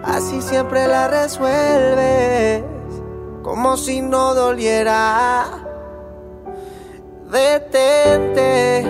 Así 0.05 0.43
siempre 0.43 0.87
la 0.87 1.09
resuelves. 1.09 2.65
Como 3.43 3.77
si 3.77 4.03
no 4.03 4.35
doliera. 4.35 5.47
Detente. 7.31 8.85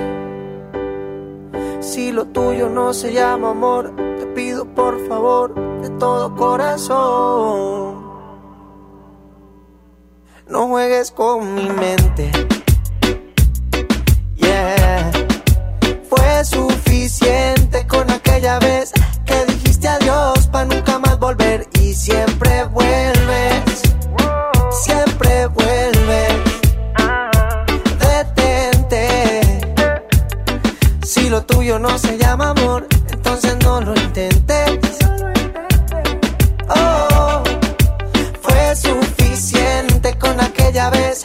Si 1.80 2.12
lo 2.12 2.26
tuyo 2.26 2.68
no 2.68 2.92
se 2.92 3.12
llama 3.12 3.50
amor, 3.50 3.94
te 3.96 4.26
pido 4.26 4.64
por 4.64 5.06
favor 5.08 5.54
de 5.80 5.90
todo 5.90 6.34
corazón. 6.36 8.10
No 10.46 10.66
juegues 10.68 11.10
con 11.10 11.54
mi 11.54 11.68
mente. 11.68 12.30
Suficiente 17.00 17.86
con 17.86 18.10
aquella 18.10 18.58
vez 18.58 18.92
que 19.24 19.46
dijiste 19.46 19.88
adiós 19.88 20.46
para 20.48 20.66
nunca 20.66 20.98
más 20.98 21.18
volver 21.18 21.66
y 21.80 21.94
siempre 21.94 22.64
vuelves. 22.64 23.80
Siempre 24.70 25.46
vuelves. 25.46 26.34
Detente. 27.98 29.60
Si 31.02 31.30
lo 31.30 31.42
tuyo 31.42 31.78
no 31.78 31.96
se 31.98 32.18
llama 32.18 32.50
amor, 32.50 32.86
entonces 33.10 33.56
no 33.62 33.80
lo 33.80 33.94
intentes. 33.94 34.98
Oh, 36.68 37.42
fue 38.42 38.76
suficiente 38.76 40.18
con 40.18 40.38
aquella 40.38 40.90
vez 40.90 41.24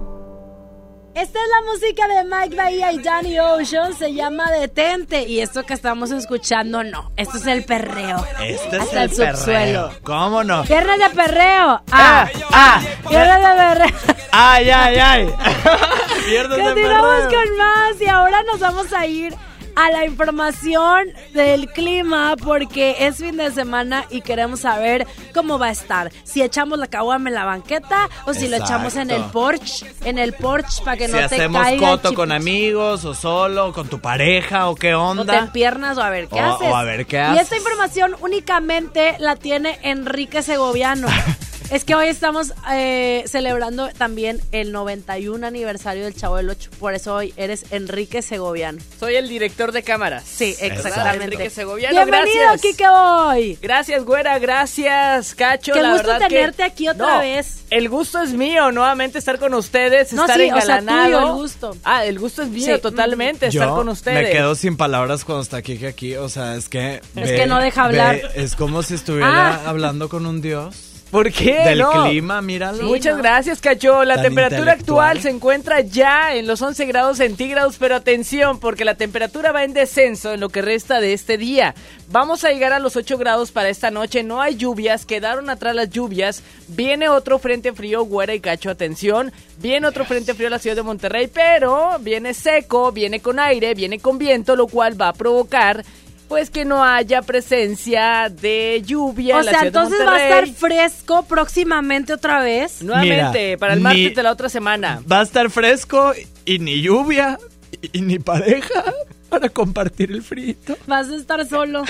Esta 1.21 1.39
es 1.39 1.49
la 1.49 1.71
música 1.71 2.07
de 2.07 2.23
Mike 2.23 2.55
Bahía 2.55 2.91
y 2.93 2.97
Danny 2.99 3.39
Ocean, 3.39 3.93
se 3.95 4.13
llama 4.13 4.49
Detente. 4.51 5.21
Y 5.23 5.39
esto 5.41 5.63
que 5.63 5.73
estamos 5.73 6.09
escuchando, 6.11 6.83
no. 6.83 7.11
Esto 7.15 7.37
es 7.37 7.45
el 7.45 7.63
perreo. 7.63 8.25
Este 8.41 8.77
es 8.77 8.81
Hasta 8.81 9.03
el, 9.03 9.09
el 9.11 9.15
perreo. 9.17 9.35
subsuelo. 9.37 9.91
¿Cómo 10.03 10.43
no? 10.43 10.63
Viernes 10.63 10.99
de 10.99 11.09
perreo. 11.11 11.81
Ah, 11.91 12.27
ah. 12.51 12.81
Viernes 13.09 13.37
de 13.37 13.55
perreo. 13.55 14.17
Ay, 14.31 14.69
ay, 14.69 14.95
ay. 14.97 15.25
Viernes 16.27 16.57
de 16.57 16.63
Continuamos 16.63 17.15
perreo. 17.25 17.39
con 17.47 17.57
más 17.57 18.01
y 18.01 18.07
ahora 18.07 18.43
nos 18.43 18.59
vamos 18.59 18.91
a 18.93 19.05
ir 19.05 19.35
a 19.75 19.89
la 19.91 20.05
información 20.05 21.07
del 21.33 21.67
clima 21.71 22.35
porque 22.43 22.95
es 22.99 23.17
fin 23.17 23.37
de 23.37 23.51
semana 23.51 24.05
y 24.09 24.21
queremos 24.21 24.61
saber 24.61 25.07
cómo 25.33 25.57
va 25.59 25.67
a 25.67 25.71
estar. 25.71 26.11
Si 26.23 26.41
echamos 26.41 26.77
la 26.79 26.87
caguama 26.87 27.29
en 27.29 27.35
la 27.35 27.45
banqueta 27.45 28.09
o 28.25 28.33
si 28.33 28.47
lo 28.47 28.57
echamos 28.57 28.95
en 28.95 29.09
el 29.11 29.17
Exacto. 29.17 29.31
porch, 29.33 29.85
en 30.05 30.17
el 30.17 30.33
porch 30.33 30.83
para 30.83 30.97
que 30.97 31.07
Si 31.07 31.13
no 31.13 31.17
te 31.19 31.23
hacemos 31.25 31.61
caiga 31.63 31.85
el 31.87 31.91
coto 31.97 32.09
chip- 32.11 32.15
con 32.15 32.31
amigos 32.31 33.05
o 33.05 33.13
solo, 33.13 33.67
o 33.67 33.73
con 33.73 33.87
tu 33.87 33.99
pareja 33.99 34.69
o 34.69 34.75
qué 34.75 34.93
o 34.95 35.13
te 35.13 35.19
onda. 35.21 35.37
empiernas 35.39 35.97
o 35.97 36.01
a 36.01 36.09
ver 36.09 36.27
qué 36.27 36.41
O- 36.41 36.55
haces. 36.55 36.67
o 36.69 36.75
a 36.75 36.83
ver 36.83 37.05
qué 37.05 37.17
Y 37.17 37.19
haces. 37.19 37.41
esta 37.43 37.57
información 37.57 38.15
únicamente 38.21 39.15
la 39.19 39.35
tiene 39.35 39.79
Enrique 39.83 40.41
Segoviano. 40.43 41.07
es 41.71 41.83
que 41.85 41.95
hoy 41.95 42.07
estamos 42.07 42.53
eh, 42.71 43.23
celebrando 43.27 43.89
también 43.97 44.41
el 44.51 44.71
91 44.71 45.47
aniversario 45.47 46.03
del 46.03 46.13
Chavo 46.15 46.35
del 46.35 46.49
8. 46.49 46.69
Por 46.79 46.93
eso 46.93 47.15
hoy 47.15 47.33
eres 47.37 47.65
Enrique 47.71 48.21
Segoviano. 48.21 48.79
Soy 48.99 49.15
el 49.15 49.27
director 49.29 49.71
de 49.71 49.81
cámaras. 49.81 50.23
Sí, 50.25 50.55
exactamente. 50.59 51.23
Enrique 51.25 51.49
Segoviano, 51.49 51.95
Bienvenido, 51.95 52.41
gracias. 52.49 52.61
Kike 52.61 52.87
Boy. 52.89 53.57
Gracias, 53.61 54.03
güera, 54.03 54.37
gracias, 54.39 55.33
Cacho. 55.33 55.73
Qué 55.73 55.81
la 55.81 55.93
gusto 55.93 56.07
verdad 56.07 56.27
que- 56.27 56.35
tenerte 56.35 56.63
aquí 56.63 56.87
otra 56.89 57.13
No, 57.15 57.19
vez. 57.19 57.61
El 57.69 57.87
gusto 57.89 58.21
es 58.21 58.33
mío, 58.33 58.71
nuevamente 58.71 59.17
estar 59.17 59.39
con 59.39 59.53
ustedes, 59.53 60.11
No, 60.13 60.23
estar 60.23 60.37
sí, 60.37 60.51
o 60.51 60.61
sea, 60.61 60.79
engalanado. 60.79 61.05
tuyo 61.05 61.19
el 61.19 61.33
gusto. 61.41 61.77
Ah, 61.85 62.05
el 62.05 62.19
gusto 62.19 62.41
es 62.41 62.49
mío, 62.49 62.75
Sí. 62.75 62.81
totalmente, 62.81 63.47
estar 63.47 63.69
Yo 63.69 63.75
con 63.75 63.87
ustedes. 63.87 64.23
me 64.23 64.29
quedo 64.31 64.55
sin 64.55 64.75
palabras 64.75 65.23
cuando 65.23 65.41
está 65.43 65.61
Kike 65.61 65.87
aquí. 65.87 66.15
O 66.17 66.27
sea, 66.27 66.55
es 66.57 66.67
que. 66.67 67.01
Es 67.15 67.31
que 67.31 67.45
no 67.47 67.59
deja 67.59 67.85
hablar. 67.85 68.19
es 68.35 68.55
como 68.55 68.83
si 68.83 68.95
estuviera 68.95 69.55
Ah. 69.55 69.61
hablando 69.69 70.09
con 70.09 70.25
un 70.25 70.41
dios. 70.41 70.75
¿Por 71.11 71.29
qué? 71.29 71.65
Del 71.65 71.79
no? 71.79 72.05
clima, 72.05 72.41
míralo. 72.41 72.83
Muchas 72.83 73.17
gracias, 73.17 73.59
Cacho. 73.59 74.05
La 74.05 74.15
Tan 74.15 74.23
temperatura 74.23 74.71
actual 74.71 75.19
se 75.19 75.29
encuentra 75.29 75.81
ya 75.81 76.33
en 76.33 76.47
los 76.47 76.61
11 76.61 76.85
grados 76.85 77.17
centígrados, 77.17 77.75
pero 77.77 77.95
atención, 77.97 78.59
porque 78.59 78.85
la 78.85 78.95
temperatura 78.95 79.51
va 79.51 79.65
en 79.65 79.73
descenso 79.73 80.33
en 80.33 80.39
lo 80.39 80.47
que 80.47 80.61
resta 80.61 81.01
de 81.01 81.11
este 81.11 81.37
día. 81.37 81.75
Vamos 82.07 82.45
a 82.45 82.51
llegar 82.51 82.71
a 82.71 82.79
los 82.79 82.95
8 82.95 83.17
grados 83.17 83.51
para 83.51 83.67
esta 83.67 83.91
noche. 83.91 84.23
No 84.23 84.41
hay 84.41 84.55
lluvias, 84.55 85.05
quedaron 85.05 85.49
atrás 85.49 85.75
las 85.75 85.89
lluvias. 85.89 86.43
Viene 86.69 87.09
otro 87.09 87.39
frente 87.39 87.73
frío, 87.73 88.03
güera 88.05 88.33
y 88.33 88.39
Cacho, 88.39 88.69
atención. 88.69 89.33
Viene 89.57 89.87
otro 89.87 90.05
frente 90.05 90.33
frío 90.33 90.47
a 90.47 90.51
la 90.51 90.59
ciudad 90.59 90.77
de 90.77 90.83
Monterrey, 90.83 91.27
pero 91.27 91.97
viene 91.99 92.33
seco, 92.33 92.93
viene 92.93 93.19
con 93.19 93.37
aire, 93.37 93.75
viene 93.75 93.99
con 93.99 94.17
viento, 94.17 94.55
lo 94.55 94.67
cual 94.67 94.99
va 94.99 95.09
a 95.09 95.13
provocar 95.13 95.83
pues 96.31 96.49
que 96.49 96.63
no 96.63 96.81
haya 96.81 97.21
presencia 97.21 98.29
de 98.29 98.81
lluvia 98.85 99.35
O 99.35 99.39
en 99.41 99.47
la 99.47 99.51
sea, 99.51 99.61
de 99.63 99.67
entonces 99.67 99.99
va 99.99 100.15
a 100.15 100.23
estar 100.23 100.47
fresco 100.47 101.23
próximamente 101.23 102.13
otra 102.13 102.39
vez. 102.39 102.81
Nuevamente, 102.81 103.47
Mira, 103.47 103.57
para 103.57 103.73
el 103.73 103.81
martes 103.81 104.15
de 104.15 104.23
la 104.23 104.31
otra 104.31 104.47
semana. 104.47 105.03
Va 105.11 105.19
a 105.19 105.23
estar 105.23 105.49
fresco 105.49 106.13
y 106.45 106.59
ni 106.59 106.81
lluvia 106.81 107.37
y, 107.81 108.01
ni 108.01 108.19
pareja 108.19 108.83
para 109.29 109.47
compartir 109.47 110.11
el 110.11 110.21
frito. 110.21 110.77
Vas 110.87 111.09
a 111.09 111.15
estar 111.15 111.47
solo. 111.47 111.83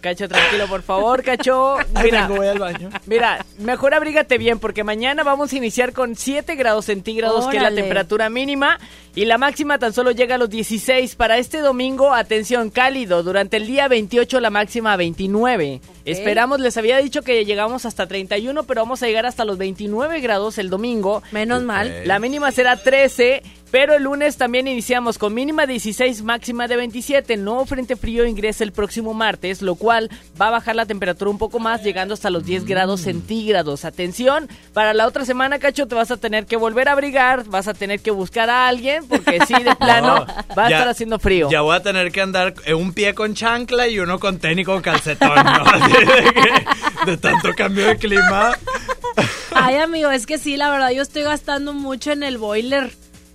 Cacho, 0.00 0.28
tranquilo, 0.28 0.66
por 0.66 0.82
favor, 0.82 1.22
Cacho. 1.22 1.76
Ay, 1.94 2.06
Mira, 2.06 2.22
vengo, 2.22 2.36
voy 2.36 2.48
al 2.48 2.58
baño. 2.58 2.90
mira, 3.06 3.44
mejor 3.58 3.94
abrígate 3.94 4.36
bien 4.36 4.58
porque 4.58 4.82
mañana 4.82 5.22
vamos 5.22 5.52
a 5.52 5.56
iniciar 5.56 5.92
con 5.92 6.16
7 6.16 6.56
grados 6.56 6.86
centígrados, 6.86 7.46
que 7.46 7.56
es 7.58 7.62
la 7.62 7.72
temperatura 7.72 8.28
mínima, 8.30 8.80
y 9.14 9.26
la 9.26 9.38
máxima 9.38 9.78
tan 9.78 9.92
solo 9.92 10.10
llega 10.10 10.34
a 10.34 10.38
los 10.38 10.50
16. 10.50 11.14
Para 11.14 11.38
este 11.38 11.58
domingo, 11.58 12.12
atención, 12.12 12.70
cálido. 12.70 13.22
Durante 13.22 13.56
el 13.58 13.66
día 13.66 13.86
28, 13.86 14.40
la 14.40 14.50
máxima 14.50 14.92
a 14.92 14.96
29. 14.96 15.80
Esperamos, 16.04 16.60
les 16.60 16.76
había 16.76 16.98
dicho 16.98 17.22
que 17.22 17.44
llegamos 17.44 17.84
hasta 17.84 18.06
31, 18.06 18.64
pero 18.64 18.82
vamos 18.82 19.02
a 19.02 19.06
llegar 19.06 19.26
hasta 19.26 19.44
los 19.44 19.58
29 19.58 20.20
grados 20.20 20.58
el 20.58 20.68
domingo. 20.68 21.22
Menos 21.32 21.62
mal. 21.62 22.02
La 22.06 22.18
mínima 22.18 22.50
será 22.50 22.76
13, 22.76 23.42
pero 23.70 23.94
el 23.94 24.04
lunes 24.04 24.36
también 24.36 24.66
iniciamos 24.66 25.18
con 25.18 25.34
mínima 25.34 25.66
16, 25.66 26.22
máxima 26.22 26.68
de 26.68 26.76
27. 26.76 27.34
El 27.34 27.44
nuevo 27.44 27.66
frente 27.66 27.96
frío 27.96 28.26
ingresa 28.26 28.64
el 28.64 28.72
próximo 28.72 29.12
martes, 29.14 29.60
lo 29.62 29.74
cual 29.74 30.10
va 30.40 30.48
a 30.48 30.50
bajar 30.50 30.74
la 30.76 30.86
temperatura 30.86 31.30
un 31.30 31.38
poco 31.38 31.58
más, 31.58 31.82
llegando 31.82 32.14
hasta 32.14 32.30
los 32.30 32.44
10 32.44 32.64
grados 32.64 33.02
centígrados. 33.02 33.84
Atención, 33.84 34.48
para 34.72 34.94
la 34.94 35.06
otra 35.06 35.24
semana, 35.24 35.58
Cacho, 35.58 35.86
te 35.86 35.94
vas 35.94 36.10
a 36.10 36.16
tener 36.16 36.46
que 36.46 36.56
volver 36.56 36.88
a 36.88 36.92
abrigar, 36.92 37.44
vas 37.44 37.68
a 37.68 37.74
tener 37.74 38.00
que 38.00 38.10
buscar 38.10 38.48
a 38.50 38.68
alguien, 38.68 39.06
porque 39.06 39.38
sí, 39.46 39.54
de 39.62 39.74
plano, 39.80 40.24
No, 40.26 40.26
va 40.56 40.66
a 40.66 40.70
ya- 40.70 40.76
estar 40.76 40.88
haciendo 40.88 41.18
frío. 41.18 41.50
Ya 41.50 41.60
voy 41.60 41.76
a 41.76 41.82
tener 41.82 42.10
que 42.10 42.20
andar 42.20 42.54
un 42.74 42.92
pie 42.92 43.14
con 43.14 43.34
chancla 43.34 43.86
y 43.88 43.98
uno 43.98 44.18
con 44.18 44.38
tenis 44.38 44.64
con 44.66 44.80
calcetón, 44.82 45.34
¿no? 45.44 45.64
De, 45.88 46.32
que- 46.32 47.10
de 47.10 47.16
tanto 47.16 47.54
cambio 47.54 47.86
de 47.86 47.96
clima. 47.96 48.52
Ay, 49.52 49.76
amigo, 49.76 50.10
es 50.10 50.26
que 50.26 50.38
sí, 50.38 50.56
la 50.56 50.70
verdad, 50.70 50.90
yo 50.90 51.02
estoy 51.02 51.22
gastando 51.22 51.72
mucho 51.72 52.12
en 52.12 52.22
el 52.22 52.38
boiler. 52.38 52.90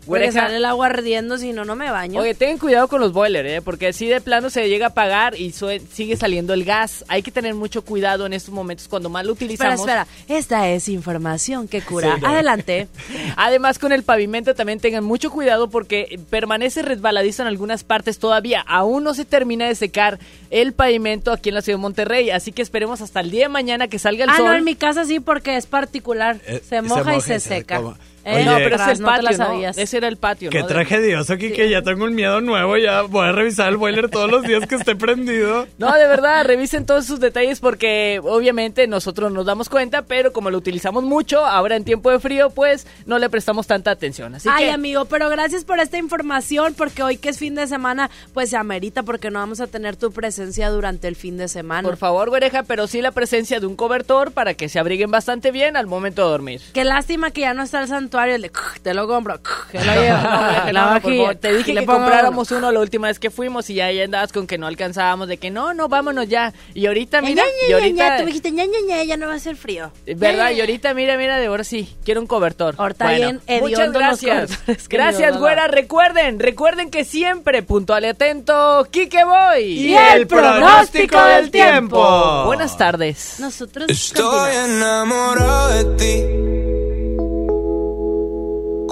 Porque 0.06 0.26
Güereja. 0.26 0.42
sale 0.42 0.58
el 0.58 0.66
agua 0.66 0.88
ardiendo, 0.88 1.38
si 1.38 1.54
no, 1.54 1.64
no 1.64 1.76
me 1.76 1.90
baño. 1.90 2.20
Oye, 2.20 2.34
ten 2.36 2.58
cuidado 2.58 2.88
con 2.90 3.00
los 3.00 3.14
boilers, 3.14 3.50
¿eh? 3.50 3.62
porque 3.62 3.94
si 3.94 4.08
de 4.08 4.20
plano 4.20 4.50
se 4.50 4.68
llega 4.68 4.88
a 4.88 4.90
apagar 4.90 5.40
y 5.40 5.52
sigue 5.52 6.18
saliendo 6.18 6.54
el 6.54 6.66
gas. 6.66 7.06
Hay 7.08 7.24
que 7.24 7.32
tener 7.32 7.54
mucho 7.56 7.84
cuidado 7.84 8.26
en 8.26 8.34
estos 8.34 8.54
momentos 8.54 8.88
cuando 8.88 9.10
más 9.10 9.26
lo 9.26 9.34
espera, 9.34 9.46
utilizamos. 9.46 9.80
espera. 9.80 10.08
Esta 10.28 10.70
es 10.70 10.90
información 10.90 11.68
que 11.68 11.82
cura. 11.82 12.18
Sí. 12.18 12.26
Adelante. 12.26 12.88
Además, 13.38 13.80
con 13.80 13.92
el 13.94 14.04
pavimento 14.04 14.56
también 14.56 14.80
tengan 14.80 15.04
mucho 15.04 15.32
cuidado 15.32 15.70
porque 15.70 16.20
permanece 16.30 16.82
resbaladizo 16.82 17.44
en 17.44 17.48
algunas 17.48 17.84
partes 17.84 18.20
todavía. 18.20 18.62
Aún 18.62 19.04
no 19.04 19.14
se 19.14 19.24
termina 19.24 19.68
de 19.68 19.76
secar 19.76 20.20
el 20.50 20.74
pavimento 20.74 21.32
aquí 21.32 21.50
en 21.50 21.56
la 21.56 21.62
ciudad 21.62 21.78
de 21.78 21.82
Monterrey. 21.82 22.30
Así 22.30 22.52
que 22.52 22.62
esperemos 22.62 23.02
hasta 23.02 23.22
el 23.22 23.32
día 23.32 23.44
de 23.46 23.50
mañana 23.50 23.88
que 23.88 24.00
salga 24.00 24.26
el 24.26 24.30
ah, 24.32 24.38
sol. 24.38 24.46
no, 24.48 24.54
en 24.54 24.64
mi 24.64 24.76
casa 24.76 25.06
sí, 25.06 25.20
porque 25.20 25.56
es 25.56 25.66
particular. 25.66 26.40
Eh, 26.46 26.62
se 26.68 26.82
moja 26.82 27.02
y 27.02 27.06
moja 27.06 27.12
se, 27.22 27.36
y 27.36 27.40
se 27.40 27.40
seca. 27.40 27.78
seca. 27.78 28.13
Eh, 28.26 28.36
Oye, 28.36 28.46
no, 28.46 28.56
pero 28.56 28.76
es 28.78 28.88
el 28.88 29.00
no 29.02 29.06
patio, 29.06 29.30
¿no? 29.32 29.36
sabías. 29.38 29.78
Ese 29.78 29.98
era 29.98 30.08
el 30.08 30.18
patio, 30.18 30.50
Qué 30.50 30.62
¿no? 30.62 30.68
tragedioso, 30.68 31.38
Kike. 31.38 31.70
Ya 31.70 31.82
tengo 31.82 32.06
un 32.06 32.16
miedo 32.16 32.40
nuevo. 32.40 32.78
Ya 32.78 33.02
voy 33.02 33.28
a 33.28 33.32
revisar 33.34 33.70
el 33.70 33.78
boiler 33.78 34.10
todos 34.10 34.32
los 34.32 34.44
días 34.44 34.66
que 34.68 34.76
esté 34.76 34.96
prendido. 34.96 35.68
No, 35.78 35.94
de 35.94 36.08
verdad, 36.08 36.46
revisen 36.46 36.86
todos 36.86 37.06
sus 37.06 37.20
detalles 37.20 37.60
porque 37.60 38.22
obviamente 38.24 38.88
nosotros 38.88 39.32
nos 39.34 39.46
damos 39.46 39.68
cuenta, 39.68 40.04
pero 40.04 40.32
como 40.32 40.50
lo 40.50 40.58
utilizamos 40.58 41.04
mucho, 41.04 41.46
ahora 41.46 41.76
en 41.76 41.84
tiempo 41.84 42.10
de 42.10 42.20
frío, 42.20 42.52
pues 42.52 42.88
no 43.06 43.20
le 43.20 43.30
prestamos 43.30 43.68
tanta 43.68 43.92
atención. 43.92 44.36
Así 44.36 44.48
Ay, 44.50 44.66
que 44.66 44.72
amigo, 44.72 45.06
pero 45.06 45.28
gracias 45.30 45.66
por 45.66 45.80
esta 45.80 45.98
información, 45.98 46.74
porque 46.78 47.04
hoy 47.04 47.18
que 47.18 47.30
es 47.30 47.38
fin 47.40 47.56
de 47.56 47.68
semana, 47.68 48.10
pues 48.34 48.50
se 48.52 48.58
amerita, 48.58 49.04
porque 49.04 49.30
no 49.30 49.40
vamos 49.40 49.60
a 49.60 49.68
tener 49.68 49.98
tu 49.98 50.12
presencia 50.12 50.70
durante 50.70 51.08
el 51.08 51.16
fin 51.16 51.36
de 51.38 51.48
semana. 51.50 51.88
Por 51.88 51.98
favor, 51.98 52.30
güereja, 52.30 52.64
pero 52.64 52.88
sí 52.88 53.02
la 53.02 53.12
presencia 53.12 53.60
de 53.60 53.66
un 53.66 53.76
cobertor 53.76 54.32
para 54.32 54.54
que 54.54 54.70
se 54.70 54.80
abriguen 54.80 55.12
bastante 55.12 55.52
bien 55.52 55.76
al 55.76 55.88
momento 55.88 56.24
de 56.24 56.30
dormir. 56.30 56.62
Qué 56.74 56.86
lástima 56.86 57.32
que 57.32 57.42
ya 57.42 57.54
no 57.54 57.64
está 57.64 57.82
el 57.82 57.88
santuario, 58.14 58.36
el 58.36 58.42
de 58.44 58.52
te 58.82 58.94
lo 58.94 59.08
compro, 59.08 59.40
que 59.72 59.80
lo 59.80 59.94
llevo, 59.94 60.18
No, 60.24 60.40
güereja, 60.40 60.72
la 60.72 60.82
no, 60.82 60.88
por 60.88 61.02
vajilla, 61.04 61.24
favor, 61.24 61.36
te 61.36 61.54
dije 61.56 61.74
que 61.74 61.86
compráramos 61.86 62.52
uno 62.52 62.72
la 62.72 62.80
última 62.80 63.08
vez 63.08 63.20
que 63.20 63.32
fuimos 63.32 63.70
y 63.70 63.76
ya, 63.76 63.92
ya 63.92 64.04
andabas 64.04 64.32
con 64.32 64.46
que 64.46 64.58
no 64.58 64.68
alcanzábamos, 64.68 65.28
de 65.28 65.38
que 65.38 65.50
no, 65.50 65.74
no, 65.74 65.90
vámonos 65.90 66.28
ya. 66.28 66.54
Y 66.74 66.86
ahorita, 66.86 67.22
mira, 67.22 67.44
y 67.68 67.74
ahorita... 67.74 68.18
Tú 68.18 68.24
me 68.24 68.28
dijiste, 68.28 68.52
ña, 68.52 68.66
Ña, 68.66 68.80
Ña, 68.88 69.04
ya 69.04 69.18
no 69.18 69.28
va 69.28 69.34
a 69.34 69.40
ser 69.40 69.56
frío. 69.56 69.92
¿Verdad? 70.06 70.52
Y 70.52 70.62
ahorita, 70.62 70.94
mira, 70.94 71.18
mira, 71.18 71.38
de 71.38 71.48
ahora 71.48 71.64
sí, 71.64 71.94
quiero 72.06 72.22
un 72.22 72.28
cobertor. 72.28 72.76
Ahorita 72.78 73.10
bien 73.12 73.42
muchas 73.62 73.92
gracias. 73.92 74.60
Gracias, 74.90 75.38
güera. 75.38 75.68
Recuerden, 75.68 76.40
recuerden 76.40 76.92
que 76.92 77.06
siempre, 77.06 77.64
puntual 77.64 78.04
y 78.04 78.08
atento, 78.08 78.88
Kike 78.92 79.24
Boy. 79.24 79.64
Y 79.64 79.96
el 79.96 80.28
pronóstico 80.28 81.20
del 81.24 81.50
tiempo. 81.52 82.44
Buenas 82.46 82.78
tardes. 82.78 83.40
Nosotros 83.40 83.90
Estoy 83.90 84.56
enamorado 84.56 85.70
de 85.70 85.98
ti. 85.98 86.53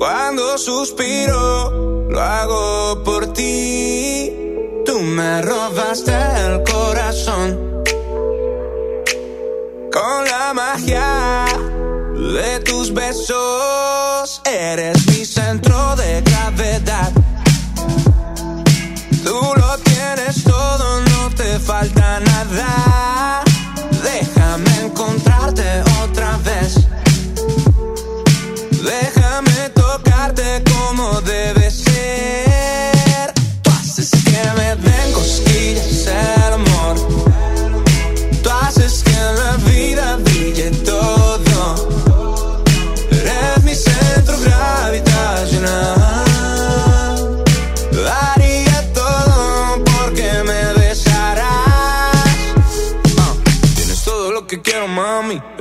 Cuando 0.02 0.58
suspiro, 0.58 2.08
lo 2.10 2.20
hago 2.20 3.04
por 3.04 3.34
ti. 3.34 4.34
Tú 4.84 5.00
me 5.00 5.44
robaste 5.44 6.12
el 6.44 6.64
corazón. 6.64 7.84
Con 9.94 10.26
la 10.26 10.56
magia 10.56 11.46
de 12.16 12.60
tus 12.62 12.92
besos, 12.92 14.42
eres 14.44 15.06
mi 15.06 15.24
centro 15.24 15.96
de 15.96 16.22
gravedad. 16.22 17.12
Tú 19.24 19.40
lo 19.56 19.78
tienes 19.84 20.44
todo, 20.44 21.02
no 21.12 21.30
te 21.36 21.60
falta 21.60 22.20
nada. 22.22 23.01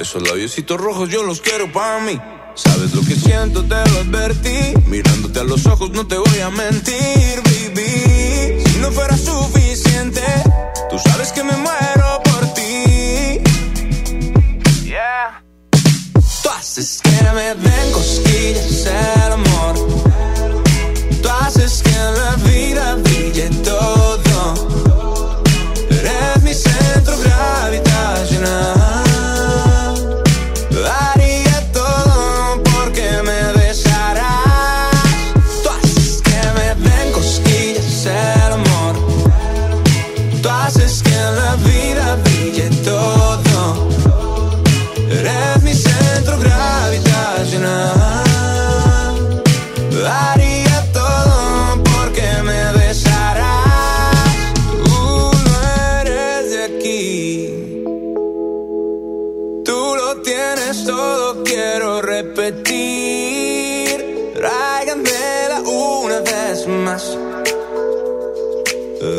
Esos 0.00 0.26
labiositos 0.26 0.80
rojos 0.80 1.10
yo 1.10 1.22
los 1.22 1.42
quiero 1.42 1.70
para 1.70 2.00
mí. 2.00 2.18
Sabes 2.54 2.94
lo 2.94 3.02
que 3.02 3.14
siento, 3.14 3.62
te 3.62 3.74
lo 3.74 4.00
advertí. 4.00 4.72
Mirándote 4.86 5.40
a 5.40 5.44
los 5.44 5.66
ojos 5.66 5.90
no 5.90 6.06
te 6.06 6.16
voy 6.16 6.40
a 6.40 6.48
mentir, 6.48 7.42
baby. 7.44 8.64
Si 8.64 8.78
no 8.78 8.90
fuera 8.92 9.14
suficiente, 9.14 10.22
tú 10.88 10.98
sabes 10.98 11.32
que 11.32 11.44
me 11.44 11.52
muero 11.52 12.22
por 12.24 12.54
ti. 12.54 13.40
Yeah. 14.84 15.44
Tú 16.42 16.48
haces 16.48 17.02
que 17.02 17.32
me 17.34 17.54
den 17.56 17.92
cosquillas 17.92 18.86
el 18.86 19.32
amor. 19.32 19.74
Tú 21.22 21.28
haces 21.42 21.82
que 21.82 21.90
la 21.90 22.36
vida 22.50 22.94
brille 22.94 23.50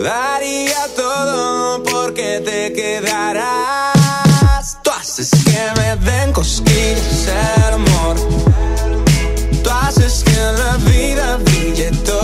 Daría 0.01 0.87
todo 0.95 1.83
porque 1.83 2.41
te 2.43 2.73
quedarás. 2.73 3.93
Tú 4.81 4.89
haces 4.89 5.29
que 5.45 5.79
me 5.79 5.95
den 5.97 6.33
cosquillas 6.33 7.29
amor. 7.71 8.15
Tú 9.63 9.69
haces 9.69 10.23
que 10.23 10.31
la 10.33 10.77
vida 10.89 11.37
brille 11.37 11.91
todo. 12.03 12.20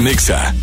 Nexa. 0.00 0.54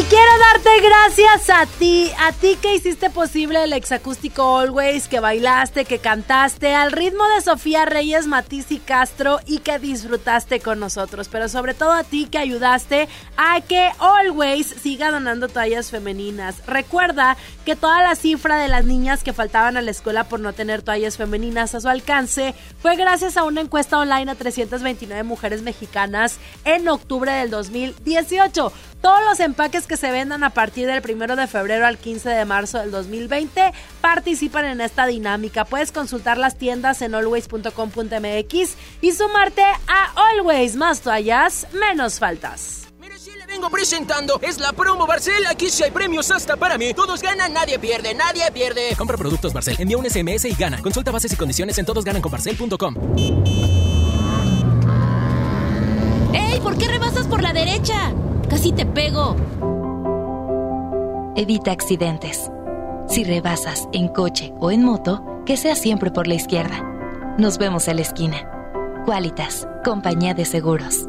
Y 0.00 0.02
quiero 0.04 0.30
darte 0.54 0.70
gracias 0.80 1.50
a 1.50 1.66
ti, 1.66 2.10
a 2.18 2.32
ti 2.32 2.56
que 2.56 2.74
hiciste 2.74 3.10
posible 3.10 3.62
el 3.62 3.74
exacústico 3.74 4.58
Always, 4.58 5.08
que 5.08 5.20
bailaste, 5.20 5.84
que 5.84 5.98
cantaste 5.98 6.74
al 6.74 6.92
ritmo 6.92 7.22
de 7.28 7.42
Sofía 7.42 7.84
Reyes, 7.84 8.26
Matiz 8.26 8.70
y 8.70 8.78
Castro 8.78 9.40
y 9.44 9.58
que 9.58 9.78
disfrutaste 9.78 10.60
con 10.60 10.80
nosotros. 10.80 11.28
Pero 11.28 11.50
sobre 11.50 11.74
todo 11.74 11.92
a 11.92 12.02
ti 12.02 12.28
que 12.30 12.38
ayudaste 12.38 13.10
a 13.36 13.60
que 13.60 13.90
Always 13.98 14.68
siga 14.68 15.10
donando 15.10 15.48
toallas 15.48 15.90
femeninas. 15.90 16.66
Recuerda 16.66 17.36
que 17.66 17.76
toda 17.76 18.02
la 18.02 18.14
cifra 18.14 18.56
de 18.56 18.68
las 18.68 18.86
niñas 18.86 19.22
que 19.22 19.34
faltaban 19.34 19.76
a 19.76 19.82
la 19.82 19.90
escuela 19.90 20.24
por 20.24 20.40
no 20.40 20.54
tener 20.54 20.80
toallas 20.80 21.18
femeninas 21.18 21.74
a 21.74 21.80
su 21.82 21.90
alcance 21.90 22.54
fue 22.80 22.96
gracias 22.96 23.36
a 23.36 23.44
una 23.44 23.60
encuesta 23.60 23.98
online 23.98 24.30
a 24.30 24.34
329 24.34 25.24
mujeres 25.24 25.60
mexicanas 25.60 26.38
en 26.64 26.88
octubre 26.88 27.30
del 27.32 27.50
2018. 27.50 28.72
Todos 29.00 29.20
los 29.24 29.40
empaques 29.40 29.86
que 29.86 29.96
se 29.96 30.10
vendan 30.10 30.44
a 30.44 30.50
partir 30.50 30.86
del 30.86 31.02
1 31.02 31.36
de 31.36 31.46
febrero 31.46 31.86
al 31.86 31.96
15 31.96 32.28
de 32.28 32.44
marzo 32.44 32.78
del 32.78 32.90
2020 32.90 33.72
participan 34.00 34.66
en 34.66 34.80
esta 34.80 35.06
dinámica. 35.06 35.64
Puedes 35.64 35.90
consultar 35.90 36.36
las 36.36 36.56
tiendas 36.56 37.00
en 37.00 37.14
always.com.mx 37.14 38.76
y 39.00 39.12
sumarte 39.12 39.62
a 39.62 40.12
Always 40.30 40.76
más 40.76 41.00
toallas, 41.00 41.66
menos 41.72 42.18
faltas. 42.18 42.88
Vengo 43.46 43.70
presentando, 43.70 44.38
es 44.42 44.58
la 44.60 44.72
promo 44.72 45.06
Barcel, 45.06 45.44
aquí 45.46 45.70
sí 45.70 45.82
hay 45.82 45.90
premios 45.90 46.30
hasta 46.30 46.56
para 46.56 46.78
mí. 46.78 46.94
Todos 46.94 47.20
ganan, 47.20 47.52
nadie 47.52 47.78
pierde, 47.78 48.14
nadie 48.14 48.50
pierde. 48.52 48.94
Compra 48.96 49.16
productos 49.16 49.52
Barcel, 49.52 49.76
envía 49.78 49.98
un 49.98 50.08
SMS 50.08 50.44
y 50.44 50.54
gana. 50.54 50.80
Consulta 50.80 51.10
bases 51.10 51.32
y 51.32 51.36
condiciones 51.36 51.76
en 51.78 51.86
todosgananconbarcel.com. 51.86 52.94
¡Ey! 56.32 56.60
¿Por 56.60 56.76
qué 56.76 56.88
rebasas 56.88 57.26
por 57.26 57.42
la 57.42 57.52
derecha? 57.52 58.12
Casi 58.48 58.72
te 58.72 58.86
pego. 58.86 59.36
Evita 61.36 61.72
accidentes. 61.72 62.50
Si 63.08 63.24
rebasas 63.24 63.88
en 63.92 64.08
coche 64.08 64.52
o 64.60 64.70
en 64.70 64.84
moto, 64.84 65.24
que 65.46 65.56
sea 65.56 65.74
siempre 65.74 66.10
por 66.10 66.26
la 66.26 66.34
izquierda. 66.34 66.84
Nos 67.38 67.58
vemos 67.58 67.88
en 67.88 67.96
la 67.96 68.02
esquina. 68.02 68.36
Qualitas, 69.04 69.66
compañía 69.84 70.34
de 70.34 70.44
seguros. 70.44 71.08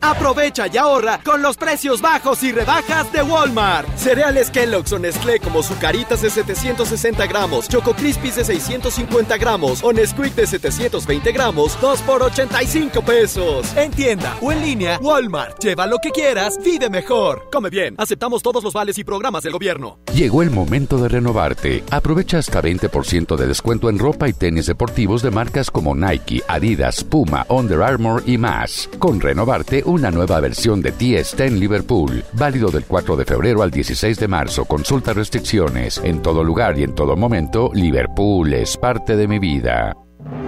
Aprovecha 0.00 0.66
y 0.72 0.76
ahorra 0.76 1.20
con 1.24 1.42
los 1.42 1.56
precios 1.56 2.00
bajos 2.00 2.42
y 2.42 2.52
rebajas 2.52 3.12
de 3.12 3.22
Walmart. 3.22 3.88
Cereales 3.96 4.50
Kellogg's 4.50 4.92
o 4.92 4.98
Nestlé 4.98 5.40
como 5.40 5.62
Zucaritas 5.62 6.22
de 6.22 6.30
760 6.30 7.26
gramos, 7.26 7.68
Choco 7.68 7.94
Crispies 7.94 8.36
de 8.36 8.44
650 8.44 9.36
gramos 9.38 9.82
o 9.82 9.92
Nesquik 9.92 10.34
de 10.34 10.46
720 10.46 11.32
gramos, 11.32 11.78
2 11.80 12.02
por 12.02 12.22
85 12.22 13.02
pesos. 13.02 13.76
En 13.76 13.90
tienda 13.90 14.36
o 14.40 14.52
en 14.52 14.62
línea, 14.62 14.98
Walmart. 15.02 15.58
Lleva 15.62 15.86
lo 15.86 15.98
que 15.98 16.10
quieras, 16.10 16.58
vive 16.64 16.88
mejor. 16.88 17.48
Come 17.52 17.70
bien, 17.70 17.94
aceptamos 17.98 18.42
todos 18.42 18.62
los 18.62 18.72
vales 18.72 18.98
y 18.98 19.04
programas 19.04 19.42
del 19.42 19.52
gobierno. 19.52 19.98
Llegó 20.14 20.42
el 20.42 20.50
momento 20.50 20.98
de 20.98 21.08
renovarte. 21.08 21.84
Aprovecha 21.90 22.38
hasta 22.38 22.62
20% 22.62 23.36
de 23.36 23.46
descuento 23.46 23.90
en 23.90 23.98
ropa 23.98 24.28
y 24.28 24.32
tenis 24.32 24.66
deportivos 24.66 25.22
de 25.22 25.30
marcas 25.30 25.70
como 25.70 25.94
Nike, 25.94 26.42
Adidas, 26.46 27.02
Puma, 27.02 27.46
Under 27.48 27.82
Armour 27.82 28.22
y 28.26 28.38
más. 28.38 28.88
Con 28.98 29.20
renovarte, 29.20 29.82
una 29.88 30.10
nueva 30.10 30.38
versión 30.40 30.82
de 30.82 30.92
ti 30.92 31.16
está 31.16 31.46
en 31.46 31.58
Liverpool. 31.58 32.22
Válido 32.34 32.70
del 32.70 32.84
4 32.84 33.16
de 33.16 33.24
febrero 33.24 33.62
al 33.62 33.70
16 33.70 34.18
de 34.18 34.28
marzo. 34.28 34.66
Consulta 34.66 35.14
restricciones. 35.14 35.98
En 36.04 36.20
todo 36.20 36.44
lugar 36.44 36.78
y 36.78 36.82
en 36.82 36.94
todo 36.94 37.16
momento, 37.16 37.70
Liverpool 37.72 38.52
es 38.52 38.76
parte 38.76 39.16
de 39.16 39.26
mi 39.26 39.38
vida. 39.38 39.96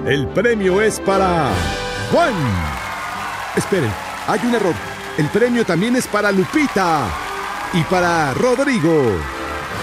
El 0.07 0.29
premio 0.29 0.83
es 0.83 1.01
para 1.01 1.51
Juan. 2.13 2.35
Esperen, 3.57 3.91
hay 4.29 4.41
un 4.45 4.55
error. 4.55 4.75
El 5.17 5.27
premio 5.29 5.65
también 5.65 5.97
es 5.97 6.07
para 6.07 6.31
Lupita 6.31 7.09
y 7.73 7.83
para 7.85 8.35
Rodrigo. 8.35 8.93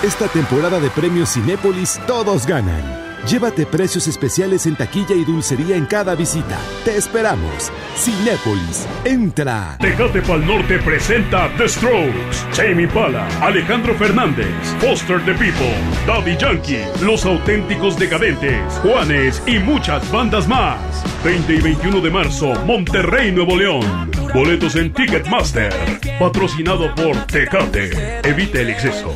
Esta 0.04 0.28
temporada 0.28 0.80
de 0.80 0.92
premios 0.92 1.34
Cinépolis 1.34 2.00
todos 2.06 2.46
ganan. 2.46 3.07
Llévate 3.26 3.66
precios 3.66 4.08
especiales 4.08 4.66
en 4.68 4.76
taquilla 4.76 5.16
y 5.16 5.26
dulcería 5.26 5.76
en 5.76 5.86
cada 5.86 6.16
visita. 6.16 6.58
Te 6.86 6.96
esperamos. 6.96 7.72
Cinépolis, 7.96 8.88
entra. 9.04 9.76
Tecate 9.80 10.22
Pal 10.22 10.46
Norte 10.46 10.80
presenta 10.80 11.50
The 11.58 11.68
Strokes, 11.68 12.46
Jamie 12.54 12.88
Pala, 12.88 13.28
Alejandro 13.42 13.96
Fernández, 13.96 14.48
Foster 14.80 15.20
the 15.26 15.34
People, 15.34 15.76
Daddy 16.06 16.38
Yankee, 16.38 16.86
Los 17.02 17.26
Auténticos 17.26 17.98
Decadentes, 17.98 18.62
Juanes 18.84 19.42
y 19.46 19.60
muchas 19.60 20.10
bandas 20.12 20.48
más. 20.48 20.78
20 21.24 21.56
y 21.56 21.62
21 21.62 22.02
de 22.02 22.12
marzo, 22.12 22.54
Monterrey, 22.66 23.32
Nuevo 23.32 23.58
León. 23.58 24.12
Boletos 24.34 24.76
en 24.76 24.94
Ticketmaster. 24.94 25.74
Patrocinado 26.20 26.94
por 26.96 27.18
Tecate. 27.26 28.20
Evita 28.24 28.62
el 28.62 28.70
exceso. 28.70 29.16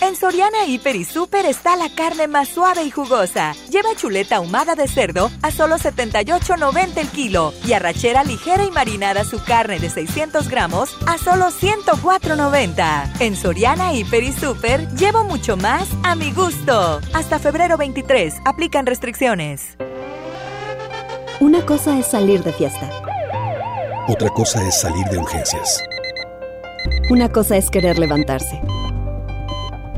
En 0.00 0.16
Soriana 0.16 0.64
Hiper 0.64 0.96
y 0.96 1.04
Super 1.04 1.44
está 1.44 1.76
la 1.76 1.94
carne 1.94 2.28
más 2.28 2.48
suave 2.48 2.82
y 2.82 2.90
jugosa. 2.90 3.52
Lleva 3.70 3.94
chuleta 3.94 4.36
ahumada 4.36 4.74
de 4.74 4.88
cerdo 4.88 5.30
a 5.42 5.50
solo 5.50 5.76
78.90 5.76 6.96
el 6.96 7.08
kilo 7.08 7.52
y 7.66 7.74
arrachera 7.74 8.24
ligera 8.24 8.64
y 8.64 8.70
marinada 8.70 9.24
su 9.24 9.42
carne 9.44 9.78
de 9.78 9.90
600 9.90 10.48
gramos 10.48 10.96
a 11.06 11.18
solo 11.18 11.50
104.90. 11.50 13.20
En 13.20 13.36
Soriana 13.36 13.92
Hiper 13.92 14.22
y 14.22 14.32
Super 14.32 14.88
llevo 14.94 15.24
mucho 15.24 15.56
más 15.56 15.86
a 16.04 16.14
mi 16.14 16.32
gusto. 16.32 17.00
Hasta 17.12 17.38
febrero 17.38 17.76
23 17.76 18.34
aplican 18.46 18.86
restricciones. 18.86 19.76
Una 21.40 21.66
cosa 21.66 21.98
es 21.98 22.06
salir 22.06 22.42
de 22.42 22.52
fiesta. 22.52 22.88
Otra 24.08 24.30
cosa 24.30 24.66
es 24.66 24.80
salir 24.80 25.04
de 25.08 25.18
urgencias. 25.18 25.82
Una 27.10 27.28
cosa 27.28 27.56
es 27.56 27.68
querer 27.68 27.98
levantarse. 27.98 28.60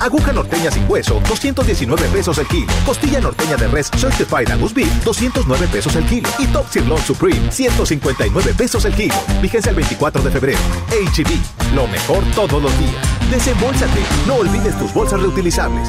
Aguja 0.00 0.32
norteña 0.32 0.70
sin 0.70 0.88
hueso, 0.88 1.20
219 1.28 2.08
pesos 2.08 2.38
el 2.38 2.46
kilo. 2.46 2.72
Costilla 2.84 3.20
norteña 3.20 3.56
de 3.56 3.68
res 3.68 3.90
Certified 3.96 4.50
Angus 4.50 4.74
Beef, 4.74 4.92
209 5.04 5.68
pesos 5.72 5.96
el 5.96 6.04
kilo. 6.06 6.28
Y 6.38 6.46
Top 6.48 6.66
Sirloin 6.70 7.02
Supreme, 7.02 7.50
159 7.50 8.54
pesos 8.56 8.84
el 8.84 8.94
kilo. 8.94 9.14
Fíjense 9.40 9.70
el 9.70 9.76
24 9.76 10.22
de 10.22 10.30
febrero. 10.30 10.58
HB, 10.90 11.74
lo 11.74 11.86
mejor 11.88 12.22
todos 12.34 12.62
los 12.62 12.78
días. 12.78 13.30
Desembolsate, 13.30 14.00
no 14.26 14.36
olvides 14.36 14.78
tus 14.78 14.92
bolsas 14.92 15.20
reutilizables. 15.20 15.88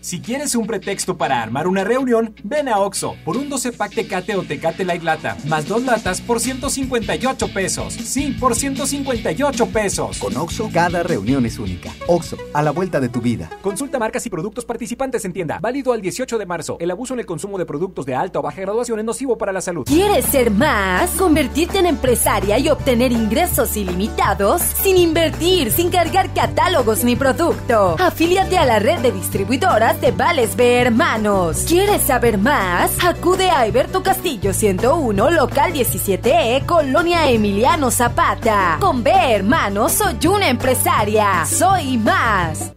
Si 0.00 0.20
quieres 0.20 0.54
un 0.54 0.64
pretexto 0.64 1.16
para 1.16 1.42
armar 1.42 1.66
una 1.66 1.82
reunión, 1.82 2.32
ven 2.44 2.68
a 2.68 2.78
Oxo 2.78 3.16
por 3.24 3.36
un 3.36 3.48
12 3.48 3.72
pack 3.72 3.94
Tecate 3.96 4.36
o 4.36 4.44
Tecate 4.44 4.84
Light 4.84 5.02
Lata, 5.02 5.36
más 5.46 5.66
dos 5.66 5.82
latas 5.82 6.20
por 6.20 6.38
158 6.38 7.48
pesos. 7.52 7.94
Sí, 7.94 8.36
por 8.38 8.54
158 8.54 9.66
pesos. 9.66 10.18
Con 10.18 10.36
Oxo, 10.36 10.70
cada 10.72 11.02
reunión 11.02 11.44
es 11.46 11.58
única. 11.58 11.90
Oxo, 12.06 12.36
a 12.54 12.62
la 12.62 12.70
vuelta 12.70 13.00
de 13.00 13.08
tu 13.08 13.20
vida. 13.20 13.50
Consulta 13.60 13.98
marcas 13.98 14.24
y 14.24 14.30
productos 14.30 14.64
participantes 14.64 15.24
en 15.24 15.32
tienda. 15.32 15.58
Válido 15.60 15.92
al 15.92 16.00
18 16.00 16.38
de 16.38 16.46
marzo. 16.46 16.76
El 16.78 16.92
abuso 16.92 17.14
en 17.14 17.20
el 17.20 17.26
consumo 17.26 17.58
de 17.58 17.66
productos 17.66 18.06
de 18.06 18.14
alta 18.14 18.38
o 18.38 18.42
baja 18.42 18.60
graduación 18.60 19.00
es 19.00 19.04
nocivo 19.04 19.36
para 19.36 19.52
la 19.52 19.60
salud. 19.60 19.84
¿Quieres 19.84 20.26
ser 20.26 20.52
más? 20.52 21.10
¿Convertirte 21.10 21.78
en 21.78 21.86
empresaria 21.86 22.56
y 22.60 22.68
obtener 22.68 23.10
ingresos 23.10 23.76
ilimitados? 23.76 24.62
Sin 24.62 24.96
invertir, 24.96 25.72
sin 25.72 25.90
cargar 25.90 26.32
catálogos 26.32 27.02
ni 27.02 27.16
producto. 27.16 27.96
Afíliate 27.98 28.56
a 28.58 28.64
la 28.64 28.78
red 28.78 29.00
de 29.00 29.10
distribuidoras 29.10 29.87
de 29.96 30.10
Vales 30.12 30.54
B 30.54 30.80
Hermanos. 30.80 31.64
¿Quieres 31.66 32.02
saber 32.02 32.36
más? 32.36 32.92
Acude 33.02 33.48
a 33.48 33.60
Alberto 33.60 34.02
Castillo 34.02 34.52
101, 34.52 35.30
local 35.30 35.72
17E, 35.72 36.66
Colonia 36.66 37.30
Emiliano 37.30 37.90
Zapata. 37.90 38.76
Con 38.80 39.02
B 39.02 39.10
Hermanos 39.10 39.92
soy 39.92 40.26
una 40.26 40.48
empresaria. 40.50 41.46
Soy 41.46 41.96
más. 41.96 42.72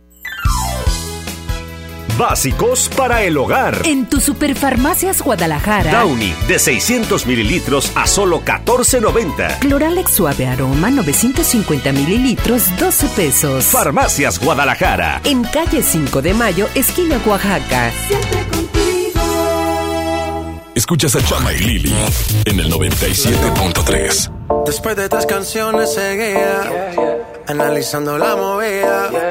Básicos 2.17 2.89
para 2.95 3.23
el 3.23 3.37
hogar. 3.37 3.81
En 3.85 4.07
tu 4.07 4.19
Superfarmacias 4.19 5.21
Guadalajara. 5.21 5.91
Downy 6.01 6.33
de 6.47 6.59
600 6.59 7.25
mililitros 7.25 7.91
a 7.95 8.05
solo 8.07 8.41
14.90. 8.43 9.59
Cloralex 9.59 10.11
Suave 10.13 10.47
Aroma 10.47 10.91
950 10.91 11.91
mililitros 11.93 12.63
12 12.79 13.07
pesos. 13.09 13.65
Farmacias 13.65 14.39
Guadalajara. 14.39 15.21
En 15.23 15.43
calle 15.43 15.81
5 15.81 16.21
de 16.21 16.33
Mayo, 16.33 16.67
esquina 16.75 17.19
Oaxaca. 17.25 17.91
Siempre 18.07 18.43
contigo. 18.51 18.71
Escuchas 20.75 21.15
a 21.15 21.23
Chama 21.23 21.53
y 21.53 21.59
Lili 21.59 21.95
en 22.45 22.59
el 22.59 22.71
97.3. 22.71 24.63
Después 24.65 24.95
de 24.95 25.09
tres 25.09 25.25
canciones 25.25 25.93
seguía 25.93 26.61
analizando 27.47 28.17
la 28.17 28.35
movida. 28.35 29.30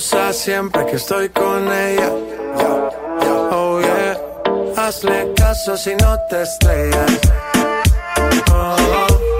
Siempre 0.00 0.86
que 0.86 0.94
estoy 0.94 1.28
con 1.30 1.72
ella. 1.72 2.08
Oh 3.50 3.80
hazle 4.76 5.32
caso 5.34 5.76
si 5.76 5.90
no 5.96 6.16
te 6.30 6.42
estrellas. 6.42 7.20
Oh, 8.52 8.76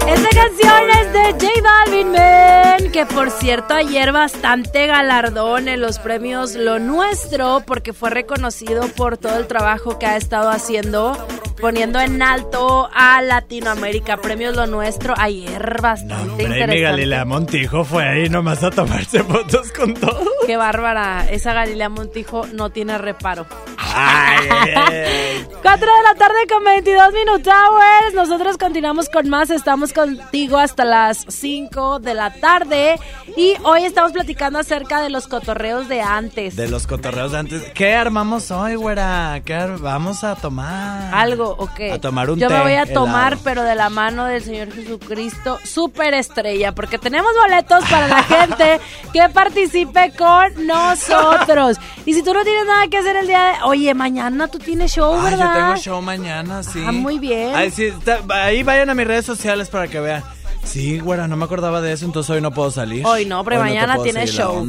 Esta 0.05 0.29
canción 0.29 0.89
es 0.99 1.13
de 1.13 1.47
J 1.47 1.61
Balvin, 1.63 2.11
man, 2.11 2.91
que 2.91 3.05
por 3.05 3.31
cierto 3.31 3.73
ayer 3.73 4.11
bastante 4.11 4.87
galardón 4.87 5.69
en 5.69 5.79
los 5.79 5.97
premios 5.97 6.55
Lo 6.55 6.77
Nuestro 6.77 7.63
porque 7.65 7.93
fue 7.93 8.09
reconocido 8.09 8.89
por 8.89 9.17
todo 9.17 9.37
el 9.37 9.47
trabajo 9.47 9.97
que 9.97 10.07
ha 10.07 10.17
estado 10.17 10.49
haciendo 10.49 11.13
poniendo 11.59 11.99
en 11.99 12.21
alto 12.21 12.89
a 12.93 13.21
Latinoamérica. 13.21 14.17
Premios 14.17 14.55
Lo 14.55 14.67
Nuestro 14.67 15.13
ayer 15.17 15.81
bastante 15.81 16.13
Hombre, 16.31 16.43
interesante. 16.43 16.75
mi 16.75 16.81
Galilea 16.81 17.25
Montijo 17.25 17.83
fue 17.83 18.07
ahí 18.07 18.29
nomás 18.29 18.63
a 18.63 18.69
tomarse 18.71 19.23
fotos 19.23 19.71
con 19.71 19.93
todo. 19.93 20.19
Qué 20.45 20.57
bárbara. 20.57 21.25
Esa 21.29 21.53
Galilea 21.53 21.89
Montijo 21.89 22.45
no 22.53 22.69
tiene 22.69 22.97
reparo. 22.97 23.45
Ay, 23.77 24.47
ay, 24.51 24.73
ay. 24.75 25.47
4 25.61 25.87
de 25.87 26.03
la 26.03 26.15
tarde 26.15 26.37
con 26.47 26.63
22 26.63 27.13
minutos 27.13 27.53
hours. 27.53 28.13
Nosotros 28.13 28.57
continuamos 28.57 29.09
con 29.09 29.29
más. 29.29 29.49
Estamos 29.49 29.93
contigo 29.93 30.57
hasta 30.57 30.85
las 30.85 31.25
5 31.27 31.99
de 31.99 32.13
la 32.13 32.33
tarde. 32.33 32.99
Y 33.35 33.53
hoy 33.63 33.83
estamos 33.85 34.11
platicando 34.11 34.59
acerca 34.59 35.01
de 35.01 35.09
los 35.09 35.27
cotorreos 35.27 35.87
de 35.87 36.01
antes. 36.01 36.55
De 36.55 36.67
los 36.69 36.87
cotorreos 36.87 37.31
de 37.31 37.37
antes. 37.39 37.63
¿Qué 37.73 37.93
armamos 37.95 38.51
hoy, 38.51 38.75
güera? 38.75 39.39
¿Qué 39.43 39.53
ar- 39.53 39.77
vamos 39.79 40.23
a 40.23 40.35
tomar? 40.35 41.13
Algo, 41.13 41.48
¿o 41.57 41.69
qué? 41.73 41.91
A 41.91 41.99
tomar 42.01 42.29
un 42.29 42.39
Yo 42.39 42.49
me 42.49 42.61
voy 42.61 42.73
a 42.73 42.83
helado. 42.83 43.05
tomar, 43.05 43.37
pero 43.43 43.63
de 43.63 43.75
la 43.75 43.89
mano 43.89 44.25
del 44.25 44.43
Señor 44.43 44.71
Jesucristo, 44.73 45.59
super 45.63 46.13
estrella, 46.13 46.73
porque 46.73 46.97
tenemos 46.97 47.31
boletos 47.41 47.83
para 47.89 48.07
la 48.07 48.23
gente 48.35 48.79
que 49.13 49.29
participe 49.29 50.11
con 50.17 50.67
nosotros. 50.67 51.77
Y 52.05 52.13
si 52.13 52.23
tú 52.23 52.33
no 52.33 52.43
tienes 52.43 52.65
nada 52.65 52.87
que 52.87 52.97
hacer 52.97 53.15
el 53.15 53.27
día 53.27 53.43
de... 53.43 53.53
Oye, 53.65 53.93
mañana 53.93 54.47
tú 54.47 54.59
tienes 54.59 54.91
show, 54.91 55.21
¿verdad? 55.21 55.53
yo 55.53 55.59
tengo 55.61 55.75
show 55.77 56.01
mañana, 56.01 56.63
sí. 56.63 56.83
Ah, 56.85 56.91
muy 56.91 57.19
bien. 57.19 57.55
Ay, 57.55 57.71
sí, 57.71 57.85
está- 57.85 58.19
ahí 58.43 58.63
vayan 58.63 58.89
a 58.89 58.93
mis 58.95 59.07
redes 59.07 59.25
sociales 59.25 59.69
para 59.69 59.87
que 59.87 59.99
vean. 59.99 60.23
Sí, 60.63 60.99
güera, 60.99 61.27
no 61.27 61.35
me 61.37 61.45
acordaba 61.45 61.81
de 61.81 61.93
eso, 61.93 62.05
entonces 62.05 62.29
hoy 62.29 62.41
no 62.41 62.51
puedo 62.51 62.69
salir. 62.69 63.05
Hoy 63.05 63.25
no, 63.25 63.43
pero 63.43 63.57
Hoy 63.57 63.63
mañana 63.69 63.95
puedo 63.95 64.03
tiene 64.03 64.27
seguir 64.27 64.39
la 64.39 64.45
show. 64.45 64.65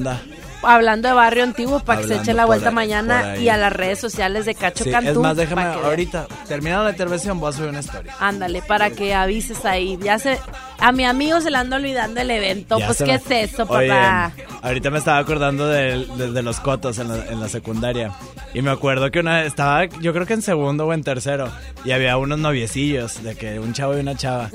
Hablando 0.63 1.09
de 1.09 1.15
barrio 1.15 1.45
antiguo, 1.45 1.81
para 1.81 2.03
que 2.03 2.09
se 2.09 2.17
eche 2.17 2.35
la 2.35 2.45
vuelta 2.45 2.69
ahí, 2.69 2.75
mañana 2.75 3.37
y 3.37 3.49
a 3.49 3.57
las 3.57 3.73
redes 3.73 3.99
sociales 3.99 4.45
de 4.45 4.55
Cacho 4.55 4.85
Sí, 4.85 4.91
Cantú. 4.91 5.11
es 5.11 5.17
más, 5.17 5.37
déjame 5.37 5.63
ahorita, 5.63 6.27
terminando 6.47 6.85
la 6.85 6.91
intervención, 6.91 7.41
voy 7.41 7.51
a 7.51 7.53
subir 7.53 7.71
una 7.71 7.81
historia. 7.81 8.15
Ándale, 8.21 8.61
para 8.63 8.91
que 8.91 9.15
avises 9.15 9.65
ahí. 9.65 9.99
Ya 10.03 10.19
se, 10.19 10.39
a 10.79 10.93
mi 10.93 11.05
amigo 11.05 11.41
se 11.41 11.51
le 11.51 11.57
anda 11.59 11.77
olvidando 11.77 12.21
el 12.21 12.31
evento. 12.31 12.79
Ya 12.79 12.87
pues, 12.87 12.99
¿qué 12.99 13.05
me- 13.07 13.15
es 13.15 13.53
eso, 13.53 13.65
Oye, 13.69 13.89
papá? 13.89 14.33
ahorita 14.63 14.91
me 14.91 14.99
estaba 14.99 15.19
acordando 15.19 15.67
de, 15.67 16.05
de- 16.17 16.31
de 16.33 16.43
los 16.43 16.61
cotos 16.61 16.99
en 16.99 17.09
la, 17.09 17.27
en 17.27 17.41
la 17.41 17.49
secundaria. 17.49 18.13
Y 18.53 18.63
me 18.63 18.71
acuerdo 18.71 19.11
que 19.11 19.21
una 19.21 19.39
vez 19.39 19.47
estaba, 19.47 19.87
yo 19.87 20.13
creo 20.13 20.27
que 20.27 20.35
en 20.35 20.43
segundo 20.43 20.87
o 20.87 20.93
en 20.93 21.03
tercero. 21.03 21.49
Y 21.85 21.93
había 21.93 22.17
unos 22.19 22.39
noviecillos, 22.39 23.23
de 23.23 23.35
que 23.35 23.59
un 23.61 23.73
chavo 23.73 23.97
y 23.97 24.01
una 24.01 24.15
chava. 24.17 24.51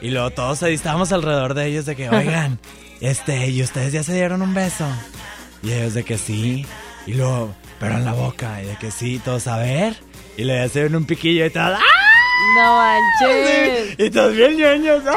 Y 0.00 0.10
luego 0.10 0.30
todos 0.30 0.62
ahí 0.62 0.74
estábamos 0.74 1.10
alrededor 1.12 1.54
de 1.54 1.66
ellos 1.66 1.84
de 1.86 1.96
que, 1.96 2.08
oigan, 2.10 2.58
este, 3.00 3.48
¿y 3.48 3.62
ustedes 3.62 3.92
ya 3.92 4.02
se 4.04 4.12
dieron 4.14 4.42
un 4.42 4.54
beso? 4.54 4.84
Y 5.62 5.72
ellos 5.72 5.94
de 5.94 6.04
que 6.04 6.18
sí. 6.18 6.66
Y 7.06 7.14
luego, 7.14 7.54
pero 7.80 7.94
en 7.94 8.04
la 8.04 8.12
boca. 8.12 8.62
Y 8.62 8.66
de 8.66 8.76
que 8.76 8.90
sí, 8.90 9.20
todos 9.24 9.46
a 9.46 9.56
ver. 9.56 9.96
Y 10.36 10.44
le 10.44 10.60
hacen 10.60 10.94
un 10.94 11.04
piquillo 11.04 11.46
y 11.46 11.50
tal. 11.50 11.76
No 12.56 12.76
manches. 12.76 13.98
Y 13.98 14.10
todos 14.10 14.34
bien 14.34 14.56
ñoños. 14.56 15.02
¡ah! 15.06 15.16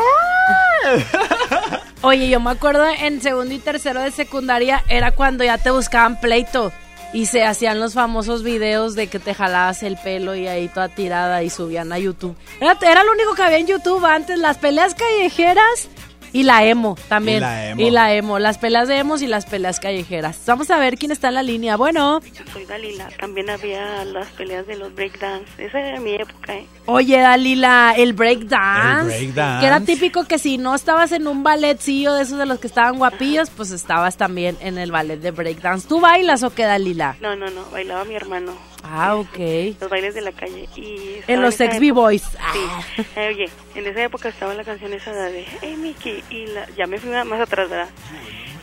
Oye, 2.01 2.29
yo 2.29 2.39
me 2.39 2.51
acuerdo 2.51 2.85
en 2.87 3.21
segundo 3.21 3.53
y 3.53 3.59
tercero 3.59 4.01
de 4.01 4.11
secundaria 4.11 4.83
era 4.89 5.11
cuando 5.11 5.43
ya 5.43 5.59
te 5.59 5.69
buscaban 5.69 6.19
pleito 6.19 6.71
y 7.13 7.25
se 7.25 7.43
hacían 7.43 7.79
los 7.79 7.93
famosos 7.93 8.41
videos 8.41 8.95
de 8.95 9.07
que 9.07 9.19
te 9.19 9.33
jalabas 9.33 9.83
el 9.83 9.97
pelo 9.97 10.35
y 10.35 10.47
ahí 10.47 10.67
toda 10.67 10.89
tirada 10.89 11.43
y 11.43 11.49
subían 11.49 11.91
a 11.91 11.99
YouTube. 11.99 12.35
Era, 12.59 12.77
era 12.81 13.03
lo 13.03 13.11
único 13.11 13.35
que 13.35 13.43
había 13.43 13.57
en 13.57 13.67
YouTube 13.67 14.03
antes, 14.05 14.39
las 14.39 14.57
peleas 14.57 14.95
callejeras 14.95 15.89
y 16.33 16.43
la 16.43 16.65
emo 16.65 16.95
también. 17.07 17.37
Y 17.37 17.41
la 17.41 17.65
emo. 17.69 17.81
Y 17.81 17.91
la 17.91 18.13
emo, 18.13 18.39
las 18.39 18.57
peleas 18.57 18.87
de 18.87 18.97
emos 18.97 19.21
y 19.21 19.27
las 19.27 19.45
peleas 19.45 19.79
callejeras. 19.79 20.39
Vamos 20.45 20.69
a 20.71 20.77
ver 20.77 20.97
quién 20.97 21.11
está 21.11 21.29
en 21.29 21.35
la 21.35 21.43
línea. 21.43 21.75
Bueno, 21.75 22.21
Soy 22.53 22.65
Dalila. 22.65 23.09
También 23.19 23.49
había 23.49 24.03
las 24.05 24.27
peleas 24.29 24.67
de 24.67 24.77
los 24.77 24.93
breakdance. 24.93 25.45
Esa 25.57 25.79
era 25.79 25.99
mi 25.99 26.13
época, 26.15 26.55
¿eh? 26.55 26.65
oye 26.85 27.17
Dalila, 27.17 27.93
el 27.97 28.13
breakdance. 28.13 29.15
El 29.15 29.31
breakdance. 29.31 29.61
Que 29.61 29.67
era 29.67 29.79
típico 29.81 30.25
que 30.25 30.39
si 30.39 30.57
no 30.57 30.75
estabas 30.75 31.11
en 31.11 31.27
un 31.27 31.43
balletcillo 31.43 32.13
de 32.13 32.23
esos 32.23 32.37
de 32.37 32.45
los 32.45 32.59
que 32.59 32.67
estaban 32.67 32.97
guapillos, 32.97 33.49
pues 33.49 33.71
estabas 33.71 34.17
también 34.17 34.57
en 34.61 34.77
el 34.77 34.91
ballet 34.91 35.19
de 35.19 35.31
breakdance. 35.31 35.87
¿Tú 35.87 35.99
bailas 35.99 36.43
o 36.43 36.51
qué, 36.51 36.63
Dalila? 36.63 37.15
No, 37.21 37.35
no, 37.35 37.49
no. 37.49 37.65
Bailaba 37.71 38.05
mi 38.05 38.15
hermano. 38.15 38.53
Ah, 38.83 39.15
ok. 39.15 39.37
Los 39.79 39.89
bailes 39.89 40.13
de 40.13 40.21
la 40.21 40.31
calle. 40.31 40.67
Y 40.75 41.17
En 41.27 41.41
los 41.41 41.59
ex 41.61 41.79
B-Boys. 41.79 42.23
Sí. 42.23 43.03
Eh, 43.15 43.27
oye, 43.33 43.49
en 43.75 43.87
esa 43.87 44.03
época 44.03 44.29
estaba 44.29 44.53
la 44.53 44.63
canción 44.63 44.91
esa 44.93 45.11
de 45.13 45.45
Hey 45.61 45.75
Mickey. 45.77 46.23
Y 46.29 46.47
la, 46.47 46.67
ya 46.77 46.87
me 46.87 46.97
fui 46.99 47.09
más 47.09 47.39
atrás, 47.39 47.69
¿verdad? 47.69 47.89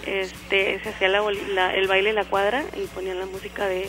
Este, 0.06 0.80
se 0.82 0.88
hacía 0.90 1.08
la, 1.08 1.22
boli- 1.22 1.46
la- 1.54 1.74
el 1.74 1.86
baile 1.86 2.10
en 2.10 2.16
la 2.16 2.24
cuadra 2.24 2.64
y 2.76 2.86
ponían 2.88 3.18
la 3.18 3.26
música 3.26 3.66
de, 3.66 3.88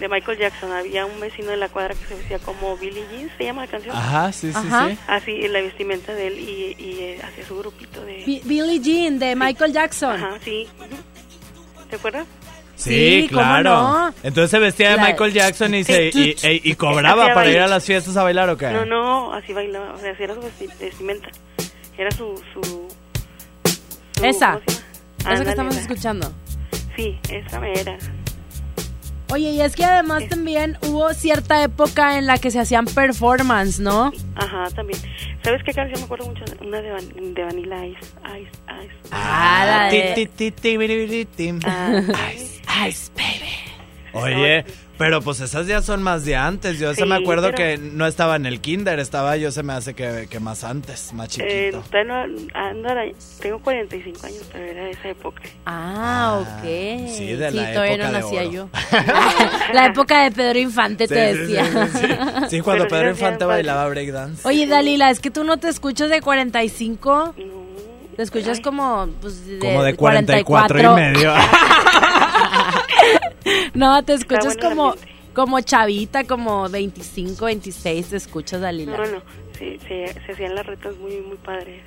de 0.00 0.08
Michael 0.08 0.38
Jackson. 0.38 0.72
Había 0.72 1.06
un 1.06 1.18
vecino 1.20 1.50
de 1.50 1.56
la 1.56 1.68
cuadra 1.68 1.94
que 1.94 2.04
se 2.06 2.14
vestía 2.14 2.38
como 2.38 2.76
Billy 2.76 3.02
Jean, 3.10 3.30
se 3.36 3.44
llama 3.44 3.62
la 3.66 3.70
canción. 3.70 3.96
Ajá, 3.96 4.32
sí, 4.32 4.50
sí, 4.52 4.56
Ajá. 4.58 4.88
sí. 4.90 4.98
Así, 5.08 5.48
la 5.48 5.60
vestimenta 5.60 6.14
de 6.14 6.26
él 6.28 6.38
y, 6.38 6.76
y 6.82 6.98
eh, 7.00 7.20
hacía 7.22 7.44
su 7.46 7.56
grupito 7.58 8.04
de... 8.04 8.22
Bi- 8.24 8.42
Billie 8.44 8.80
Jean 8.80 9.18
de 9.18 9.34
Michael 9.34 9.72
Jackson. 9.72 10.12
Ajá, 10.16 10.38
sí. 10.44 10.68
¿Te 11.90 11.96
acuerdas? 11.96 12.26
Sí, 12.76 13.22
Sí, 13.22 13.28
¿cómo 13.28 13.40
claro. 13.40 13.70
no? 13.70 14.14
Entonces 14.22 14.50
se 14.50 14.58
vestía 14.58 14.90
de 14.90 14.96
La- 14.96 15.06
Michael 15.06 15.32
Jackson 15.32 15.74
y, 15.74 15.82
se, 15.84 16.10
y, 16.12 16.36
e- 16.42 16.60
y 16.62 16.74
cobraba 16.74 17.32
para 17.34 17.50
ir 17.50 17.58
a 17.58 17.66
las 17.66 17.84
fiestas 17.84 18.16
a 18.16 18.22
bailar 18.22 18.48
o 18.50 18.56
qué? 18.56 18.68
No, 18.70 18.84
no, 18.84 19.32
así 19.32 19.52
bailaba, 19.52 19.94
o 19.94 19.98
sea, 19.98 20.12
así 20.12 20.22
era 20.22 20.34
su 20.34 20.40
vesti- 20.42 20.78
vestimenta. 20.78 21.28
Era 21.98 22.10
su... 22.10 22.40
su, 22.52 22.88
su- 24.14 24.24
Esa. 24.24 24.60
Esa 25.28 25.42
que 25.44 25.50
estamos 25.50 25.76
escuchando. 25.76 26.32
Sí, 26.94 27.18
esa 27.30 27.66
era. 27.66 27.96
Oye, 29.28 29.50
y 29.50 29.60
es 29.60 29.74
que 29.74 29.84
además 29.84 30.28
también 30.28 30.78
hubo 30.82 31.12
cierta 31.12 31.62
época 31.62 32.16
en 32.18 32.26
la 32.26 32.38
que 32.38 32.50
se 32.52 32.60
hacían 32.60 32.84
performance, 32.84 33.80
¿no? 33.80 34.12
Ajá, 34.36 34.68
también. 34.74 35.00
¿Sabes 35.42 35.62
qué 35.64 35.72
canción 35.72 35.98
me 36.00 36.04
acuerdo 36.04 36.26
mucho? 36.26 36.44
Una 36.60 36.80
de, 36.80 36.90
Van- 36.92 37.34
de 37.34 37.42
Vanilla 37.44 37.86
Ice. 37.86 37.98
Ice, 38.40 38.50
Ice. 38.84 38.94
Ah, 39.10 39.64
la 39.66 39.90
de-. 39.90 40.14
Ice, 42.34 42.62
ice, 42.88 43.10
baby. 43.16 43.52
Oye, 44.12 44.64
pero 44.98 45.20
pues 45.22 45.40
esas 45.40 45.66
ya 45.66 45.82
son 45.82 46.02
más 46.02 46.24
de 46.24 46.36
antes. 46.36 46.78
Yo 46.78 46.94
se 46.94 47.04
me 47.06 47.16
Sí, 47.18 47.22
acuerdo 47.22 47.50
pero- 47.52 47.56
que 47.56 47.78
no 47.78 48.06
estaba 48.06 48.36
en 48.36 48.46
el 48.46 48.60
kinder, 48.60 48.98
estaba 48.98 49.36
yo 49.36 49.50
se 49.52 49.62
me 49.62 49.72
hace 49.74 49.94
que, 49.94 50.26
que 50.30 50.40
más 50.40 50.64
antes, 50.64 51.12
más 51.12 51.28
Eh, 51.38 51.70
chiquito. 51.70 51.82
todavía 51.90 52.26
no- 52.26 52.48
ando 52.54 52.94
la- 52.94 53.04
tengo 53.40 53.58
45 53.60 54.26
años, 54.26 54.42
pero 54.52 54.64
era 54.64 54.84
de 54.84 54.90
esa 54.92 55.08
época. 55.08 55.42
Ah, 55.66 56.38
ok. 56.40 56.64
sí, 57.10 57.26
de 57.32 57.50
la 57.50 57.72
todavía 57.72 57.92
época 57.94 57.96
no 57.96 58.12
de 58.12 58.20
nacía 58.22 58.40
oro. 58.42 58.50
yo. 58.50 58.68
la 59.74 59.86
época 59.86 60.22
de 60.24 60.30
Pedro 60.32 60.58
Infante, 60.58 61.06
te 61.08 61.32
Sí, 61.32 61.32
sí, 61.32 61.40
decía. 61.52 61.64
sí, 61.64 61.98
sí, 61.98 62.06
sí. 62.06 62.14
Sí, 62.50 62.60
cuando 62.60 62.84
Pero 62.84 62.94
sí 62.96 63.00
Pedro 63.00 63.10
Infante 63.10 63.38
padre. 63.40 63.46
bailaba 63.56 63.88
breakdance. 63.88 64.46
Oye, 64.48 64.66
Dalila, 64.66 65.10
es 65.10 65.20
que 65.20 65.30
tú 65.30 65.44
no 65.44 65.56
te 65.58 65.68
escuchas 65.68 66.08
de 66.10 66.20
45. 66.20 67.34
Te 68.16 68.22
escuchas 68.22 68.60
como, 68.60 69.08
pues, 69.20 69.46
de, 69.46 69.58
Como 69.58 69.82
de 69.82 69.94
44 69.94 70.80
y 70.80 70.94
medio. 70.94 71.34
no, 73.74 74.02
te 74.04 74.14
escuchas 74.14 74.56
bueno 74.56 74.68
como, 74.68 74.94
como 75.34 75.60
chavita, 75.60 76.24
como 76.24 76.68
25, 76.68 77.44
26, 77.44 78.08
te 78.08 78.16
escuchas, 78.16 78.60
Dalila. 78.60 78.96
No, 78.96 79.06
no, 79.06 79.22
sí, 79.58 79.78
se, 79.86 80.12
se 80.24 80.32
hacían 80.32 80.54
las 80.54 80.66
retas 80.66 80.96
muy, 80.96 81.16
muy 81.20 81.36
padres. 81.36 81.82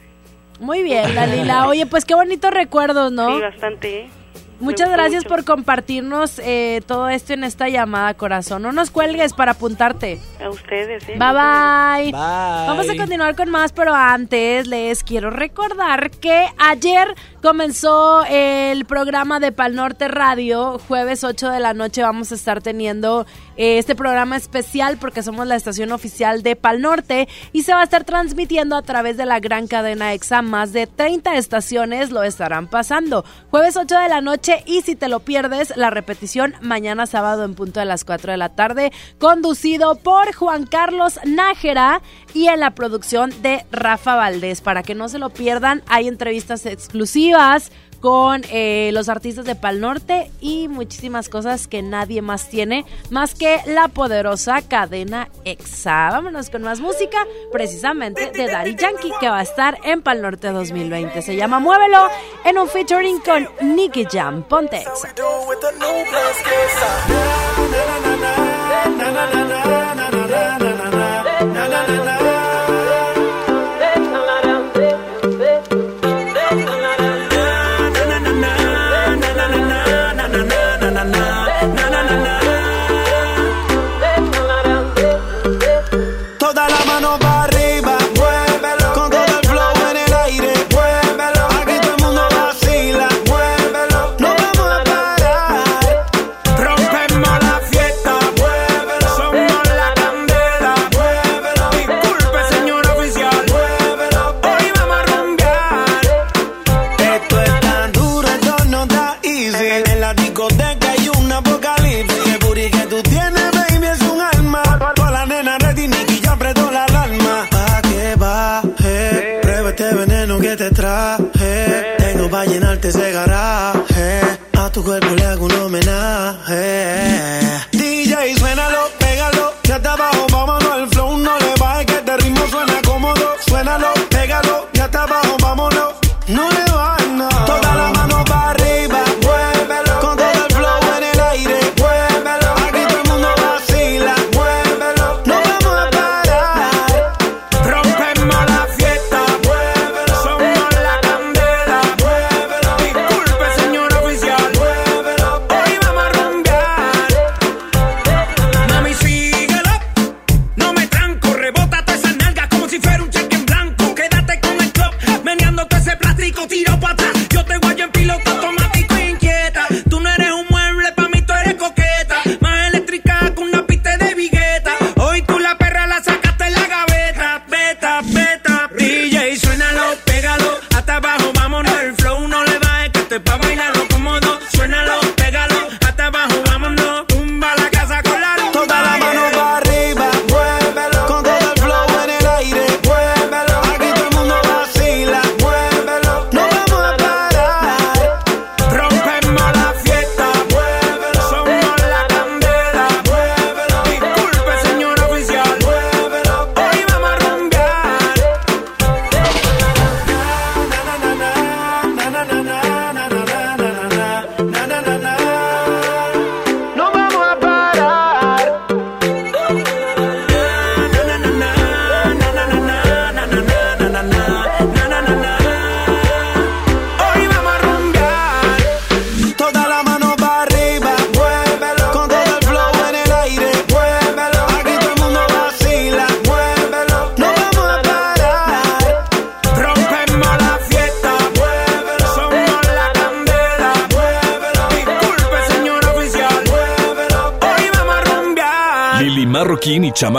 Muy 0.60 0.84
bien, 0.84 1.16
Dalila. 1.16 1.68
Oye, 1.68 1.86
pues 1.86 2.06
qué 2.06 2.16
bonitos 2.16 2.52
recuerdos, 2.52 3.12
¿no? 3.12 3.36
Sí, 3.36 3.42
bastante, 3.42 4.00
¿eh? 4.02 4.10
Muchas 4.60 4.90
gracias 4.90 5.24
mucho. 5.24 5.36
por 5.36 5.46
compartirnos 5.46 6.38
eh, 6.40 6.82
todo 6.86 7.08
esto 7.08 7.34
en 7.34 7.46
esta 7.46 7.70
llamada, 7.70 8.14
corazón. 8.16 8.62
No 8.62 8.74
nos 8.74 8.92
cuelgues 8.92 9.34
para 9.34 9.54
apuntarte. 9.54 10.20
A 10.44 10.50
ustedes, 10.50 11.08
¿eh? 11.08 11.16
Bye 11.18 11.32
bye. 11.32 12.12
Bye. 12.12 12.12
Vamos 12.12 12.90
a 12.90 12.96
continuar 12.98 13.36
con 13.36 13.50
más, 13.50 13.72
pero 13.72 13.96
antes 13.96 14.68
les 14.68 15.04
quiero 15.04 15.30
recordar 15.30 16.12
que 16.12 16.48
ayer 16.58 17.16
comenzó 17.42 18.24
el 18.30 18.86
programa 18.86 19.40
de 19.40 19.52
Pal 19.52 19.76
Norte 19.76 20.08
Radio. 20.08 20.80
Jueves 20.88 21.24
8 21.24 21.50
de 21.50 21.60
la 21.60 21.74
noche 21.74 22.02
vamos 22.02 22.32
a 22.32 22.36
estar 22.36 22.62
teniendo 22.62 23.26
eh, 23.56 23.78
este 23.78 23.96
programa 23.96 24.36
especial 24.36 24.98
porque 24.98 25.24
somos 25.24 25.48
la 25.48 25.56
estación 25.56 25.92
oficial 25.92 26.44
de 26.44 26.56
Pal 26.56 26.82
Norte 26.82 27.28
y 27.54 27.64
se 27.64 27.74
va 27.74 27.82
a 27.82 27.84
estar 27.84 28.04
transmitiendo 28.04 28.76
a 28.76 28.82
través 28.82 29.16
de 29.16 29.26
la 29.26 29.40
gran 29.40 29.68
cadena 29.68 30.14
EXA. 30.14 30.42
Más 30.42 30.74
de 30.74 30.88
30 30.88 31.38
estaciones 31.38 32.12
lo 32.12 32.24
estarán 32.24 32.68
pasando. 32.68 33.24
Jueves 33.52 33.78
8 33.78 33.98
de 33.98 34.10
la 34.10 34.22
noche 34.22 34.64
y 34.66 34.82
si 34.82 34.96
te 34.96 35.08
lo 35.08 35.22
pierdes, 35.22 35.76
la 35.78 35.90
repetición 35.90 36.56
mañana 36.62 37.06
sábado 37.06 37.46
en 37.46 37.56
punto 37.56 37.80
de 37.80 37.86
las 37.86 38.04
4 38.04 38.32
de 38.32 38.38
la 38.38 38.50
tarde, 38.50 38.92
conducido 39.18 39.96
por 39.96 40.34
Juan 40.34 40.66
Carlos 40.66 41.20
Nájera 41.26 42.02
y 42.34 42.48
en 42.48 42.60
la 42.60 42.72
producción 42.72 43.34
de 43.42 43.66
Rafa 43.72 44.16
Valdés. 44.16 44.62
Para 44.62 44.84
que 44.84 44.96
no 44.96 45.08
se 45.08 45.20
lo 45.20 45.30
pierdan, 45.30 45.84
hay 45.88 46.08
entrevistas 46.08 46.66
exclusivas 46.66 47.29
con 48.00 48.44
eh, 48.50 48.92
los 48.94 49.10
artistas 49.10 49.46
de 49.46 49.56
Pal 49.56 49.82
Norte 49.82 50.32
y 50.40 50.68
muchísimas 50.68 51.30
cosas 51.30 51.68
que 51.68 51.82
nadie 51.82 52.22
más 52.22 52.50
tiene, 52.50 52.86
más 53.10 53.36
que 53.36 53.60
la 53.66 53.88
poderosa 53.88 54.62
cadena 54.62 55.30
EXA. 55.46 56.10
Vámonos 56.12 56.50
con 56.50 56.62
más 56.64 56.80
música, 56.80 57.18
precisamente 57.52 58.32
de 58.32 58.48
Daddy 58.48 58.76
Yankee, 58.76 59.12
que 59.20 59.30
va 59.30 59.40
a 59.40 59.44
estar 59.44 59.78
en 59.84 60.02
Pal 60.02 60.22
Norte 60.22 60.50
2020. 60.50 61.22
Se 61.22 61.36
llama 61.36 61.60
Muévelo, 61.60 62.08
en 62.46 62.58
un 62.58 62.68
featuring 62.68 63.20
con 63.20 63.48
Nicky 63.76 64.06
Jam. 64.10 64.44
Ponte 64.44 64.78
EXA. 64.78 65.10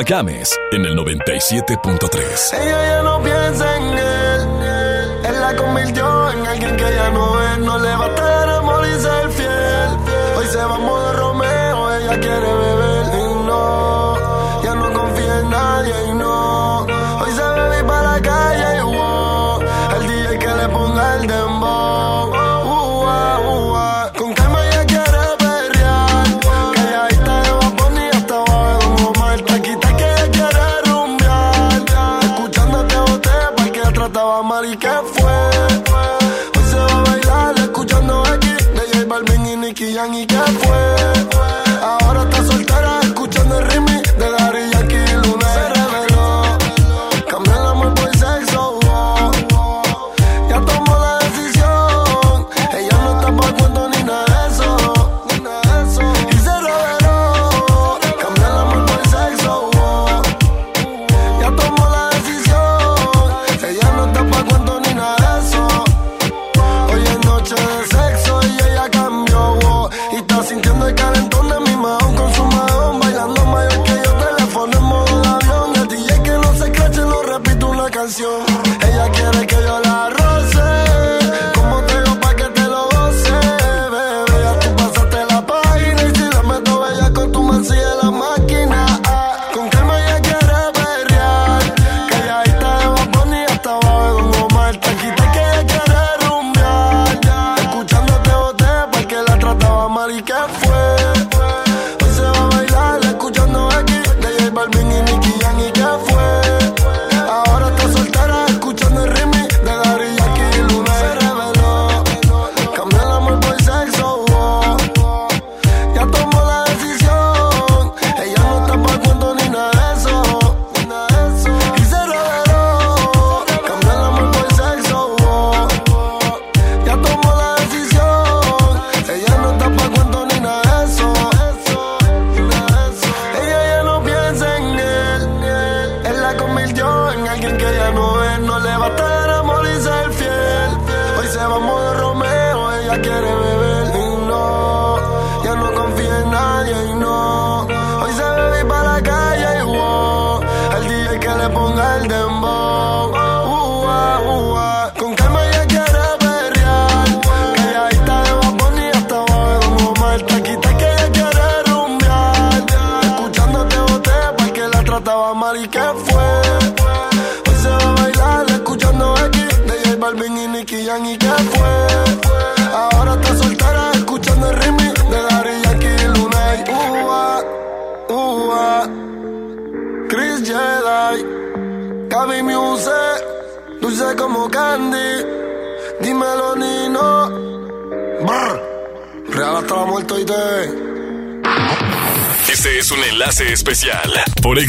Games 0.06 0.58
en 0.72 0.84
el 0.84 0.96
97.3. 0.96 2.99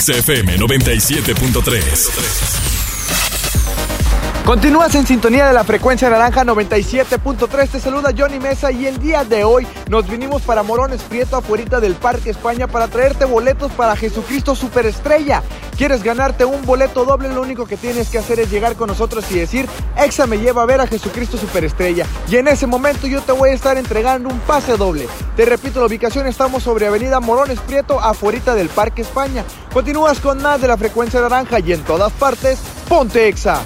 XFM 0.01 0.57
97.3. 0.57 2.81
Continúas 4.43 4.95
en 4.95 5.05
sintonía 5.05 5.47
de 5.47 5.53
la 5.53 5.63
frecuencia 5.63 6.09
naranja 6.09 6.43
97.3. 6.43 7.69
Te 7.69 7.79
saluda 7.79 8.11
Johnny 8.17 8.39
Mesa 8.39 8.71
y 8.71 8.87
el 8.87 8.97
día 8.97 9.23
de 9.23 9.43
hoy 9.43 9.67
nos 9.89 10.09
vinimos 10.09 10.41
para 10.41 10.63
Morones 10.63 11.03
Prieto, 11.03 11.37
afuera 11.37 11.79
del 11.79 11.93
Parque 11.93 12.31
España, 12.31 12.65
para 12.65 12.87
traerte 12.87 13.25
boletos 13.25 13.71
para 13.73 13.95
Jesucristo 13.95 14.55
Superestrella. 14.55 15.43
¿Quieres 15.77 16.03
ganarte 16.03 16.45
un 16.45 16.65
boleto 16.65 17.05
doble? 17.05 17.29
Lo 17.29 17.41
único 17.41 17.65
que 17.65 17.77
tienes 17.77 18.09
que 18.09 18.17
hacer 18.17 18.39
es 18.39 18.49
llegar 18.49 18.75
con 18.75 18.87
nosotros 18.87 19.25
y 19.31 19.35
decir, 19.35 19.67
Exa 19.97 20.25
me 20.25 20.39
lleva 20.39 20.63
a 20.63 20.65
ver 20.65 20.81
a 20.81 20.87
Jesucristo 20.87 21.37
Superestrella. 21.37 22.07
Y 22.27 22.37
en 22.37 22.47
ese 22.47 22.65
momento 22.65 23.05
yo 23.05 23.21
te 23.21 23.31
voy 23.31 23.51
a 23.51 23.53
estar 23.53 23.77
entregando 23.77 24.29
un 24.29 24.39
pase 24.41 24.77
doble. 24.77 25.07
Te 25.41 25.45
repito, 25.45 25.79
la 25.79 25.87
ubicación 25.87 26.27
estamos 26.27 26.61
sobre 26.61 26.85
Avenida 26.85 27.19
Morones 27.19 27.59
Prieto, 27.61 27.99
afuera 27.99 28.53
del 28.53 28.69
Parque 28.69 29.01
España. 29.01 29.43
Continúas 29.73 30.19
con 30.19 30.39
más 30.39 30.61
de 30.61 30.67
la 30.67 30.77
frecuencia 30.77 31.19
naranja 31.19 31.59
y 31.59 31.73
en 31.73 31.81
todas 31.81 32.11
partes, 32.13 32.59
ponte 32.87 33.27
Exa. 33.27 33.63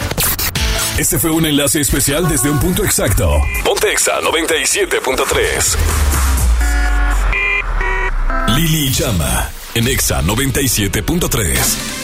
Este 0.98 1.20
fue 1.20 1.32
un 1.32 1.46
enlace 1.46 1.82
especial 1.82 2.30
desde 2.30 2.50
un 2.50 2.62
punto 2.62 2.86
exacto. 2.86 3.30
Ponte 3.66 3.92
Exa 3.92 4.22
97.3. 4.22 5.76
Lili 8.56 8.90
Llama 8.94 9.50
en 9.74 9.90
Exa 9.90 10.22
97.3. 10.22 11.95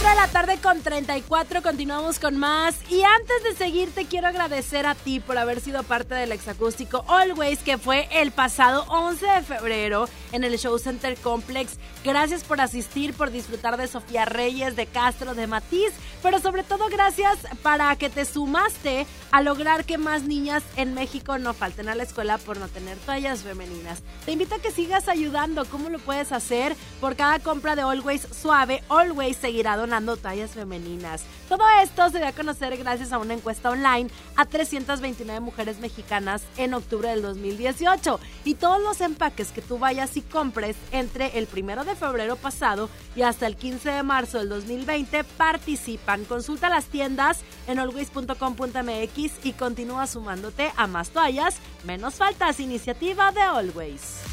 Son 0.00 0.06
las 0.06 0.10
4 0.10 0.10
de 0.10 0.14
la 0.14 0.28
tarde 0.28 0.58
con 0.62 0.82
34, 0.82 1.62
continuamos 1.62 2.18
con 2.18 2.38
más. 2.38 2.76
Y 2.90 3.02
antes 3.02 3.42
de 3.44 3.54
seguir, 3.54 3.90
te 3.92 4.06
quiero 4.06 4.28
agradecer 4.28 4.86
a 4.86 4.94
ti 4.94 5.20
por 5.20 5.36
haber 5.36 5.60
sido 5.60 5.82
parte 5.82 6.14
del 6.14 6.32
exacústico 6.32 7.04
Always, 7.06 7.58
que 7.58 7.76
fue 7.76 8.08
el 8.10 8.30
pasado 8.30 8.84
11 8.88 9.26
de 9.26 9.42
febrero 9.42 10.08
en 10.32 10.44
el 10.44 10.58
Show 10.58 10.78
Center 10.78 11.16
Complex. 11.18 11.78
Gracias 12.02 12.44
por 12.44 12.62
asistir, 12.62 13.12
por 13.12 13.30
disfrutar 13.30 13.76
de 13.76 13.88
Sofía 13.88 14.24
Reyes, 14.24 14.74
de 14.74 14.86
Castro, 14.86 15.34
de 15.34 15.46
Matiz, 15.46 15.92
pero 16.22 16.40
sobre 16.40 16.62
todo 16.62 16.88
gracias 16.88 17.38
para 17.62 17.94
que 17.96 18.08
te 18.08 18.24
sumaste 18.24 19.06
a 19.32 19.42
lograr 19.42 19.84
que 19.84 19.98
más 19.98 20.22
niñas 20.22 20.62
en 20.76 20.94
México 20.94 21.38
no 21.38 21.52
falten 21.52 21.88
a 21.88 21.94
la 21.94 22.04
escuela 22.04 22.38
por 22.38 22.58
no 22.58 22.68
tener 22.68 22.96
toallas 22.98 23.42
femeninas. 23.42 24.02
Te 24.24 24.32
invito 24.32 24.54
a 24.54 24.60
que 24.60 24.70
sigas 24.70 25.08
ayudando. 25.08 25.66
¿Cómo 25.66 25.90
lo 25.90 25.98
puedes 25.98 26.32
hacer? 26.32 26.74
Por 27.00 27.16
cada 27.16 27.38
compra 27.38 27.76
de 27.76 27.82
Always 27.82 28.26
Suave, 28.32 28.82
Always 28.88 29.36
seguirá 29.36 29.76
donando 29.76 29.89
tallas 30.22 30.52
femeninas. 30.52 31.22
Todo 31.48 31.64
esto 31.82 32.08
se 32.10 32.18
dio 32.18 32.28
a 32.28 32.32
conocer 32.32 32.76
gracias 32.76 33.12
a 33.12 33.18
una 33.18 33.34
encuesta 33.34 33.70
online 33.70 34.08
a 34.36 34.46
329 34.46 35.40
mujeres 35.40 35.78
mexicanas 35.80 36.42
en 36.56 36.74
octubre 36.74 37.08
del 37.08 37.22
2018. 37.22 38.20
Y 38.44 38.54
todos 38.54 38.80
los 38.80 39.00
empaques 39.00 39.50
que 39.52 39.62
tú 39.62 39.78
vayas 39.78 40.16
y 40.16 40.22
compres 40.22 40.76
entre 40.92 41.38
el 41.38 41.46
primero 41.46 41.84
de 41.84 41.96
febrero 41.96 42.36
pasado 42.36 42.88
y 43.16 43.22
hasta 43.22 43.46
el 43.46 43.56
15 43.56 43.90
de 43.90 44.02
marzo 44.02 44.38
del 44.38 44.48
2020 44.48 45.24
participan. 45.24 46.24
Consulta 46.24 46.68
las 46.68 46.86
tiendas 46.86 47.40
en 47.66 47.78
always.com.mx 47.78 49.44
y 49.44 49.52
continúa 49.52 50.06
sumándote 50.06 50.72
a 50.76 50.86
más 50.86 51.10
toallas, 51.10 51.56
menos 51.84 52.14
faltas. 52.14 52.60
Iniciativa 52.60 53.32
de 53.32 53.42
Always. 53.42 54.29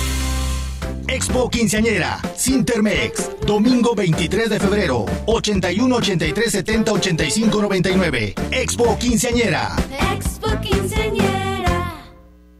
Expo 1.11 1.49
Quinceañera, 1.49 2.21
Sintermex, 2.37 3.31
domingo 3.45 3.93
23 3.93 4.49
de 4.49 4.59
febrero, 4.61 5.05
81 5.25 5.93
83 5.97 6.51
70 6.51 6.93
85 6.93 7.61
99. 7.61 8.35
Expo 8.51 8.97
Quinceañera. 8.97 9.75
Expo 10.15 10.47
Quinceañera. 10.61 12.07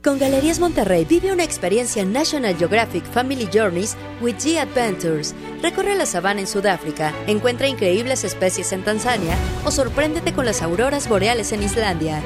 Con 0.04 0.20
Galerías 0.20 0.60
Monterrey 0.60 1.06
vive 1.06 1.32
una 1.32 1.46
experiencia 1.46 2.04
National 2.04 2.58
Geographic 2.58 3.06
Family 3.06 3.48
Journeys 3.54 3.96
with 4.20 4.36
G 4.36 4.58
Adventures. 4.58 5.34
Recorre 5.62 5.96
la 5.96 6.06
sabana 6.06 6.42
en 6.42 6.48
Sudáfrica, 6.48 7.14
encuentra 7.28 7.70
increíbles 7.70 8.26
especies 8.26 8.74
en 8.74 8.84
Tanzania 8.84 9.38
o 9.64 9.72
sorpréndete 9.72 10.34
con 10.34 10.44
las 10.44 10.62
auroras 10.62 11.08
boreales 11.08 11.54
en 11.54 11.64
Islandia. 11.64 12.22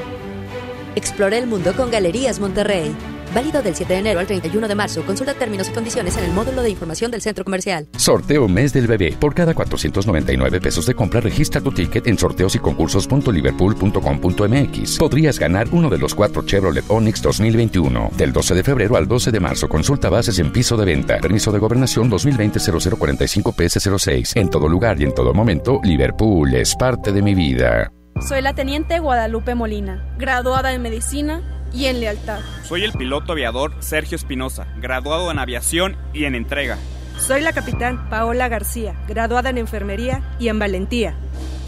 Explora 0.96 1.38
el 1.38 1.46
mundo 1.46 1.76
con 1.76 1.92
Galerías 1.92 2.40
Monterrey. 2.40 2.96
Válido 3.36 3.62
del 3.62 3.76
7 3.76 3.94
de 3.94 3.99
enero 3.99 4.20
al 4.22 4.28
31 4.28 4.66
de 4.66 4.76
marzo. 4.76 5.03
Consulta 5.06 5.34
términos 5.34 5.68
y 5.68 5.74
condiciones 5.74 6.16
en 6.16 6.24
el 6.24 6.32
módulo 6.32 6.64
de 6.64 6.70
información 6.70 7.12
del 7.12 7.22
centro 7.22 7.44
comercial. 7.44 7.90
Sorteo 7.98 8.48
mes 8.48 8.72
del 8.72 8.88
bebé. 8.88 9.18
Por 9.20 9.36
cada 9.36 9.53
499 9.53 10.62
pesos 10.62 10.86
de 10.86 10.95
compra, 10.95 11.20
registra 11.20 11.60
tu 11.60 11.74
ticket 11.74 12.07
en 12.07 12.18
sorteos 12.18 12.56
y 12.56 12.60
concursos.liverpool.com.mx. 12.60 14.98
Podrías 14.98 15.38
ganar 15.38 15.68
uno 15.74 15.90
de 15.90 15.98
los 15.98 16.16
cuatro 16.16 16.45
Chevrolet 16.45 16.86
Onix 16.88 17.22
2021. 17.22 18.12
Del 18.18 18.32
12 18.32 18.56
de 18.56 18.64
febrero 18.64 18.95
al 18.95 19.06
12 19.06 19.32
de 19.32 19.40
marzo. 19.41 19.68
Consulta 19.68 20.10
bases 20.10 20.40
en 20.40 20.53
piso 20.53 20.78
de 20.78 20.86
venta. 20.86 21.18
Permiso 21.18 21.52
de 21.52 21.60
gobernación 21.60 22.10
2020-0045 22.10 23.53
PS06. 23.53 24.38
En 24.38 24.49
todo 24.49 24.70
lugar 24.70 25.02
y 25.02 25.03
en 25.03 25.14
todo 25.14 25.34
momento, 25.34 25.82
Liverpool 25.84 26.56
es 26.56 26.74
parte 26.78 27.12
de 27.12 27.22
mi 27.22 27.36
vida. 27.36 27.91
Soy 28.26 28.41
la 28.41 28.53
teniente 28.53 28.99
Guadalupe 28.99 29.56
Molina, 29.56 30.16
graduada 30.18 30.72
en 30.72 30.82
medicina 30.82 31.41
y 31.76 31.86
en 31.86 32.00
lealtad. 32.00 32.40
Soy 32.64 32.84
el 32.84 32.94
piloto 32.94 33.34
aviador 33.34 33.74
Sergio 33.80 34.16
Espinosa, 34.16 34.68
graduado 34.78 35.30
en 35.30 35.40
aviación 35.40 35.98
y 36.14 36.24
en 36.24 36.36
entrega. 36.36 36.78
Soy 37.20 37.42
la 37.42 37.54
capitán 37.54 38.10
Paola 38.10 38.48
García, 38.48 38.96
graduada 39.08 39.50
en 39.50 39.58
enfermería 39.58 40.36
y 40.40 40.48
en 40.48 40.60
valentía. 40.60 41.16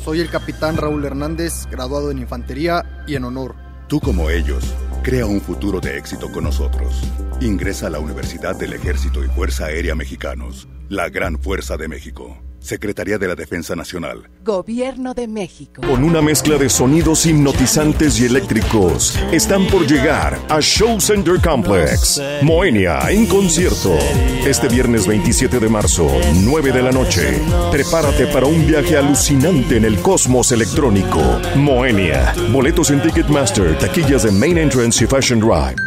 Soy 0.04 0.22
el 0.22 0.30
capitán 0.30 0.78
Raúl 0.78 1.04
Hernández, 1.04 1.68
graduado 1.70 2.12
en 2.12 2.20
infantería 2.20 3.04
y 3.08 3.16
en 3.16 3.26
honor. 3.26 3.56
Tú 3.88 4.00
como 4.00 4.30
ellos, 4.30 4.64
crea 5.04 5.26
un 5.26 5.42
futuro 5.42 5.80
de 5.80 5.98
éxito 5.98 6.32
con 6.32 6.46
nosotros. 6.46 7.02
Ingresa 7.42 7.88
a 7.88 7.90
la 7.90 8.00
Universidad 8.00 8.56
del 8.56 8.74
Ejército 8.74 9.24
y 9.24 9.28
Fuerza 9.28 9.66
Aérea 9.66 9.96
Mexicanos, 9.96 10.68
la 10.90 11.10
gran 11.10 11.40
fuerza 11.40 11.78
de 11.78 11.88
México. 11.88 12.38
Secretaría 12.60 13.18
de 13.18 13.28
la 13.28 13.36
Defensa 13.36 13.76
Nacional. 13.76 14.30
Gobierno 14.44 15.14
de 15.14 15.28
México. 15.28 15.82
Con 15.82 16.04
una 16.04 16.22
mezcla 16.22 16.58
de 16.58 16.70
sonidos 16.70 17.26
hipnotizantes 17.26 18.20
y 18.20 18.26
eléctricos, 18.26 19.18
están 19.32 19.68
por 19.68 19.88
llegar 19.88 20.40
a 20.50 20.60
Show 20.60 21.00
Center 21.00 21.40
Complex. 21.42 22.22
Moenia 22.42 23.00
en 23.10 23.26
concierto. 23.26 23.98
Este 24.46 24.68
viernes 24.68 25.08
27 25.08 25.60
de 25.60 25.70
marzo, 25.70 26.10
9 26.44 26.72
de 26.72 26.82
la 26.82 26.92
noche. 26.92 27.42
Prepárate 27.72 28.28
para 28.28 28.46
un 28.46 28.66
viaje 28.68 28.98
alucinante 28.98 29.78
en 29.78 29.86
el 29.86 30.00
cosmos 30.02 30.52
electrónico. 30.52 31.22
Moenia. 31.56 32.34
Boletos 32.52 32.92
en 32.92 33.02
Ticketmaster, 33.02 33.78
taquillas 33.78 34.24
de 34.24 34.32
Main 34.32 34.58
Entrance 34.58 35.04
y 35.04 35.08
Fashion 35.08 35.40
Drive. 35.40 35.87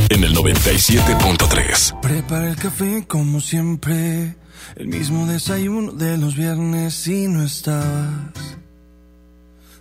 en 0.09 0.25
el 0.25 0.35
97.3. 0.35 2.01
Prepara 2.01 2.49
el 2.49 2.57
café 2.57 3.05
como 3.07 3.39
siempre, 3.39 4.35
el 4.77 4.89
mismo 4.89 5.27
desayuno 5.27 5.93
de 5.93 6.17
los 6.17 6.37
viernes 6.37 7.07
y 7.07 7.29
no 7.29 7.43
estabas. 7.43 8.57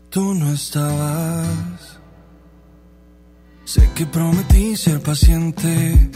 Tú 0.09 0.33
no 0.33 0.51
estabas. 0.51 2.01
Sé 3.63 3.89
que 3.95 4.05
prometí 4.05 4.75
ser 4.75 4.99
paciente, 4.99 6.11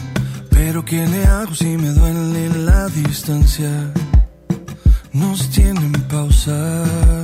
pero 0.50 0.84
¿qué 0.84 1.06
le 1.06 1.24
hago 1.24 1.54
si 1.54 1.78
me 1.78 1.88
duele 1.88 2.50
la 2.58 2.88
distancia? 2.88 3.90
Nos 5.14 5.48
tienen 5.48 5.92
pausa. 6.10 7.23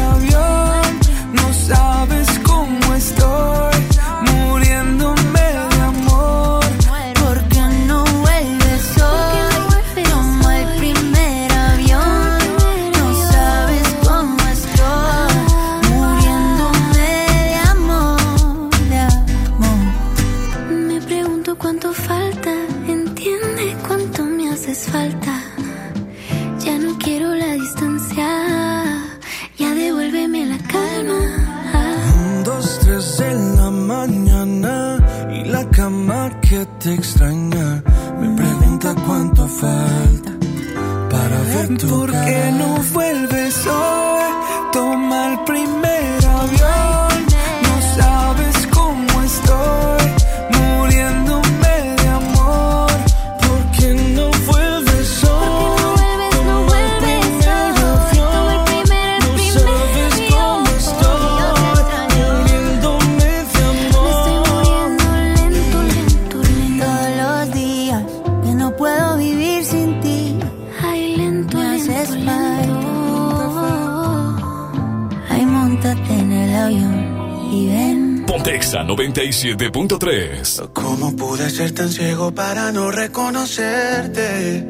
97.3. 79.21 80.71
¿Cómo 80.73 81.15
pude 81.15 81.47
ser 81.51 81.71
tan 81.73 81.89
ciego 81.89 82.33
para 82.33 82.71
no 82.71 82.89
reconocerte? 82.89 84.65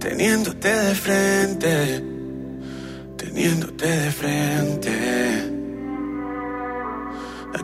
Teniéndote 0.00 0.68
de 0.68 0.94
frente, 0.96 2.04
teniéndote 3.16 3.86
de 3.86 4.10
frente. 4.10 5.50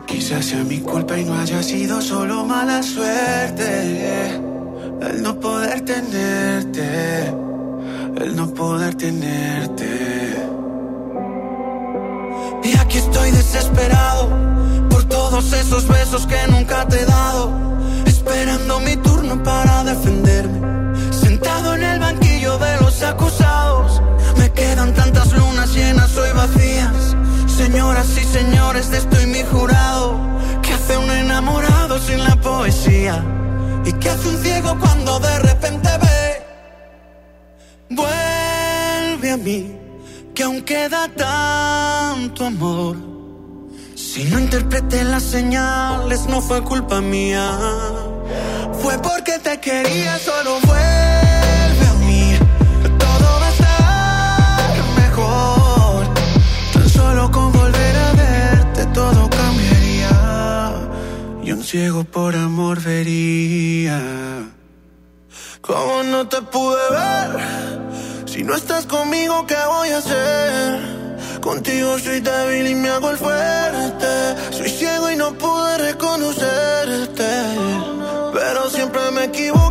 Quizás 0.07 0.45
sea 0.45 0.63
mi 0.63 0.79
culpa 0.79 1.17
y 1.19 1.25
no 1.25 1.37
haya 1.37 1.61
sido 1.61 2.01
solo 2.01 2.45
mala 2.45 2.81
suerte. 2.81 4.39
El 5.01 5.21
no 5.21 5.37
poder 5.39 5.81
tenerte, 5.81 7.27
el 8.15 8.35
no 8.35 8.53
poder 8.53 8.95
tenerte. 8.95 10.35
Y 12.63 12.77
aquí 12.77 12.97
estoy 12.97 13.31
desesperado 13.31 14.50
esos 15.53 15.87
besos 15.87 16.27
que 16.27 16.39
nunca 16.49 16.87
te 16.87 17.01
he 17.01 17.05
dado. 17.05 17.51
Esperando 18.05 18.79
mi 18.81 18.95
turno 18.97 19.41
para 19.43 19.83
defenderme. 19.83 20.59
Sentado 21.11 21.75
en 21.75 21.83
el 21.83 21.99
banquillo 21.99 22.57
de 22.57 22.77
los 22.81 23.01
acusados. 23.01 24.01
Me 24.37 24.51
quedan 24.51 24.93
tantas 24.93 25.33
lunas 25.33 25.73
llenas 25.73 26.15
hoy 26.17 26.29
vacías. 26.35 27.15
Señoras 27.47 28.07
y 28.17 28.23
señores, 28.23 28.91
de 28.91 28.97
estoy 28.99 29.25
mi 29.25 29.43
jurado. 29.43 30.19
¿Qué 30.61 30.73
hace 30.73 30.97
un 30.97 31.09
enamorado 31.09 31.99
sin 31.99 32.23
la 32.23 32.35
poesía? 32.35 33.23
¿Y 33.85 33.93
qué 33.93 34.09
hace 34.09 34.27
un 34.29 34.37
ciego 34.43 34.77
cuando 34.79 35.19
de 35.19 35.39
repente 35.39 35.89
ve? 36.03 36.21
Vuelve 37.89 39.31
a 39.31 39.37
mí, 39.37 39.77
que 40.35 40.43
aún 40.43 40.61
queda 40.61 41.07
tanto 41.15 42.45
amor. 42.45 43.10
Si 44.13 44.25
no 44.25 44.39
interpreté 44.39 45.05
las 45.05 45.23
señales, 45.23 46.25
no 46.25 46.41
fue 46.41 46.61
culpa 46.63 46.99
mía. 46.99 47.57
Fue 48.81 48.97
porque 49.01 49.39
te 49.39 49.57
quería, 49.61 50.19
solo 50.19 50.59
vuelve 50.65 51.85
a 51.89 51.93
mí. 52.05 52.37
Todo 52.99 53.27
va 53.39 53.47
a 53.47 53.51
estar 53.51 54.83
mejor. 54.97 56.13
Tan 56.73 56.89
solo 56.89 57.31
con 57.31 57.53
volver 57.53 57.95
a 57.95 58.11
verte, 58.11 58.85
todo 58.87 59.29
cambiaría. 59.29 60.73
Y 61.41 61.53
un 61.53 61.63
ciego 61.63 62.03
por 62.03 62.35
amor 62.35 62.81
vería. 62.81 63.97
¿Cómo 65.61 66.03
no 66.03 66.27
te 66.27 66.41
pude 66.41 66.85
ver? 66.91 68.27
Si 68.27 68.43
no 68.43 68.55
estás 68.55 68.85
conmigo, 68.87 69.47
¿qué 69.47 69.55
voy 69.69 69.89
a 69.91 69.99
hacer? 69.99 71.00
Contigo 71.41 71.97
soy 71.97 72.19
débil 72.19 72.67
y 72.67 72.75
me 72.75 72.89
hago 72.89 73.09
el 73.09 73.17
fuerte. 73.17 74.07
Soy 74.51 74.69
ciego 74.69 75.09
y 75.11 75.15
no 75.15 75.33
pude 75.33 75.77
reconocerte. 75.79 77.29
Pero 78.31 78.69
siempre 78.69 79.01
me 79.11 79.23
equivoco 79.25 79.70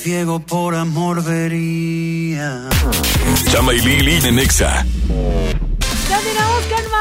ciego 0.00 0.40
por 0.40 0.74
amor 0.74 1.22
vería. 1.22 2.68
Chama 3.52 3.74
y 3.74 3.80
Lili 3.80 4.16
en 4.26 4.36
Nexa. 4.36 4.86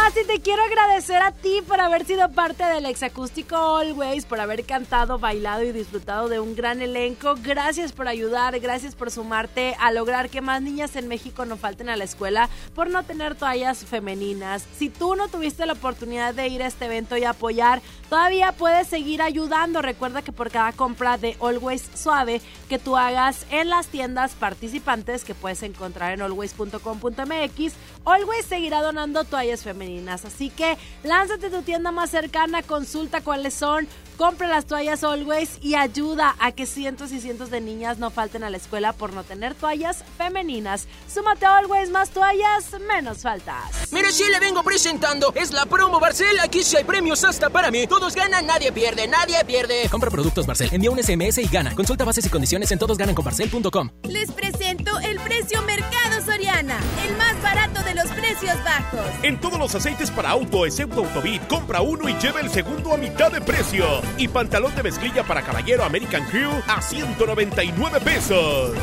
Y 0.10 0.26
te 0.26 0.40
quiero 0.40 0.64
agradecer 0.64 1.22
a 1.22 1.32
ti 1.32 1.62
por 1.68 1.80
haber 1.80 2.04
sido 2.04 2.30
parte 2.32 2.64
del 2.64 2.88
Exacústico 2.88 3.56
Always, 3.56 4.26
por 4.26 4.40
haber 4.40 4.66
cantado, 4.66 5.20
bailado 5.20 5.64
y 5.64 5.72
disfrutado 5.72 6.30
de 6.30 6.40
un 6.40 6.56
gran 6.56 6.82
elenco. 6.82 7.36
Gracias 7.44 7.92
por 7.92 8.08
ayudar, 8.08 8.60
gracias 8.60 8.96
por 8.96 9.12
sumarte 9.12 9.76
a 9.80 9.92
lograr 9.92 10.32
que 10.32 10.42
más 10.42 10.64
niñas 10.64 10.96
en 10.96 11.08
México 11.08 11.46
no 11.46 11.58
falten 11.58 11.90
a 11.90 11.96
la 11.96 12.06
escuela 12.06 12.50
por 12.74 12.90
no 12.90 13.04
tener 13.04 13.36
toallas 13.36 13.86
femeninas. 13.86 14.66
Si 14.78 14.90
tú 14.90 15.16
no 15.16 15.28
tuviste 15.28 15.68
la 15.68 15.74
oportunidad 15.74 16.34
de 16.34 16.48
ir 16.48 16.64
a 16.64 16.68
este 16.68 16.86
evento 16.86 17.16
y 17.16 17.24
apoyar, 17.24 17.80
todavía 18.10 18.52
puedes 18.54 18.88
seguir 18.88 19.22
ayudando. 19.22 19.84
Recuerda 19.84 20.24
que 20.24 20.32
por 20.32 20.50
cada 20.50 20.72
compra 20.72 21.18
de 21.18 21.38
Always 21.40 21.88
Suave 21.94 22.42
que 22.68 22.80
tú 22.80 22.98
hagas 22.98 23.46
en 23.52 23.70
las 23.70 23.88
tiendas 23.88 24.34
participantes 24.34 25.24
que 25.24 25.36
puedes 25.36 25.62
encontrar 25.62 26.14
en 26.14 26.24
always.com.mx, 26.24 27.74
Always 28.06 28.46
seguirá 28.46 28.82
donando 28.82 29.24
toallas 29.24 29.64
femeninas. 29.64 30.26
Así 30.26 30.50
que 30.50 30.78
lánzate 31.04 31.48
a 31.48 31.52
tu 31.52 31.62
tienda 31.62 31.92
más 31.92 32.10
cercana, 32.10 32.64
consulta 32.64 33.22
cuáles 33.22 33.54
son, 33.54 33.88
compra 34.20 34.50
las 34.50 34.66
toallas 34.66 35.06
Always 35.06 35.60
y 35.62 35.76
ayuda 35.76 36.36
a 36.40 36.52
que 36.52 36.66
cientos 36.66 37.14
y 37.14 37.22
cientos 37.22 37.50
de 37.52 37.62
niñas 37.62 38.00
no 38.00 38.12
falten 38.12 38.44
a 38.44 38.50
la 38.50 38.58
escuela 38.58 38.92
por 38.92 39.14
no 39.14 39.24
tener 39.24 39.56
toallas 39.56 40.04
femeninas. 40.18 40.88
Súmate 41.08 41.46
a 41.46 41.58
Always, 41.58 41.90
más 41.90 42.10
toallas, 42.10 42.66
menos 42.86 43.20
faltas. 43.20 43.90
Mire, 43.94 44.12
sí 44.12 44.26
le 44.30 44.42
vengo 44.42 44.62
presentando. 44.62 45.32
Es 45.36 45.54
la 45.54 45.66
promo 45.68 46.02
Barcel. 46.02 46.38
Aquí 46.42 46.64
sí 46.64 46.76
hay 46.76 46.84
premios 46.84 47.24
hasta 47.24 47.50
para 47.50 47.72
mí. 47.72 47.88
Todos 47.88 48.14
ganan, 48.14 48.46
nadie 48.46 48.74
pierde, 48.74 49.08
nadie 49.08 49.38
pierde. 49.46 49.88
Compra 49.90 50.12
productos 50.12 50.46
Barcel, 50.46 50.68
envía 50.74 50.92
un 50.92 51.02
SMS 51.02 51.38
y 51.38 51.48
gana. 51.48 51.74
Consulta 51.74 52.04
bases 52.04 52.26
y 52.26 52.30
condiciones 52.30 52.70
en 52.74 52.80
todosgananconbarcel.com. 52.80 53.90
Les 54.04 54.30
presento 54.34 55.00
el 55.00 55.18
precio 55.22 55.62
Mercado 55.62 56.26
Soriana, 56.26 56.78
el 57.08 57.16
más 57.16 57.42
barato 57.42 57.82
de 57.84 57.96
los 57.96 58.08
precios 58.12 58.62
bajos. 58.66 59.06
En 59.24 59.40
todos 59.40 59.58
los 59.58 59.74
aceites 59.76 60.12
para 60.12 60.32
auto, 60.32 60.66
excepto 60.66 61.06
Autobit, 61.06 61.48
compra 61.48 61.80
uno 61.80 62.10
y 62.10 62.14
lleva 62.16 62.42
el 62.42 62.50
segundo 62.50 62.94
a 62.94 62.98
mitad 62.98 63.32
de 63.32 63.40
precio. 63.40 64.09
Y 64.18 64.28
pantalón 64.28 64.76
de 64.76 64.84
mezclilla 64.84 65.24
para 65.24 65.42
caballero 65.42 65.84
American 65.84 66.26
Crew 66.26 66.52
a 66.68 66.82
199 66.82 68.00
pesos. 68.02 68.76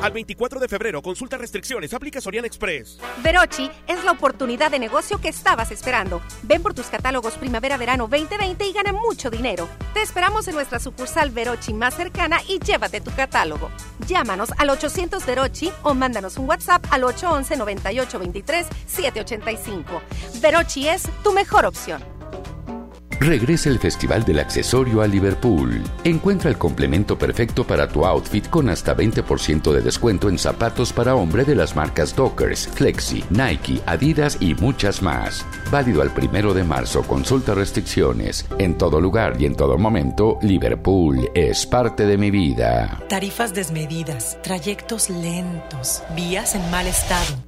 Al 0.00 0.12
24 0.12 0.60
de 0.60 0.68
febrero, 0.68 1.02
consulta 1.02 1.36
restricciones, 1.36 1.92
aplica 1.92 2.20
Soriana 2.20 2.46
Express. 2.46 2.98
Verochi 3.22 3.68
es 3.88 4.04
la 4.04 4.12
oportunidad 4.12 4.70
de 4.70 4.78
negocio 4.78 5.20
que 5.20 5.28
estabas 5.28 5.72
esperando. 5.72 6.22
Ven 6.44 6.62
por 6.62 6.72
tus 6.72 6.86
catálogos 6.86 7.34
Primavera-Verano 7.34 8.06
2020 8.06 8.64
y 8.64 8.72
gana 8.72 8.92
mucho 8.92 9.28
dinero. 9.28 9.68
Te 9.94 10.02
esperamos 10.02 10.46
en 10.46 10.54
nuestra 10.54 10.78
sucursal 10.78 11.30
Verochi 11.30 11.74
más 11.74 11.94
cercana 11.94 12.38
y 12.48 12.60
llévate 12.60 13.00
tu 13.00 13.10
catálogo. 13.10 13.70
Llámanos 14.06 14.50
al 14.56 14.70
800 14.70 15.26
Verochi 15.26 15.72
o 15.82 15.94
mándanos 15.94 16.38
un 16.38 16.48
WhatsApp 16.48 16.84
al 16.90 17.02
811 17.02 17.56
9823 17.56 18.66
785. 18.86 20.02
Verochi 20.40 20.88
es 20.88 21.08
tu 21.24 21.32
mejor 21.32 21.66
opción. 21.66 22.18
Regresa 23.20 23.68
el 23.68 23.80
Festival 23.80 24.24
del 24.24 24.38
Accesorio 24.38 25.02
a 25.02 25.08
Liverpool. 25.08 25.82
Encuentra 26.04 26.50
el 26.50 26.56
complemento 26.56 27.18
perfecto 27.18 27.66
para 27.66 27.88
tu 27.88 28.06
outfit 28.06 28.48
con 28.48 28.70
hasta 28.70 28.96
20% 28.96 29.72
de 29.72 29.80
descuento 29.80 30.28
en 30.28 30.38
zapatos 30.38 30.92
para 30.92 31.16
hombre 31.16 31.44
de 31.44 31.56
las 31.56 31.74
marcas 31.74 32.14
Dockers, 32.14 32.68
Flexi, 32.68 33.24
Nike, 33.30 33.80
Adidas 33.86 34.38
y 34.40 34.54
muchas 34.54 35.02
más. 35.02 35.44
Válido 35.70 36.00
al 36.02 36.10
primero 36.10 36.54
de 36.54 36.62
marzo. 36.62 37.02
Consulta 37.02 37.54
restricciones. 37.54 38.46
En 38.58 38.78
todo 38.78 39.00
lugar 39.00 39.34
y 39.40 39.46
en 39.46 39.56
todo 39.56 39.76
momento, 39.78 40.38
Liverpool 40.42 41.28
es 41.34 41.66
parte 41.66 42.06
de 42.06 42.16
mi 42.16 42.30
vida. 42.30 43.02
Tarifas 43.08 43.52
desmedidas, 43.52 44.38
trayectos 44.42 45.10
lentos, 45.10 46.04
vías 46.14 46.54
en 46.54 46.70
mal 46.70 46.86
estado. 46.86 47.47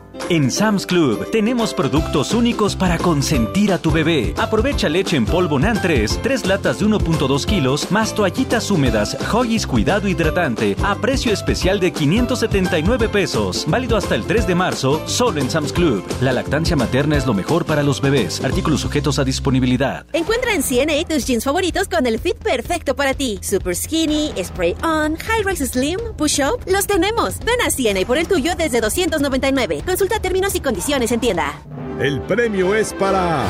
En 0.29 0.49
Sam's 0.49 0.85
Club 0.85 1.29
tenemos 1.31 1.73
productos 1.73 2.33
únicos 2.33 2.75
para 2.75 2.97
consentir 2.97 3.73
a 3.73 3.77
tu 3.77 3.91
bebé. 3.91 4.33
Aprovecha 4.37 4.87
leche 4.87 5.17
en 5.17 5.25
polvo 5.25 5.59
NAN 5.59 5.81
3, 5.81 6.19
3 6.23 6.45
latas 6.45 6.79
de 6.79 6.85
1.2 6.85 7.45
kilos, 7.45 7.91
más 7.91 8.15
toallitas 8.15 8.71
húmedas 8.71 9.17
Hoggies 9.31 9.67
Cuidado 9.67 10.07
Hidratante 10.07 10.75
a 10.83 10.95
precio 10.95 11.33
especial 11.33 11.79
de 11.79 11.91
579 11.91 13.09
pesos. 13.09 13.65
Válido 13.67 13.97
hasta 13.97 14.15
el 14.15 14.23
3 14.23 14.47
de 14.47 14.55
marzo, 14.55 15.01
solo 15.05 15.41
en 15.41 15.49
Sam's 15.49 15.73
Club. 15.73 16.03
La 16.21 16.31
lactancia 16.31 16.75
materna 16.75 17.17
es 17.17 17.25
lo 17.25 17.33
mejor 17.33 17.65
para 17.65 17.83
los 17.83 17.99
bebés. 17.99 18.43
Artículos 18.43 18.81
sujetos 18.81 19.19
a 19.19 19.25
disponibilidad. 19.25 20.05
Encuentra 20.13 20.53
en 20.53 20.63
CNA 20.63 21.05
tus 21.07 21.25
jeans 21.25 21.43
favoritos 21.43 21.89
con 21.89 22.05
el 22.05 22.19
fit 22.19 22.37
perfecto 22.37 22.95
para 22.95 23.13
ti. 23.13 23.39
Super 23.41 23.75
Skinny, 23.75 24.31
Spray 24.41 24.75
On, 24.83 25.17
High 25.17 25.43
Rise 25.43 25.67
Slim, 25.67 25.99
Push 26.17 26.41
Up. 26.41 26.61
Los 26.67 26.87
tenemos. 26.87 27.39
Ven 27.39 27.59
a 27.65 27.69
CNA 27.69 28.05
por 28.05 28.17
el 28.17 28.27
tuyo 28.27 28.55
desde 28.55 28.79
299. 28.79 29.83
Consulta 29.85 30.10
términos 30.19 30.55
y 30.55 30.61
condiciones 30.61 31.11
en 31.11 31.19
tienda. 31.19 31.53
El 31.99 32.21
premio 32.21 32.75
es 32.75 32.93
para 32.93 33.45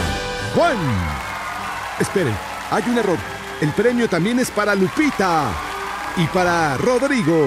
Juan. 0.56 0.78
Esperen, 2.00 2.36
hay 2.70 2.84
un 2.88 2.98
error. 2.98 3.18
El 3.62 3.72
premio 3.72 4.10
también 4.10 4.40
es 4.40 4.52
para 4.52 4.76
Lupita 4.76 5.52
y 6.18 6.26
para 6.28 6.78
Rodrigo. 6.78 7.46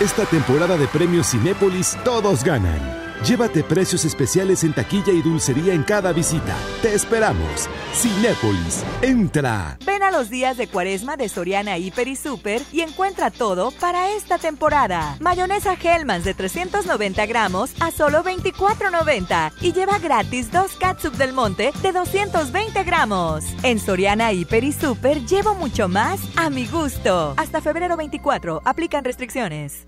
Esta 0.00 0.24
temporada 0.26 0.76
de 0.76 0.86
premios 0.88 1.30
Cinépolis 1.30 1.96
todos 2.04 2.44
ganan. 2.44 3.11
Llévate 3.24 3.62
precios 3.62 4.04
especiales 4.04 4.64
en 4.64 4.72
taquilla 4.72 5.12
y 5.12 5.22
dulcería 5.22 5.74
en 5.74 5.84
cada 5.84 6.12
visita. 6.12 6.56
Te 6.82 6.92
esperamos. 6.92 7.68
Cinépolis, 7.94 8.82
entra. 9.00 9.78
Ven 9.86 10.02
a 10.02 10.10
los 10.10 10.28
días 10.28 10.56
de 10.56 10.66
cuaresma 10.66 11.16
de 11.16 11.28
Soriana 11.28 11.78
Hiper 11.78 12.08
y 12.08 12.16
Super 12.16 12.62
y 12.72 12.80
encuentra 12.80 13.30
todo 13.30 13.70
para 13.70 14.10
esta 14.10 14.38
temporada. 14.38 15.16
Mayonesa 15.20 15.74
Hellmann's 15.80 16.24
de 16.24 16.34
390 16.34 17.24
gramos 17.26 17.70
a 17.78 17.92
solo 17.92 18.24
24.90 18.24 19.52
y 19.60 19.72
lleva 19.72 20.00
gratis 20.00 20.50
dos 20.50 20.72
catsup 20.72 21.14
del 21.14 21.32
monte 21.32 21.70
de 21.80 21.92
220 21.92 22.82
gramos. 22.82 23.44
En 23.62 23.78
Soriana 23.78 24.32
Hiper 24.32 24.64
y 24.64 24.72
Super 24.72 25.24
llevo 25.26 25.54
mucho 25.54 25.86
más 25.86 26.18
a 26.34 26.50
mi 26.50 26.66
gusto. 26.66 27.34
Hasta 27.36 27.60
febrero 27.60 27.96
24, 27.96 28.62
aplican 28.64 29.04
restricciones. 29.04 29.86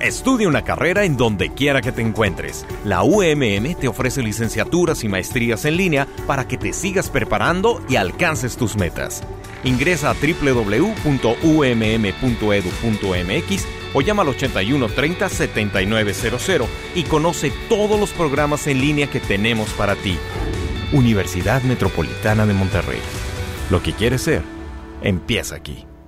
Estudia 0.00 0.46
una 0.46 0.62
carrera 0.62 1.04
en 1.04 1.16
donde 1.16 1.52
quiera 1.52 1.82
que 1.82 1.90
te 1.90 2.02
encuentres. 2.02 2.64
La 2.84 3.02
UMM 3.02 3.74
te 3.74 3.88
ofrece 3.88 4.22
licenciaturas 4.22 5.02
y 5.02 5.08
maestrías 5.08 5.64
en 5.64 5.76
línea 5.76 6.06
para 6.26 6.46
que 6.46 6.56
te 6.56 6.72
sigas 6.72 7.10
preparando 7.10 7.82
y 7.88 7.96
alcances 7.96 8.56
tus 8.56 8.76
metas. 8.76 9.24
Ingresa 9.64 10.10
a 10.10 10.14
www.umm.edu.mx 10.14 10.88
o 13.92 14.00
llama 14.00 14.22
al 14.22 14.28
81 14.28 14.88
30 14.88 15.28
7900 15.28 16.68
y 16.94 17.02
conoce 17.02 17.52
todos 17.68 17.98
los 17.98 18.10
programas 18.10 18.68
en 18.68 18.80
línea 18.80 19.08
que 19.08 19.18
tenemos 19.18 19.70
para 19.70 19.96
ti. 19.96 20.16
Universidad 20.92 21.62
Metropolitana 21.62 22.46
de 22.46 22.54
Monterrey. 22.54 23.00
Lo 23.68 23.82
que 23.82 23.92
quieres 23.92 24.22
ser, 24.22 24.42
empieza 25.02 25.56
aquí. 25.56 25.87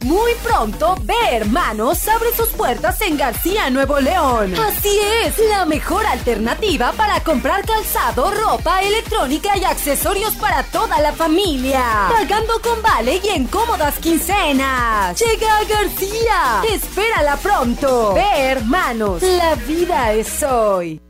Muy 0.00 0.32
pronto, 0.42 0.96
Ve 1.02 1.14
Hermanos 1.32 2.06
abre 2.08 2.34
sus 2.36 2.48
puertas 2.50 3.00
en 3.00 3.16
García, 3.16 3.70
Nuevo 3.70 3.98
León. 4.00 4.54
Así 4.54 4.98
es, 5.24 5.38
la 5.50 5.64
mejor 5.64 6.06
alternativa 6.06 6.92
para 6.92 7.20
comprar 7.20 7.64
calzado, 7.64 8.30
ropa, 8.30 8.82
electrónica 8.82 9.56
y 9.56 9.64
accesorios 9.64 10.34
para 10.34 10.62
toda 10.64 11.00
la 11.00 11.12
familia. 11.12 11.82
Pagando 12.10 12.60
con 12.62 12.80
vale 12.82 13.20
y 13.22 13.28
en 13.28 13.46
cómodas 13.46 13.98
quincenas. 13.98 15.20
Llega 15.20 15.64
García. 15.68 16.62
Espérala 16.70 17.36
pronto. 17.36 18.14
Ve 18.14 18.40
Hermanos, 18.50 19.22
la 19.22 19.54
vida 19.54 20.12
es 20.12 20.42
hoy. 20.42 21.00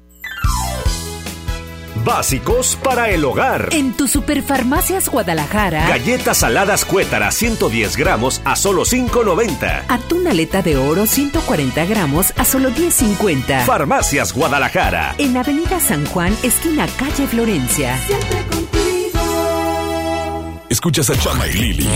Básicos 2.06 2.78
para 2.84 3.10
el 3.10 3.24
hogar. 3.24 3.70
En 3.72 3.92
tu 3.92 4.06
Superfarmacias 4.06 5.08
Guadalajara. 5.08 5.88
Galletas 5.88 6.38
saladas 6.38 6.84
cuétara 6.84 7.32
110 7.32 7.96
gramos 7.96 8.40
a 8.44 8.54
solo 8.54 8.84
5.90. 8.84 9.86
Atún 9.88 10.28
aleta 10.28 10.62
de 10.62 10.76
oro 10.76 11.06
140 11.06 11.84
gramos 11.86 12.32
a 12.36 12.44
solo 12.44 12.70
10.50. 12.70 13.64
Farmacias 13.64 14.32
Guadalajara. 14.32 15.16
En 15.18 15.36
Avenida 15.36 15.80
San 15.80 16.06
Juan, 16.06 16.32
esquina 16.44 16.86
calle 16.96 17.26
Florencia. 17.26 17.98
Escuchas 20.68 21.10
a 21.10 21.18
Chama 21.18 21.48
y 21.48 21.54
Lili 21.54 21.88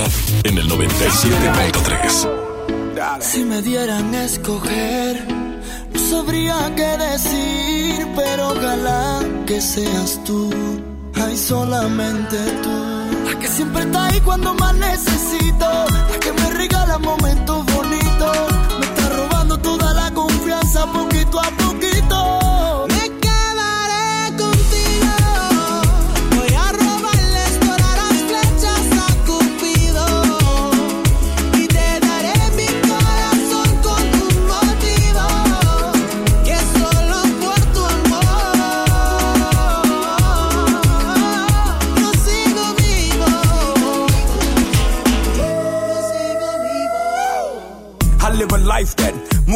en 0.42 0.58
el 0.58 0.68
97.3. 0.68 3.20
Si 3.20 3.44
me 3.44 3.62
dieran 3.62 4.12
a 4.12 4.24
escoger, 4.24 5.24
no 5.92 6.00
sabría 6.00 6.72
qué 6.76 6.96
decir, 6.98 8.06
pero 8.16 8.50
ojalá 8.50 9.20
que 9.46 9.60
seas 9.60 10.20
tú, 10.24 10.50
ay 11.14 11.36
solamente 11.36 12.36
tú. 12.62 12.76
La 13.26 13.38
que 13.38 13.48
siempre 13.48 13.82
está 13.82 14.06
ahí 14.06 14.20
cuando 14.20 14.54
más 14.54 14.74
necesito, 14.74 15.66
la 16.12 16.18
que 16.20 16.32
me 16.32 16.50
regala 16.50 16.98
momentos 16.98 17.64
bonitos, 17.74 18.38
me 18.78 18.86
está 18.86 19.08
robando 19.16 19.58
toda 19.58 19.92
la 19.94 20.10
confianza 20.12 20.86
poquito 20.92 21.38
a 21.40 21.44
poquito. 21.44 21.59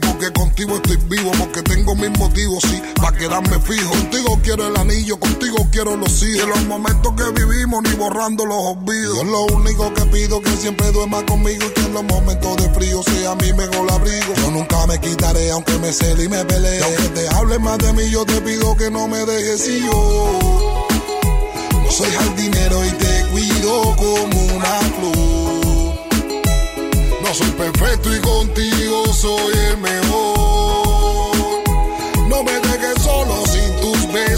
porque 0.00 0.32
contigo 0.32 0.76
estoy 0.76 0.96
vivo, 1.08 1.30
porque 1.38 1.62
tengo 1.86 2.08
mis 2.08 2.18
motivos, 2.18 2.62
sí, 2.64 2.82
para 3.00 3.16
quedarme 3.16 3.60
fijo. 3.60 3.90
Contigo 3.90 4.40
quiero 4.42 4.66
el 4.66 4.76
anillo, 4.76 5.20
contigo 5.20 5.68
quiero 5.70 5.96
los 5.96 6.20
hijos. 6.22 6.40
De 6.40 6.46
los 6.46 6.64
momentos 6.64 7.12
que 7.14 7.44
vivimos, 7.44 7.82
ni 7.84 7.90
borrando 7.90 8.44
los 8.44 8.58
olvidos. 8.58 9.18
Yo 9.18 9.24
lo 9.24 9.44
único 9.54 9.94
que 9.94 10.02
pido 10.06 10.40
que 10.40 10.50
siempre 10.56 10.90
duerma 10.90 11.24
conmigo 11.24 11.64
y 11.64 11.70
que 11.70 11.80
en 11.82 11.94
los 11.94 12.02
momentos 12.02 12.56
de 12.56 12.68
frío 12.70 13.02
sea 13.04 13.36
mi 13.36 13.52
mejor 13.52 13.90
abrigo. 13.92 14.34
Yo 14.36 14.50
nunca 14.50 14.84
me 14.88 14.98
quitaré, 15.00 15.50
aunque 15.52 15.78
me 15.78 15.92
cele 15.92 16.24
y 16.24 16.28
me 16.28 16.44
pelee. 16.44 16.78
Y 16.78 16.82
aunque 16.82 17.08
te 17.20 17.28
hable 17.28 17.58
más 17.60 17.78
de 17.78 17.92
mí, 17.92 18.10
yo 18.10 18.24
te 18.24 18.40
pido 18.40 18.76
que 18.76 18.90
no 18.90 19.06
me 19.06 19.18
dejes 19.24 19.68
y 19.68 19.86
yo. 19.86 20.38
No 21.84 21.90
soy 21.90 22.10
jardinero 22.10 22.84
y 22.84 22.90
te 22.90 23.26
cuido 23.30 23.96
como 23.96 24.44
una 24.56 24.80
flor. 24.98 25.14
No 27.22 27.34
soy 27.34 27.50
perfecto 27.52 28.14
y 28.14 28.20
contigo 28.20 29.04
soy 29.12 29.52
el 29.70 29.78
mejor. 29.78 30.35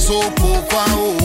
Tus 0.08 0.16
besos, 0.20 0.34
por 0.36 1.17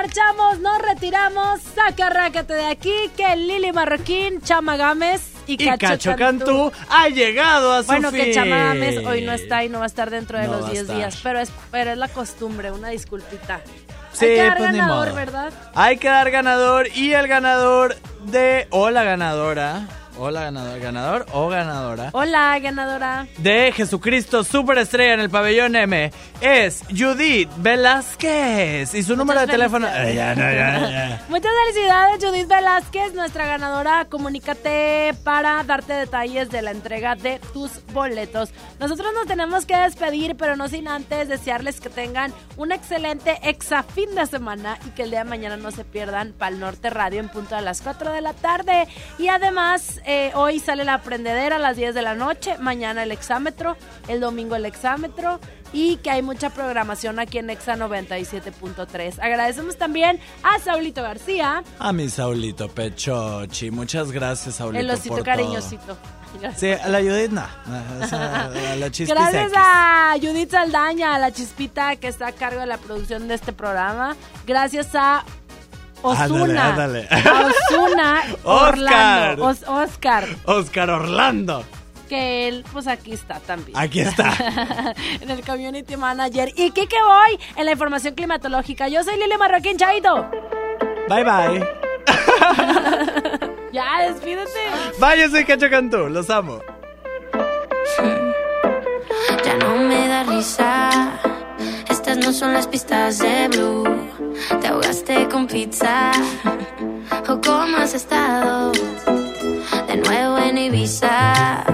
marchamos, 0.00 0.60
nos 0.60 0.80
retiramos. 0.80 1.60
Saca 1.74 2.08
rácate 2.08 2.54
de 2.54 2.64
aquí 2.66 2.94
que 3.16 3.36
Lili 3.36 3.70
Marroquín, 3.70 4.40
Chama 4.40 4.76
Gámez 4.76 5.20
y, 5.46 5.62
Y 5.62 5.76
Cacho 5.76 6.16
Cantú 6.16 6.72
ha 6.88 7.08
llegado 7.08 7.74
a 7.74 7.82
su 7.82 7.86
Bueno, 7.88 8.10
que. 8.10 8.32
Chama 8.32 8.56
Gámez 8.56 9.04
hoy 9.04 9.20
no 9.22 9.32
está 9.32 9.62
y 9.62 9.68
no 9.68 9.78
va 9.78 9.84
a 9.84 9.86
estar 9.86 10.08
dentro 10.08 10.38
de 10.38 10.46
No 10.46 10.52
los 10.58 10.66
a 10.66 10.70
10 10.70 10.80
estar. 10.82 10.96
días, 10.96 11.20
pero 11.22 11.40
es, 11.40 11.52
pero 11.70 11.90
es 11.90 11.98
la 11.98 12.08
costumbre, 12.08 12.72
una 12.72 12.88
disculpita. 12.88 13.60
Sí, 14.12 14.24
Hay 14.24 14.34
que 14.36 14.42
dar 14.42 14.56
pues 14.58 14.72
ganador. 14.72 15.14
¿verdad? 15.14 15.52
Hay 15.74 15.96
que 15.98 16.08
dar 16.08 16.30
ganador 16.30 16.88
y 16.94 17.12
el 17.12 17.28
ganador 17.28 17.96
de 18.24 18.66
o 18.70 18.88
la 18.90 19.04
ganadora, 19.04 19.86
o 20.18 20.30
la 20.30 20.42
ganadora, 20.42 20.78
ganador 20.78 21.26
o 21.32 21.48
ganadora 21.48 22.10
Hola, 22.12 22.58
ganadora. 22.58 23.26
de 23.38 23.72
Jesucristo 23.72 24.44
Superestrella 24.44 25.14
en 25.14 25.20
el 25.20 25.30
pabellón 25.30 25.76
M 25.76 26.10
es 26.40 26.82
Judith 26.96 27.48
Velázquez 27.58 28.94
y 28.94 29.02
su 29.02 29.16
número 29.16 29.40
de 29.40 29.46
teléfono. 29.46 29.86
Ay, 29.90 30.14
ya, 30.14 30.34
no, 30.34 30.42
ya, 30.42 30.90
ya. 30.90 31.24
Muchas 31.28 31.52
felicidades, 31.64 32.24
Judith 32.24 32.48
Velázquez, 32.48 33.14
nuestra 33.14 33.46
ganadora. 33.46 34.06
Comunícate 34.08 35.14
para 35.22 35.62
darte 35.64 35.92
detalles 35.92 36.50
de 36.50 36.62
la 36.62 36.70
entrega 36.70 37.14
de 37.14 37.40
tus 37.52 37.70
boletos. 37.92 38.50
Nosotros 38.78 39.12
nos 39.14 39.26
tenemos 39.26 39.66
que 39.66 39.76
despedir, 39.76 40.36
pero 40.36 40.56
no 40.56 40.68
sin 40.68 40.88
antes 40.88 41.28
desearles 41.28 41.80
que 41.80 41.90
tengan 41.90 42.32
un 42.56 42.72
excelente 42.72 43.38
exa 43.42 43.82
fin 43.82 44.14
de 44.14 44.26
semana 44.26 44.78
y 44.86 44.90
que 44.90 45.02
el 45.02 45.10
día 45.10 45.20
de 45.24 45.30
mañana 45.30 45.56
no 45.56 45.70
se 45.70 45.84
pierdan 45.84 46.32
Pal 46.32 46.58
Norte 46.58 46.90
Radio 46.90 47.20
en 47.20 47.28
punto 47.28 47.56
a 47.56 47.60
las 47.60 47.82
4 47.82 48.12
de 48.12 48.20
la 48.20 48.32
tarde. 48.32 48.88
Y 49.18 49.28
además, 49.28 49.99
eh, 50.06 50.32
hoy 50.34 50.58
sale 50.60 50.84
la 50.84 50.94
aprendedera 50.94 51.56
a 51.56 51.58
las 51.58 51.76
10 51.76 51.94
de 51.94 52.02
la 52.02 52.14
noche, 52.14 52.56
mañana 52.58 53.02
el 53.02 53.12
exámetro, 53.12 53.76
el 54.08 54.20
domingo 54.20 54.56
el 54.56 54.66
exámetro 54.66 55.40
y 55.72 55.96
que 55.98 56.10
hay 56.10 56.22
mucha 56.22 56.50
programación 56.50 57.18
aquí 57.20 57.38
en 57.38 57.48
Exa 57.50 57.76
97.3. 57.76 59.18
Agradecemos 59.20 59.76
también 59.76 60.18
a 60.42 60.58
Saulito 60.58 61.02
García, 61.02 61.62
A 61.78 61.92
mi 61.92 62.08
Saulito 62.08 62.68
Pechochi, 62.68 63.70
muchas 63.70 64.10
gracias 64.12 64.56
Saulito 64.56 64.80
el 64.80 64.90
osito 64.90 65.14
por 65.16 65.24
cariñosito. 65.24 65.84
todo. 65.86 66.20
Sí, 66.56 66.70
a 66.70 66.88
la 66.88 67.00
Judith 67.00 67.32
no, 67.32 67.42
o 68.00 68.06
sea, 68.06 68.44
a 68.46 68.76
la 68.76 68.88
chispis 68.92 69.08
Gracias 69.16 69.46
X. 69.48 69.52
a 69.56 70.14
Judith 70.20 70.50
Saldaña, 70.52 71.16
a 71.16 71.18
la 71.18 71.32
chispita 71.32 71.96
que 71.96 72.06
está 72.06 72.28
a 72.28 72.32
cargo 72.32 72.60
de 72.60 72.66
la 72.66 72.78
producción 72.78 73.26
de 73.26 73.34
este 73.34 73.52
programa. 73.52 74.14
Gracias 74.46 74.90
a 74.94 75.24
Osuna. 76.02 76.68
Ándale, 76.68 77.08
ándale. 77.08 77.08
A 77.10 77.46
Osuna 77.46 78.22
Oscar. 78.44 78.68
Orlando. 78.74 79.44
Os- 79.46 79.62
Oscar. 79.68 80.24
Oscar 80.46 80.90
Orlando. 80.90 81.64
Que 82.08 82.48
él, 82.48 82.64
pues 82.72 82.86
aquí 82.88 83.12
está 83.12 83.38
también. 83.40 83.76
Aquí 83.78 84.00
está. 84.00 84.32
en 85.20 85.30
el 85.30 85.42
community 85.44 85.96
manager. 85.96 86.48
Y 86.56 86.70
Kike 86.72 86.96
Boy 87.02 87.38
en 87.56 87.64
la 87.66 87.72
información 87.72 88.14
climatológica. 88.14 88.88
Yo 88.88 89.04
soy 89.04 89.16
Lili 89.16 89.36
Marroquín, 89.38 89.76
Chaito. 89.76 90.28
Bye 91.08 91.24
bye. 91.24 91.68
Ya, 93.72 94.02
despídete. 94.08 94.50
Bye, 94.98 95.20
yo 95.20 95.28
soy 95.30 95.44
Cacho 95.44 95.70
Cantú, 95.70 96.08
los 96.08 96.28
amo. 96.28 96.58
Ya 99.44 99.54
no 99.58 99.76
me 99.76 100.08
da 100.08 100.24
risa. 100.24 101.12
Estas 101.88 102.16
no 102.16 102.32
son 102.32 102.52
las 102.52 102.66
pistas 102.66 103.18
de 103.20 103.46
Blue. 103.46 104.09
Te 104.60 104.68
ahogaste 104.68 105.28
con 105.28 105.46
pizza. 105.46 106.12
¿O 107.28 107.40
cómo 107.40 107.76
has 107.76 107.94
estado? 107.94 108.72
De 109.86 109.96
nuevo 109.96 110.38
en 110.38 110.58
Ibiza. 110.58 111.64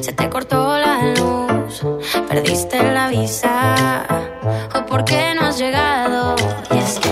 Se 0.00 0.12
te 0.12 0.28
cortó 0.28 0.78
la 0.78 1.14
luz. 1.14 1.82
Perdiste 2.28 2.82
la 2.92 3.08
visa. 3.08 4.06
¿O 4.74 4.86
por 4.86 5.04
qué 5.04 5.34
no 5.34 5.46
has 5.46 5.58
llegado? 5.58 6.34
Y 6.70 6.78
es 6.78 6.98
que 6.98 7.10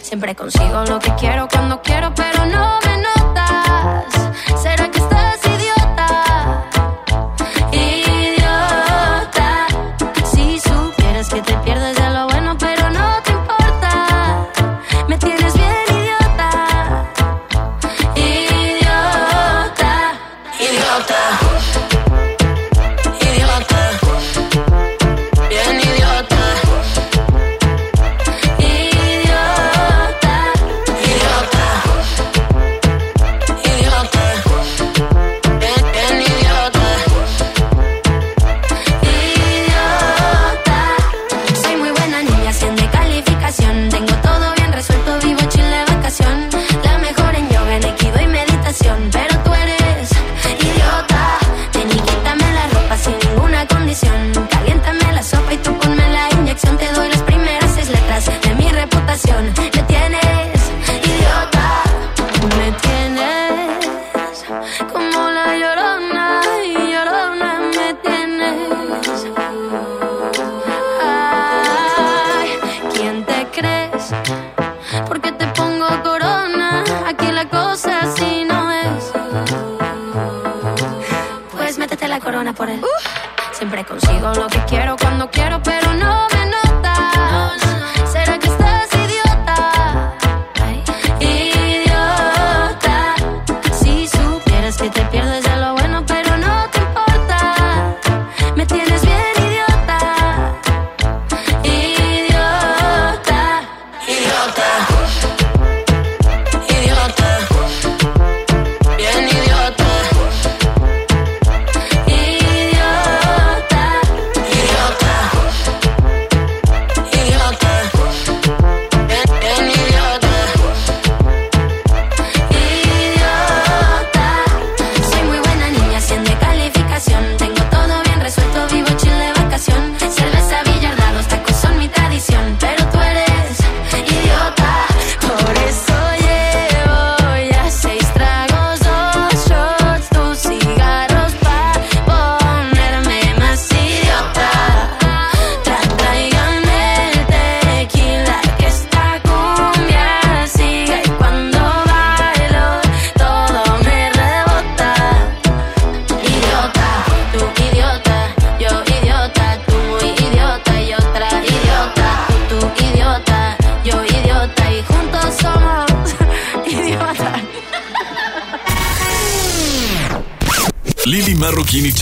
siempre 0.00 0.34
consigo 0.34 0.84
lo 0.86 0.98
que 0.98 1.12
quiero 1.16 1.48
cuando 1.48 1.82
quiero, 1.82 2.12
pero 2.14 2.46
no 2.46 2.78
me 2.86 2.98
notas. 2.98 4.04
¿Será 4.62 4.90